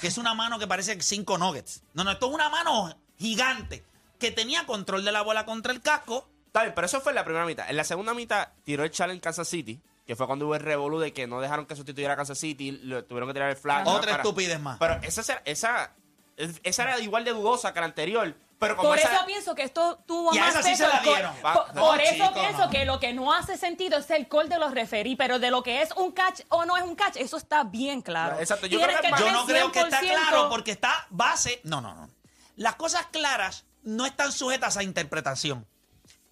que 0.00 0.06
es 0.08 0.18
una 0.18 0.34
mano 0.34 0.58
que 0.58 0.66
parece 0.66 1.00
cinco 1.02 1.38
nuggets. 1.38 1.82
No, 1.94 2.04
no, 2.04 2.10
esto 2.12 2.28
es 2.28 2.34
una 2.34 2.48
mano 2.48 2.96
gigante 3.18 3.84
que 4.18 4.30
tenía 4.30 4.66
control 4.66 5.04
de 5.04 5.12
la 5.12 5.22
bola 5.22 5.44
contra 5.44 5.72
el 5.72 5.80
casco. 5.80 6.28
Está 6.46 6.62
bien, 6.62 6.74
pero 6.74 6.86
eso 6.86 7.00
fue 7.00 7.12
en 7.12 7.16
la 7.16 7.24
primera 7.24 7.44
mitad. 7.44 7.68
En 7.68 7.76
la 7.76 7.84
segunda 7.84 8.14
mitad 8.14 8.48
tiró 8.64 8.84
el 8.84 8.90
challenge 8.90 9.20
Kansas 9.20 9.48
City, 9.48 9.80
que 10.06 10.16
fue 10.16 10.26
cuando 10.26 10.46
hubo 10.46 10.54
el 10.54 10.60
revolú 10.62 10.98
de 10.98 11.12
que 11.12 11.26
no 11.26 11.40
dejaron 11.40 11.66
que 11.66 11.76
sustituyera 11.76 12.14
a 12.14 12.16
Kansas 12.16 12.38
City, 12.38 12.70
lo- 12.82 13.04
tuvieron 13.04 13.28
que 13.28 13.34
tirar 13.34 13.50
el 13.50 13.56
flag. 13.56 13.86
Otra 13.86 14.16
estupidez 14.16 14.60
más. 14.60 14.78
Pero 14.78 14.94
esa, 15.02 15.20
esa, 15.20 15.42
esa, 15.44 15.92
esa 16.62 16.82
era 16.82 16.98
igual 17.00 17.24
de 17.24 17.32
dudosa 17.32 17.72
que 17.74 17.80
la 17.80 17.86
anterior. 17.86 18.34
Pero 18.58 18.74
como 18.76 18.88
Por 18.88 18.98
esa, 18.98 19.14
eso 19.14 19.26
pienso 19.26 19.54
que 19.54 19.62
esto 19.64 19.98
tuvo 20.06 20.34
Y 20.34 20.38
a 20.38 20.40
más 20.40 20.50
esa 20.54 20.62
sí 20.62 20.70
peso 20.70 20.84
se 20.84 20.88
la 20.96 21.00
dieron. 21.02 21.34
Por, 21.36 21.44
Va- 21.44 21.66
no, 21.74 21.80
por 21.82 22.00
eso 22.00 22.12
chico, 22.14 22.32
pienso 22.40 22.58
no. 22.64 22.70
que 22.70 22.84
lo 22.86 22.98
que 23.00 23.12
no 23.12 23.32
hace 23.34 23.58
sentido 23.58 23.98
es 23.98 24.10
el 24.10 24.28
call 24.28 24.48
de 24.48 24.58
los 24.58 24.72
referí, 24.72 25.14
pero 25.14 25.38
de 25.38 25.50
lo 25.50 25.62
que 25.62 25.82
es 25.82 25.90
un 25.96 26.10
catch 26.12 26.40
o 26.48 26.64
no 26.64 26.76
es 26.78 26.82
un 26.82 26.94
catch, 26.96 27.16
eso 27.16 27.36
está 27.36 27.64
bien 27.64 28.00
claro. 28.00 28.38
Exacto, 28.40 28.66
yo 28.66 28.78
Tienes 28.78 28.96
creo 28.98 29.14
que- 29.14 29.20
Yo 29.22 29.30
no 29.30 29.44
creo 29.44 29.70
que 29.72 29.80
está 29.80 30.00
100%. 30.00 30.08
claro 30.08 30.48
porque 30.48 30.70
está 30.70 31.06
base. 31.10 31.60
No, 31.64 31.80
no, 31.82 31.94
no. 31.94 32.08
Las 32.56 32.76
cosas 32.76 33.06
claras 33.10 33.66
no 33.82 34.06
están 34.06 34.32
sujetas 34.32 34.78
a 34.78 34.82
interpretación. 34.82 35.66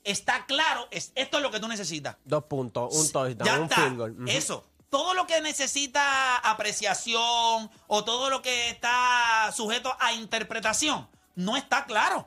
Está 0.03 0.47
claro, 0.47 0.89
es, 0.91 1.13
esto 1.15 1.37
es 1.37 1.43
lo 1.43 1.51
que 1.51 1.61
tú 1.61 1.69
necesitas. 1.69 2.17
Dos 2.25 2.45
puntos, 2.45 2.95
un 2.95 3.11
touchdown, 3.13 3.47
Ya 3.47 3.59
un 3.59 3.65
está. 3.65 3.77
field 3.77 3.97
goal. 3.99 4.13
Ujú. 4.13 4.25
Eso. 4.29 4.65
Todo 4.89 5.13
lo 5.15 5.27
que 5.27 5.41
necesita 5.41 6.37
apreciación 6.37 7.71
o 7.87 8.05
todo 8.05 8.31
lo 8.31 8.43
que 8.43 8.71
está 8.71 9.51
sujeto 9.55 9.95
a 10.01 10.13
interpretación 10.13 11.09
no 11.35 11.57
está 11.57 11.85
claro. 11.85 12.27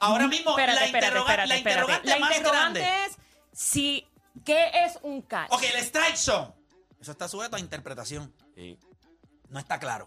Ahora 0.00 0.26
mismo 0.26 0.50
Espérate, 0.50 0.80
la, 0.80 0.86
espérate, 0.86 1.06
interroga- 1.08 1.30
espérate, 1.30 1.48
la 1.48 1.54
espérate. 1.56 1.80
interrogante 1.80 2.08
La 2.10 2.18
más 2.18 2.36
interrogante 2.36 2.80
grande. 2.80 3.04
es 3.06 3.18
si 3.52 4.08
qué 4.44 4.70
es 4.84 4.98
un 5.02 5.22
catch. 5.22 5.52
Ok, 5.52 5.62
el 5.62 5.76
strike 5.84 6.16
zone. 6.16 6.52
Eso 7.00 7.12
está 7.12 7.28
sujeto 7.28 7.56
a 7.56 7.60
interpretación. 7.60 8.34
Sí. 8.56 8.78
No 9.48 9.58
está 9.60 9.78
claro. 9.78 10.06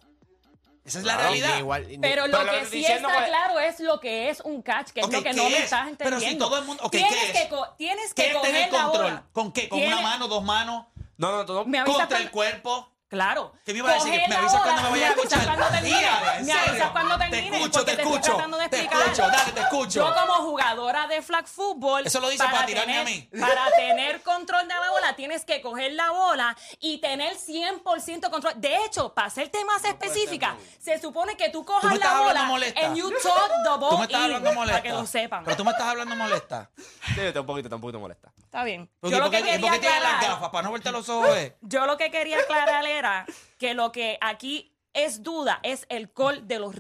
Esa 0.84 1.00
es 1.00 1.06
la 1.06 1.14
Claro, 1.14 1.30
realidad. 1.30 1.58
Igual- 1.58 1.86
Pero 1.88 2.02
Pero 2.02 2.28
lo 2.28 2.44
lo 2.44 2.52
que 2.52 2.60
que 2.60 2.66
sí 2.68 2.86
está 2.86 3.08
pues- 3.08 3.26
claro 3.28 3.60
es 3.60 3.80
lo 3.80 4.00
que 4.00 4.30
es 4.30 4.40
un 4.42 4.62
catch, 4.62 4.90
que 4.92 5.02
Ok, 5.02 5.08
es 5.08 5.14
lo 5.18 5.24
que 5.24 5.30
¿qué 5.32 5.36
no 5.36 5.50
me 5.50 5.58
es? 5.58 5.64
estás 5.64 5.88
Pero 5.98 6.10
entendiendo. 6.18 6.46
si 6.46 6.50
todo 6.52 6.60
el 6.60 6.66
mundo- 6.66 6.84
ok, 6.84 6.92
tienes 6.92 7.14
¿qué 7.26 7.32
que 7.32 7.42
es? 7.44 7.48
co- 7.50 7.74
tienes 7.78 8.14
¿Qué 8.14 8.22
que 8.24 8.28
es 8.30 8.36
coger 8.36 8.52
tener 8.52 8.72
la 8.74 8.84
control? 8.84 9.04
bola. 9.06 9.24
¿Con 9.32 9.52
qué? 9.52 9.68
¿Con 9.70 9.80
una 9.80 9.88
Tienes- 9.88 10.04
mano, 10.04 10.28
dos 10.28 10.44
manos? 10.44 10.86
No, 11.18 11.32
no, 11.32 11.46
todo. 11.46 11.66
Me 11.66 11.80
avisas 11.80 12.00
¿Contra 12.02 12.18
el 12.20 12.30
cuerpo? 12.32 12.92
Claro. 13.08 13.54
¿Qué 13.64 13.72
me 13.72 13.80
iba 13.80 13.92
a 13.92 13.94
decir? 13.94 14.12
¿Me 14.12 14.28
la 14.28 14.40
avisas 14.40 14.60
bola, 14.60 14.64
cuando 14.64 14.82
me 14.84 14.90
vaya 14.90 15.08
a 15.08 15.12
avisas 15.12 15.32
escuchar? 15.34 15.46
cuando 15.58 15.68
termine. 15.76 15.98
Tía, 16.00 16.36
¿en 16.40 16.46
me 16.46 16.52
serio? 16.54 16.70
avisas 16.72 16.90
cuando 16.90 17.18
Te 17.18 17.30
termine. 17.30 17.58
escucho, 17.58 17.72
porque 17.80 17.86
te 17.86 17.92
estoy 18.02 18.14
escucho, 18.16 18.32
tratando 18.34 18.58
de 18.58 18.70
te 18.70 18.76
explicar. 18.78 19.02
escucho, 19.08 19.28
dale, 19.32 19.52
te 19.52 19.60
escucho. 19.62 20.00
Yo 20.08 20.16
como 20.16 20.34
jugadora 20.50 21.08
de 21.08 21.22
flag 21.22 21.48
football. 21.48 22.08
Eso 22.08 22.20
lo 22.20 22.30
dice 22.30 22.44
para 22.44 22.66
tirarme 22.66 22.94
tener, 22.94 23.08
a 23.08 23.10
mí. 23.10 23.30
Para 23.40 23.72
tener 23.78 24.22
control 24.24 24.68
de 24.68 24.75
bola, 25.06 25.16
tienes 25.16 25.46
que 25.46 25.62
coger 25.62 25.94
la 25.94 26.12
bola 26.12 26.58
y 26.80 26.98
tener 27.00 27.36
100% 27.36 28.30
control. 28.30 28.54
De 28.58 28.76
hecho, 28.86 29.14
para 29.14 29.28
hacerte 29.28 29.64
más 29.66 29.84
específica, 29.86 30.58
se 30.80 31.00
supone 31.00 31.38
que 31.38 31.50
tú 31.50 31.56
¿Tú 31.60 31.66
cojas 31.66 31.98
la 31.98 32.20
bola 32.22 32.44
molesta? 32.44 32.86
and 32.86 32.98
you 32.98 33.10
talk 33.22 33.52
the 33.64 33.70
ball 33.80 33.90
Tú 33.90 33.98
me 33.98 34.04
estás 34.06 34.20
in, 34.20 34.26
hablando 34.26 34.54
molesta. 34.54 34.74
Para 34.74 34.84
que 34.84 34.90
lo 34.90 35.06
sepan. 35.06 35.44
Pero 35.44 35.58
tú 35.58 35.64
me 35.66 35.72
estás 35.72 35.88
hablando 35.88 36.16
molesta. 36.16 36.70
Sí, 36.76 37.22
está 37.22 37.40
un 37.42 37.46
poquito, 37.46 37.68
está 37.68 37.76
un 37.76 37.82
poquito 37.82 38.00
molesta. 38.00 38.32
Está 38.38 38.64
bien. 38.64 38.90
Porque, 39.00 39.16
Yo 39.16 39.24
lo 39.24 39.30
que 39.30 39.38
quería 39.38 39.58
tienes 39.60 39.82
las 39.82 39.94
aclarar- 39.94 40.22
gafas 40.28 40.50
para 40.50 40.64
no 40.64 40.72
verte 40.74 40.92
los 40.92 41.08
ojos. 41.10 41.36
eh. 41.38 41.56
Yo 41.62 41.86
lo 41.86 41.98
que 41.98 42.12
quería 42.12 42.40
aclarar 42.40 42.86
era 42.86 43.26
que 43.58 43.74
lo 43.74 43.92
que 43.92 44.18
aquí 44.22 44.72
es 44.94 45.24
duda 45.24 45.60
es 45.64 45.86
el 45.90 46.12
call 46.14 46.48
de 46.48 46.60
los. 46.60 46.76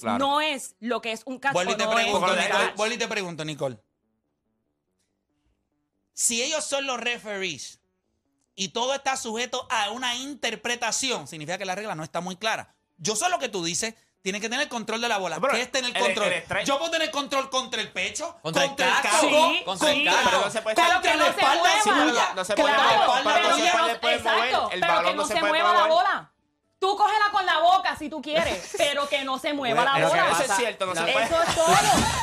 Claro. 0.00 0.18
No 0.18 0.40
es 0.40 0.74
lo 0.80 1.00
que 1.00 1.12
es 1.12 1.22
un 1.24 1.38
catch 1.38 1.52
Vuelvo 1.52 1.72
y 1.72 1.76
no 1.76 1.84
y 2.94 2.98
te 2.98 3.08
pregunto, 3.08 3.44
Nicole. 3.44 3.78
Si 6.20 6.42
ellos 6.42 6.62
son 6.66 6.84
los 6.84 7.00
referees 7.00 7.80
y 8.54 8.68
todo 8.68 8.92
está 8.92 9.16
sujeto 9.16 9.66
a 9.70 9.88
una 9.90 10.14
interpretación, 10.16 11.26
significa 11.26 11.56
que 11.56 11.64
la 11.64 11.74
regla 11.74 11.94
no 11.94 12.04
está 12.04 12.20
muy 12.20 12.36
clara. 12.36 12.74
Yo 12.98 13.16
sé 13.16 13.30
lo 13.30 13.38
que 13.38 13.48
tú 13.48 13.64
dices. 13.64 13.94
Tienes 14.20 14.42
que 14.42 14.50
tener 14.50 14.68
control 14.68 15.00
de 15.00 15.08
la 15.08 15.16
bola. 15.16 15.40
Pero 15.40 15.54
¿Qué 15.54 15.62
es 15.62 15.72
tener 15.72 15.96
el- 15.96 16.02
control? 16.02 16.30
el 16.30 16.64
Yo 16.66 16.76
puedo 16.78 16.90
tener 16.90 17.10
control 17.10 17.48
contra 17.48 17.80
el 17.80 17.90
pecho, 17.90 18.36
Contra 18.42 18.66
contra, 18.66 18.86
el 18.98 19.02
casco, 19.02 19.28
Sí, 19.30 19.62
contra 19.64 19.90
el 19.92 19.96
sí. 19.96 20.04
Pero 20.24 20.40
no 20.42 20.50
se 20.50 20.60
puede 20.60 20.76
contra 20.76 21.14
la 21.16 21.26
espalda 21.28 21.82
suya. 21.82 22.32
No 22.36 22.44
se 22.44 22.54
puede 22.54 22.74
Claro, 22.74 23.06
mover 23.06 23.22
pero 23.24 23.48
no 23.48 23.56
que 23.56 23.62
se 23.62 23.66
no- 23.66 23.80
puede- 23.80 23.98
puede 23.98 24.18
mover, 24.18 24.36
exacto, 24.44 24.70
el 24.72 24.80
pero 24.80 24.92
balón 24.92 25.16
no 25.16 25.22
se 25.24 25.32
se 25.32 25.40
puede 25.40 25.52
mueva 25.52 25.72
la 25.72 25.86
bola. 25.86 26.32
Tú 26.80 26.96
cógela 26.96 27.26
con 27.30 27.44
la 27.44 27.58
boca 27.58 27.94
si 27.96 28.08
tú 28.08 28.22
quieres, 28.22 28.70
pero 28.78 29.06
que 29.06 29.22
no 29.22 29.38
se 29.38 29.52
mueva 29.52 29.84
la 29.84 30.08
bola. 30.08 30.30
eso 30.30 30.42
es 30.50 30.56
cierto, 30.56 30.86
no 30.86 30.94
se 30.94 31.02
puede. 31.02 31.24
Eso 31.26 31.42
es 31.42 31.54
todo. 31.54 31.66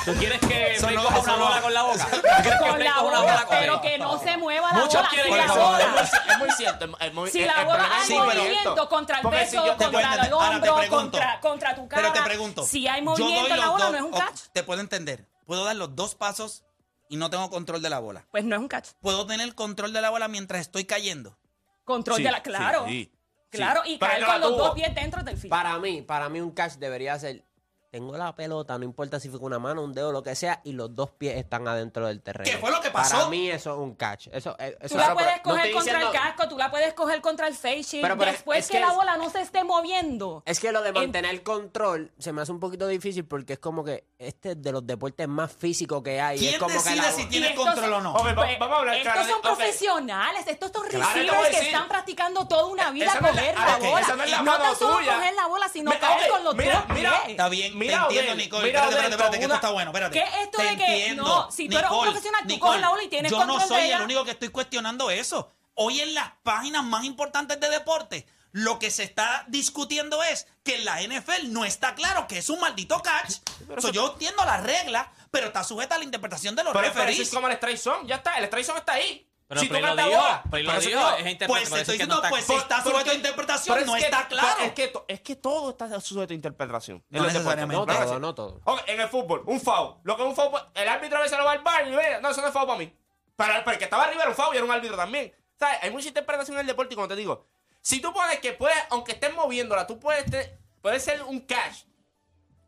¿Tú 0.06 0.14
quieres 0.16 0.40
que 0.40 0.78
no- 0.96 1.04
coja 1.04 1.20
una 1.20 1.38
no- 1.38 1.46
bola 1.46 1.62
con 1.62 1.74
la 1.76 1.82
boca? 1.84 2.08
¿Tú 2.10 2.22
quieres 2.22 2.44
que 2.62 2.70
Con 2.70 2.84
la 2.84 3.02
bola, 3.02 3.20
bola 3.20 3.46
con 3.46 3.58
pero 3.60 3.82
que 3.82 3.98
no 4.00 4.20
se 4.20 4.36
mueva 4.38 4.70
la 4.74 4.80
Muchos 4.80 4.94
bola. 4.96 5.10
quieren 5.10 5.28
Si 5.34 5.40
que 5.40 5.46
la 5.48 5.54
bola- 5.54 5.80
es 5.80 5.90
muy, 5.92 6.32
es 6.34 6.38
muy 6.40 6.50
cierto. 6.52 6.98
Es 7.00 7.14
muy, 7.14 7.30
si 7.30 7.46
la 7.46 7.64
bola 7.66 7.88
hay 8.02 8.10
movimiento 8.18 8.90
contra 8.90 9.16
el 9.18 9.22
Porque 9.22 9.46
si 9.46 9.58
peso, 9.58 9.78
contra 9.78 10.26
el 10.26 10.34
hombro, 10.34 10.76
pregunto. 10.78 10.90
contra, 10.98 11.40
contra 11.40 11.76
tu 11.76 11.88
cara. 11.88 12.02
Pero 12.02 12.14
te 12.14 12.22
pregunto. 12.28 12.64
Si 12.66 12.88
hay 12.88 13.04
movimiento 13.04 13.54
en 13.54 13.60
la 13.60 13.70
bola, 13.70 13.84
dos- 13.86 13.92
no 13.94 13.98
es 14.00 14.04
un 14.04 14.12
catch. 14.12 14.40
Te 14.54 14.64
puedo 14.64 14.82
entender. 14.82 15.28
Puedo 15.46 15.66
dar 15.66 15.76
los 15.76 15.96
dos 15.96 16.16
pasos 16.16 16.64
y 17.10 17.18
no 17.18 17.30
tengo 17.30 17.48
control 17.52 17.84
de 17.84 17.92
la 17.92 18.00
bola. 18.00 18.26
Pues 18.32 18.44
no 18.44 18.56
es 18.56 18.60
un 18.62 18.68
catch. 18.68 18.88
Puedo 19.02 19.28
tener 19.28 19.54
control 19.54 19.94
de 19.94 20.02
la 20.02 20.10
bola 20.10 20.28
mientras 20.28 20.62
estoy 20.62 20.86
cayendo. 20.86 21.38
Control 21.86 22.18
Sí, 22.18 22.24
de 22.24 22.32
la. 22.32 22.42
Claro. 22.42 22.86
sí, 22.88 23.12
sí. 23.12 23.17
Claro, 23.50 23.82
y 23.86 23.98
caer 23.98 24.26
con 24.26 24.42
los 24.42 24.58
dos 24.58 24.76
pies 24.76 24.94
dentro 24.94 25.24
del 25.24 25.38
field. 25.38 25.50
Para 25.50 25.78
mí, 25.80 26.02
para 26.02 26.30
mí 26.30 26.42
un 26.42 26.52
catch 26.52 26.74
debería 26.74 27.18
ser 27.18 27.47
tengo 27.90 28.18
la 28.18 28.36
pelota, 28.36 28.78
no 28.78 28.84
importa 28.84 29.20
si 29.20 29.30
fue 29.30 29.40
con 29.40 29.48
una 29.48 29.60
mano, 29.60 29.82
un 29.84 29.94
dedo, 29.94 30.12
lo 30.12 30.22
que 30.24 30.36
sea, 30.36 30.62
y 30.64 30.74
los 30.74 30.94
dos 30.96 31.12
pies 31.12 31.38
están 31.38 31.68
adentro 31.68 32.08
del 32.08 32.22
terreno. 32.22 32.50
¿Qué 32.52 32.58
fue 32.58 32.70
lo 32.72 32.82
que 32.82 32.92
pasó? 32.92 33.16
Para 33.18 33.30
mí 33.30 33.50
eso 33.50 33.72
es 33.74 33.80
un 33.80 33.96
catch. 33.96 34.28
Eso, 34.32 34.56
eh, 34.60 34.78
eso 34.82 34.96
Tú 34.96 35.00
la 35.00 35.14
puedes 35.14 35.38
no 35.38 35.44
coger 35.44 35.72
contra 35.72 35.94
diciendo- 35.94 36.08
el 36.14 36.20
casco, 36.22 36.48
tú 36.50 36.58
la 36.58 36.70
puedes 36.70 36.94
coger 36.94 37.22
contra 37.22 37.48
el 37.48 37.54
face 37.56 37.84
shield, 37.84 38.02
Pero, 38.04 38.18
pero 38.18 38.32
después 38.32 38.60
es 38.60 38.68
que, 38.68 38.74
que 38.74 38.80
la 38.86 38.92
bola 38.92 39.18
no 39.18 39.30
se 39.30 39.42
esté 39.42 39.64
moviendo. 39.64 40.44
Es 40.46 40.60
que 40.60 40.72
lo 40.72 40.82
de 40.82 40.90
En- 40.90 40.96
mantener 40.96 41.44
control 41.44 42.12
se 42.20 42.34
me 42.34 42.42
hace 42.42 42.52
un 42.52 42.60
poquito 42.60 42.88
difícil 42.88 43.26
porque 43.26 43.54
es 43.54 43.60
como 43.60 43.84
que 43.84 44.06
este 44.20 44.52
es 44.52 44.62
de 44.62 44.72
los 44.72 44.86
deportes 44.86 45.28
más 45.28 45.52
físicos 45.54 46.04
que 46.04 46.20
hay. 46.20 46.38
¿Quién 46.40 46.54
es 46.56 46.60
como 46.60 46.72
que 46.72 46.78
decide 46.78 46.96
la- 46.98 47.12
si 47.12 47.26
tiene 47.28 47.50
estos- 47.50 47.66
control 47.66 47.94
o 47.94 48.02
no? 48.02 48.14
Pues, 48.14 48.36
vamos 48.60 48.76
a 48.76 48.80
hablar 48.80 48.96
Estos 48.96 49.14
claro 49.14 49.30
son 49.30 49.42
profesionales, 49.42 50.46
estos 50.48 50.72
son 50.74 50.88
Claro, 50.88 51.14
receivers 51.14 51.50
que 51.60 51.66
están 51.68 51.88
practicando 51.88 52.48
toda 52.48 52.66
una 52.66 52.92
vida 52.92 53.06
Esa 53.06 53.22
la- 53.22 53.30
coger 53.30 53.56
la 53.56 53.78
bola. 53.78 54.02
esa 54.02 54.16
no 54.16 54.24
es 54.24 54.32
la 54.32 54.38
no 54.38 54.44
mano 54.44 54.64
tan 54.64 54.76
solo 54.76 54.98
tuya. 54.98 55.16
coger 55.16 55.34
la 55.36 55.48
bola, 55.48 55.70
sino 55.70 55.92
Me- 55.92 56.00
caer 56.00 56.30
con 56.30 56.44
los 56.44 56.56
mira, 56.56 56.86
dos 56.88 56.98
mira. 56.98 57.12
pies. 57.22 57.30
Está 57.32 57.50
bien, 57.50 57.77
Mira, 57.78 58.08
te 58.08 58.16
entiendo, 58.16 58.36
Nicole. 58.36 58.64
mira, 58.66 58.80
espérate, 58.84 58.94
espérate, 58.96 59.14
espérate, 59.16 59.38
que 59.38 59.44
esto 59.44 59.56
está 59.56 59.70
bueno. 59.72 59.92
Espérate. 59.92 60.20
¿Qué 60.20 60.26
es 60.26 60.44
esto 60.46 60.58
Te 60.58 60.64
de 60.64 60.78
que- 60.78 60.98
entiendo. 60.98 61.24
no, 61.24 61.52
si 61.52 61.70
tú 61.70 61.78
eres 61.78 61.92
un 61.92 62.02
profesional, 62.04 62.44
tú 62.48 62.60
coges 62.60 62.82
la 62.82 62.90
bola 62.90 63.04
y 63.04 63.08
tienes 63.08 63.32
Yo 63.32 63.46
no 63.46 63.60
soy 63.60 63.92
el 63.92 64.02
único 64.02 64.24
que 64.26 64.32
estoy 64.32 64.50
cuestionando 64.50 65.10
eso. 65.12 65.52
Hoy 65.76 66.02
en 66.02 66.14
las 66.16 66.32
páginas 66.44 66.84
más 66.84 67.04
importantes 67.06 67.60
de 67.60 67.70
deporte, 67.70 68.26
lo 68.52 68.80
que 68.80 68.90
se 68.90 69.04
está 69.04 69.46
discutiendo 69.48 70.24
es 70.24 70.48
que 70.64 70.76
en 70.76 70.86
la 70.86 71.02
NFL 71.02 71.52
no 71.54 71.66
está 71.66 71.94
claro 71.94 72.28
que 72.28 72.40
es 72.40 72.50
un 72.50 72.60
maldito 72.60 73.00
catch. 73.04 73.36
So, 73.80 73.92
yo 73.92 74.14
entiendo 74.14 74.44
las 74.46 74.64
reglas, 74.64 75.08
pero 75.30 75.48
está 75.48 75.64
sujeta 75.64 75.96
a 75.96 75.98
la 76.00 76.06
interpretación 76.06 76.56
de 76.56 76.64
los 76.64 76.74
Pero, 76.74 76.82
pero 76.86 76.94
eso 76.94 77.00
referees. 77.04 77.28
es 77.28 77.34
como 77.34 77.48
el 77.48 77.54
strike 77.54 77.78
zone. 77.78 78.08
Ya 78.08 78.16
está, 78.16 78.34
el 78.40 78.46
strike 78.46 78.66
zone 78.66 78.80
está 78.80 78.94
ahí. 78.94 79.27
Pero 79.48 79.62
si 79.62 79.68
tú 79.68 79.74
Play 79.74 79.82
lo 79.84 79.96
dijo, 79.96 80.22
Play 80.50 80.64
lo 80.64 80.80
dijo, 80.80 81.00
es 81.16 81.26
interpretación, 81.28 81.48
Pues 81.48 81.64
estoy 81.64 81.80
es 81.96 82.02
que 82.02 82.08
no 82.08 82.16
diciendo, 82.16 82.16
está- 82.16 82.30
pues 82.30 82.50
está 82.50 82.84
sujeto 82.84 83.12
a 83.12 83.14
interpretación, 83.14 83.76
pero 83.76 83.82
es 83.82 83.88
no 83.88 83.94
que- 83.98 84.00
está 84.06 84.28
claro. 84.28 84.62
Es 84.64 84.72
que, 84.74 84.94
es 85.08 85.22
que 85.22 85.36
todo 85.38 85.70
está 85.70 86.02
sujeto 86.02 86.34
a 86.34 86.36
interpretación. 86.36 87.04
No 87.10 87.24
necesariamente. 87.24 87.86
No 87.86 87.86
todo, 88.06 88.20
no 88.20 88.36
todo. 88.36 88.62
En 88.88 89.00
el 89.00 89.08
fútbol, 89.08 89.44
un 89.46 89.62
foul. 89.62 89.96
Lo 90.04 90.18
que 90.18 90.24
es 90.24 90.28
un 90.28 90.36
foul, 90.36 90.52
pues, 90.52 90.64
el 90.76 90.88
árbitro 90.90 91.18
a 91.18 91.22
veces 91.22 91.38
lo 91.38 91.46
va 91.46 91.52
al 91.54 91.60
bar 91.64 91.88
y 91.88 91.92
ve, 91.96 92.20
no, 92.22 92.30
eso 92.30 92.42
no 92.42 92.48
es 92.48 92.54
foul 92.54 92.66
para 92.68 92.80
mí. 92.80 92.94
Para, 93.38 93.60
pero 93.64 93.72
el 93.74 93.78
que 93.78 93.86
estaba 93.86 94.04
arriba 94.04 94.24
era 94.24 94.32
un 94.32 94.36
foul 94.36 94.54
y 94.54 94.58
era 94.58 94.66
un 94.66 94.72
árbitro 94.72 94.98
también. 94.98 95.34
¿Sabes? 95.58 95.78
Hay 95.82 95.92
mucha 95.92 96.10
interpretación 96.10 96.56
en 96.58 96.62
el 96.62 96.68
deporte 96.68 96.94
y 96.94 96.96
como 96.96 97.08
te 97.08 97.16
digo, 97.16 97.48
si 97.82 98.02
tú 98.02 98.12
pones 98.12 98.40
que 98.40 98.52
puedes, 98.54 98.78
aunque 98.90 99.14
estés 99.14 99.34
moviéndola, 99.34 99.88
tú 99.88 99.98
puedes, 100.00 100.30
te- 100.30 100.60
puede 100.82 101.00
ser 101.00 101.24
un 101.24 101.40
catch. 101.42 101.86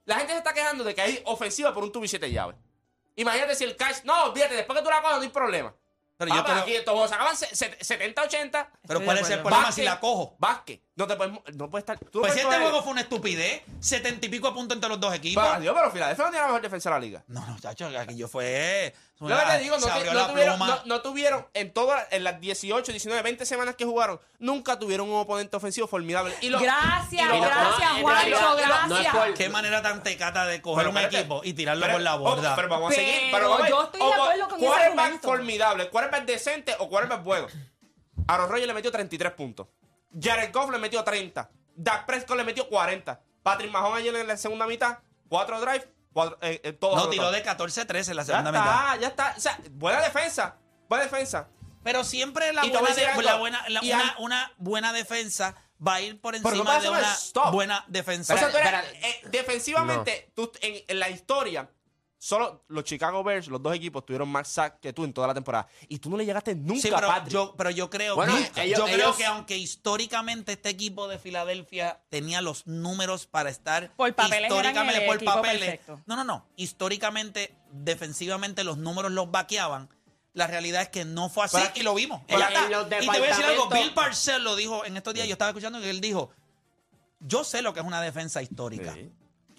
La 0.05 0.15
gente 0.15 0.31
se 0.31 0.37
está 0.39 0.53
quejando 0.53 0.83
de 0.85 0.95
que 0.95 1.01
hay 1.01 1.21
ofensiva 1.25 1.73
por 1.73 1.83
un 1.83 1.91
tubo 1.91 2.05
y 2.05 2.07
siete 2.07 2.31
llaves. 2.31 2.55
Imagínate 3.15 3.53
si 3.55 3.63
el 3.65 3.75
catch, 3.75 4.03
no, 4.05 4.23
olvídate, 4.25 4.55
después 4.55 4.79
que 4.79 4.83
tú 4.83 4.89
la 4.89 5.01
cojas 5.01 5.17
no 5.17 5.23
hay 5.23 5.29
problema. 5.29 5.75
Pero 6.19 6.35
yo 6.35 6.43
Papá, 6.43 6.59
aquí 6.59 6.75
estos 6.75 7.09
se 7.09 7.15
acaban 7.15 7.35
se- 7.37 7.55
se- 7.55 7.77
70, 7.81 8.23
80. 8.23 8.69
Pero 8.85 8.99
Estoy 8.99 9.05
¿cuál 9.05 9.15
de 9.15 9.21
es 9.23 9.27
el 9.29 9.39
acuerdo. 9.39 9.55
problema 9.55 9.71
si 9.71 9.83
la 9.83 9.99
cojo? 10.01 10.35
Básquet. 10.37 10.81
No 10.97 11.07
te 11.07 11.15
puedes, 11.15 11.33
no 11.55 11.69
puedes 11.69 11.83
estar. 11.83 11.97
tú 11.97 12.05
Pues 12.05 12.11
puedes 12.19 12.33
si 12.33 12.39
este 12.41 12.49
coger- 12.55 12.61
juego 12.61 12.83
fue 12.83 12.91
una 12.91 13.01
estupidez, 13.01 13.61
setenta 13.79 14.25
y 14.25 14.29
pico 14.29 14.49
de 14.49 14.53
puntos 14.53 14.75
entre 14.75 14.89
los 14.89 14.99
dos 14.99 15.13
equipos. 15.15 15.41
Pa, 15.41 15.61
Dios, 15.61 15.73
pero 15.73 15.89
Filadelfia 15.91 16.25
no 16.25 16.29
tiene 16.31 16.41
la 16.41 16.47
mejor 16.47 16.61
defensa 16.61 16.89
de 16.89 16.93
la 16.95 16.99
liga. 16.99 17.23
No, 17.27 17.45
no, 17.47 17.57
chacho, 17.57 17.87
aquello 17.97 18.27
fue. 18.27 18.93
Que 19.19 19.33
te 19.33 19.59
digo, 19.59 19.77
no, 19.77 19.85
no 19.85 20.27
tuvieron, 20.27 20.59
no, 20.59 21.43
no 21.43 21.49
en 21.53 21.73
todas 21.73 22.07
en 22.11 22.23
las 22.23 22.39
18, 22.39 22.89
19, 22.93 23.21
20 23.21 23.45
semanas 23.45 23.75
que 23.75 23.83
jugaron, 23.83 24.21
nunca 24.37 24.79
tuvieron 24.79 25.09
un 25.09 25.19
oponente 25.19 25.57
ofensivo 25.57 25.87
formidable. 25.87 26.33
Y 26.39 26.47
lo- 26.49 26.59
Gracias, 26.59 27.11
y 27.11 27.25
lo- 27.37 27.41
gracias, 27.41 27.91
Juancho, 28.01 28.55
gracias. 28.55 28.87
no 28.87 28.97
es 28.97 29.07
por- 29.09 29.33
Qué 29.33 29.49
manera 29.49 29.81
tan 29.81 30.01
tecata 30.03 30.45
de 30.45 30.61
coger 30.61 30.85
Pero 30.85 30.91
un 30.91 30.97
espérate. 30.97 31.19
equipo 31.19 31.41
y 31.43 31.51
tirarlo 31.51 31.81
Pero- 31.81 31.93
por 31.95 32.01
la 32.01 32.15
oh, 32.15 32.19
borda. 32.19 32.55
pero 32.55 32.69
vamos 32.69 32.91
a 32.93 32.95
seguir. 32.95 33.13
Pero 33.31 33.49
vamos 33.49 33.67
yo 33.67 33.83
estoy 33.83 33.99
de 33.99 34.05
O- 34.07 34.13
acuerdo 34.13 34.47
con 34.47 34.59
ese 34.63 34.67
argumento. 34.73 35.27
formidable, 35.27 35.89
quarterback 35.89 36.25
decente 36.25 36.75
o 36.79 36.87
quarterback 36.87 37.21
bueno. 37.23 37.47
Aaron 38.27 38.47
Rodgers 38.49 38.67
le 38.67 38.73
metió 38.73 38.91
33 38.91 39.33
puntos. 39.33 39.67
Jared 40.17 40.53
Goff 40.53 40.69
le 40.71 40.77
metió 40.77 41.03
30. 41.03 41.49
Dak 41.75 42.05
Prescott 42.05 42.37
le 42.37 42.43
metió 42.45 42.69
40. 42.69 43.19
Patrick 43.43 43.71
Mahomes 43.71 43.99
ayer 43.99 44.15
en 44.15 44.27
la 44.27 44.37
segunda 44.37 44.65
mitad, 44.65 44.99
4 45.27 45.59
drives, 45.59 45.87
4, 46.13 46.37
eh, 46.41 46.61
eh, 46.63 46.73
todos 46.73 46.95
no, 47.03 47.09
tiró 47.09 47.31
de 47.31 47.43
14-13 47.43 48.09
en 48.11 48.15
la 48.17 48.23
Ya 48.23 48.25
segunda 48.25 48.51
mitad. 48.51 48.65
está, 48.65 48.95
ya 48.97 49.07
está. 49.07 49.33
O 49.37 49.39
sea, 49.39 49.59
buena 49.71 50.01
defensa. 50.01 50.55
Buena 50.87 51.03
defensa. 51.05 51.47
Pero 51.83 52.03
siempre 52.03 52.51
la 52.51 52.63
buena, 52.65 52.93
de- 52.93 53.23
la 53.23 53.35
buena- 53.37 53.63
la- 53.69 53.81
una, 53.81 53.99
al- 54.09 54.15
una 54.19 54.53
buena 54.57 54.91
defensa 54.93 55.55
va 55.85 55.95
a 55.95 56.01
ir 56.01 56.19
por 56.19 56.33
no 56.39 56.49
encima 56.49 56.79
de 56.79 56.89
una 56.89 57.13
stop. 57.13 57.51
buena 57.53 57.85
defensa. 57.87 58.33
O 58.33 58.37
sea, 58.37 58.51
tú 58.51 58.57
eres- 58.57 58.83
eh, 59.01 59.21
defensivamente, 59.29 60.31
tú, 60.35 60.51
en, 60.61 60.83
en 60.87 60.99
la 60.99 61.09
historia, 61.09 61.69
solo 62.21 62.65
los 62.67 62.83
Chicago 62.83 63.23
Bears, 63.23 63.47
los 63.47 63.63
dos 63.63 63.73
equipos, 63.73 64.05
tuvieron 64.05 64.27
más 64.27 64.49
sacks 64.49 64.77
que 64.81 64.91
tú 64.91 65.05
en 65.05 65.13
toda 65.13 65.25
la 65.27 65.33
temporada. 65.33 65.67
Y 65.87 65.99
tú 65.99 66.09
no 66.09 66.17
le 66.17 66.25
llegaste 66.25 66.53
nunca 66.53 66.81
Sí, 66.81 66.89
a 66.89 66.95
pero 66.97 67.07
Patrick. 67.07 67.31
yo, 67.33 67.55
pero 67.57 67.69
yo 67.69 67.89
creo, 67.89 68.15
Bueno, 68.15 68.35
que, 68.53 68.63
ellos- 68.63 68.77
yo 68.79 68.85
creo 68.85 68.95
ellos- 68.97 69.15
que 69.15 69.25
aunque 69.25 69.57
históricamente 69.57 70.51
este 70.51 70.67
equipo 70.69 71.07
de 71.07 71.17
Filadelfia 71.17 72.01
tenía 72.09 72.41
los 72.41 72.67
números 72.67 73.25
para 73.25 73.49
estar 73.49 73.91
Por 73.95 74.13
papeles 74.13 74.51
históricamente 74.51 75.05
por 75.07 75.23
papeles, 75.23 75.59
perfecto. 75.61 76.01
no, 76.05 76.17
no, 76.17 76.23
no, 76.25 76.45
históricamente 76.57 77.55
defensivamente 77.71 78.63
los 78.65 78.77
números 78.77 79.11
los 79.13 79.31
vaqueaban. 79.31 79.89
La 80.33 80.45
realidad 80.47 80.81
es 80.83 80.89
que 80.89 81.05
no 81.05 81.29
fue 81.29 81.45
así 81.45 81.55
Pero- 81.57 81.71
y 81.75 81.81
lo 81.83 81.95
vimos. 81.95 82.21
pero 82.27 82.39
Y 82.39 82.99
te 82.99 83.05
voy 83.07 83.15
a 83.17 83.21
decir 83.29 83.45
algo, 83.45 83.69
Bill 83.69 83.93
Parcells 83.93 84.43
lo 84.43 84.55
dijo 84.55 84.85
en 84.85 84.97
estos 84.97 85.13
días, 85.13 85.25
yo 85.27 85.33
estaba 85.33 85.49
escuchando 85.51 85.79
que 85.79 85.89
él 85.89 86.01
dijo, 86.01 86.31
yo 87.19 87.43
sé 87.43 87.61
lo 87.61 87.73
que 87.73 87.79
es 87.79 87.85
una 87.85 88.01
defensa 88.01 88.41
histórica. 88.41 88.93
Sí. 88.93 89.09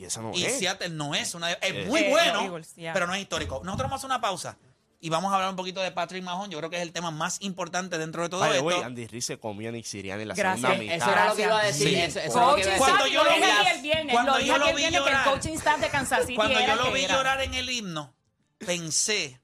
Y 0.01 0.05
eso 0.07 0.23
no 0.23 0.33
Y 0.35 0.45
es. 0.45 0.59
Seattle 0.59 0.89
no 0.89 1.15
es 1.15 1.35
una. 1.35 1.53
Es 1.53 1.59
Eh. 1.63 1.85
muy 1.87 2.01
Eh, 2.01 2.09
bueno, 2.11 2.41
Eagles, 2.45 2.73
pero 2.77 3.07
no 3.07 3.15
es 3.15 3.21
histórico. 3.21 3.61
Nosotros 3.65 3.85
vamos 3.91 3.93
a 3.93 3.97
hacer 3.97 4.07
una 4.07 4.21
pausa 4.23 4.57
y 4.99 5.11
vamos 5.11 5.31
a 5.31 5.35
hablar 5.35 5.51
un 5.51 5.57
poquito 5.57 5.81
de 5.83 5.91
Patrick 5.93 6.23
Mahomes. 6.25 6.49
Yo 6.51 6.57
creo 6.57 6.71
que 6.71 6.77
es 6.77 6.83
el 6.83 6.93
tema 6.93 7.11
más 7.11 7.37
importante 7.43 7.99
dentro 7.99 8.23
de 8.23 8.31
todo 8.31 8.41
By 8.41 8.53
esto. 8.53 8.65
way, 8.65 8.81
Andy 8.83 9.07
Reid 9.07 9.21
se 9.23 9.39
comió 9.39 9.69
a 9.69 9.73
Nick 9.73 9.85
Sirianni 9.85 10.23
en 10.23 10.29
la 10.29 10.35
Gracias. 10.35 10.61
segunda 10.71 10.83
mitad. 10.83 10.97
Eso 10.97 11.13
era 11.13 11.27
lo 11.29 11.37
que 11.37 11.43
iba 11.43 11.59
a 11.61 11.65
decir. 11.65 11.89
Sí. 11.89 11.95
Eso, 11.97 12.19
eso 12.21 12.39
era 12.39 12.47
lo 12.47 12.55
que 12.57 12.63
iba 12.63 12.75
a 12.75 12.79
Coaching 12.79 12.93
decir. 12.95 12.97
Cuando 12.97 13.07
yo 13.09 13.25
lo 13.25 13.31
vi- 13.31 13.43
aquí 13.51 13.69
el 13.77 13.83
viernes, 13.83 14.13
cuando 14.15 14.33
lo 14.33 14.41
yo 14.41 14.57
lo 14.59 14.67
vi 14.69 14.73
viernes 14.73 14.91
que 15.03 15.09
el 15.09 15.15
llorar- 15.15 15.25
coaching 15.31 15.53
staff 15.59 15.81
de 15.81 15.89
Kansas 15.91 16.21
City 16.23 16.35
Cuando 16.37 16.59
era 16.59 16.67
yo 16.67 16.73
el 16.73 16.79
lo 16.79 16.85
que 16.87 16.99
vi 16.99 17.05
era. 17.05 17.15
llorar 17.17 17.41
en 17.43 17.53
el 17.55 17.69
himno, 17.71 18.15
pensé, 18.59 19.39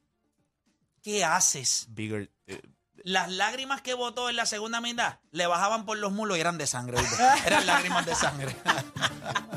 ¿qué 1.02 1.22
haces? 1.22 1.84
Bigger, 1.90 2.30
eh, 2.46 2.62
Las 3.04 3.30
lágrimas 3.30 3.82
que 3.82 3.94
botó 3.94 4.28
en 4.30 4.34
la 4.36 4.46
segunda 4.46 4.80
mitad 4.80 5.18
le 5.30 5.46
bajaban 5.46 5.84
por 5.86 5.96
los 5.96 6.10
mulos 6.10 6.38
y 6.38 6.40
eran 6.40 6.58
de 6.58 6.66
sangre. 6.66 6.98
Eran 7.46 7.64
lágrimas 7.64 8.04
de 8.04 8.14
sangre. 8.16 8.56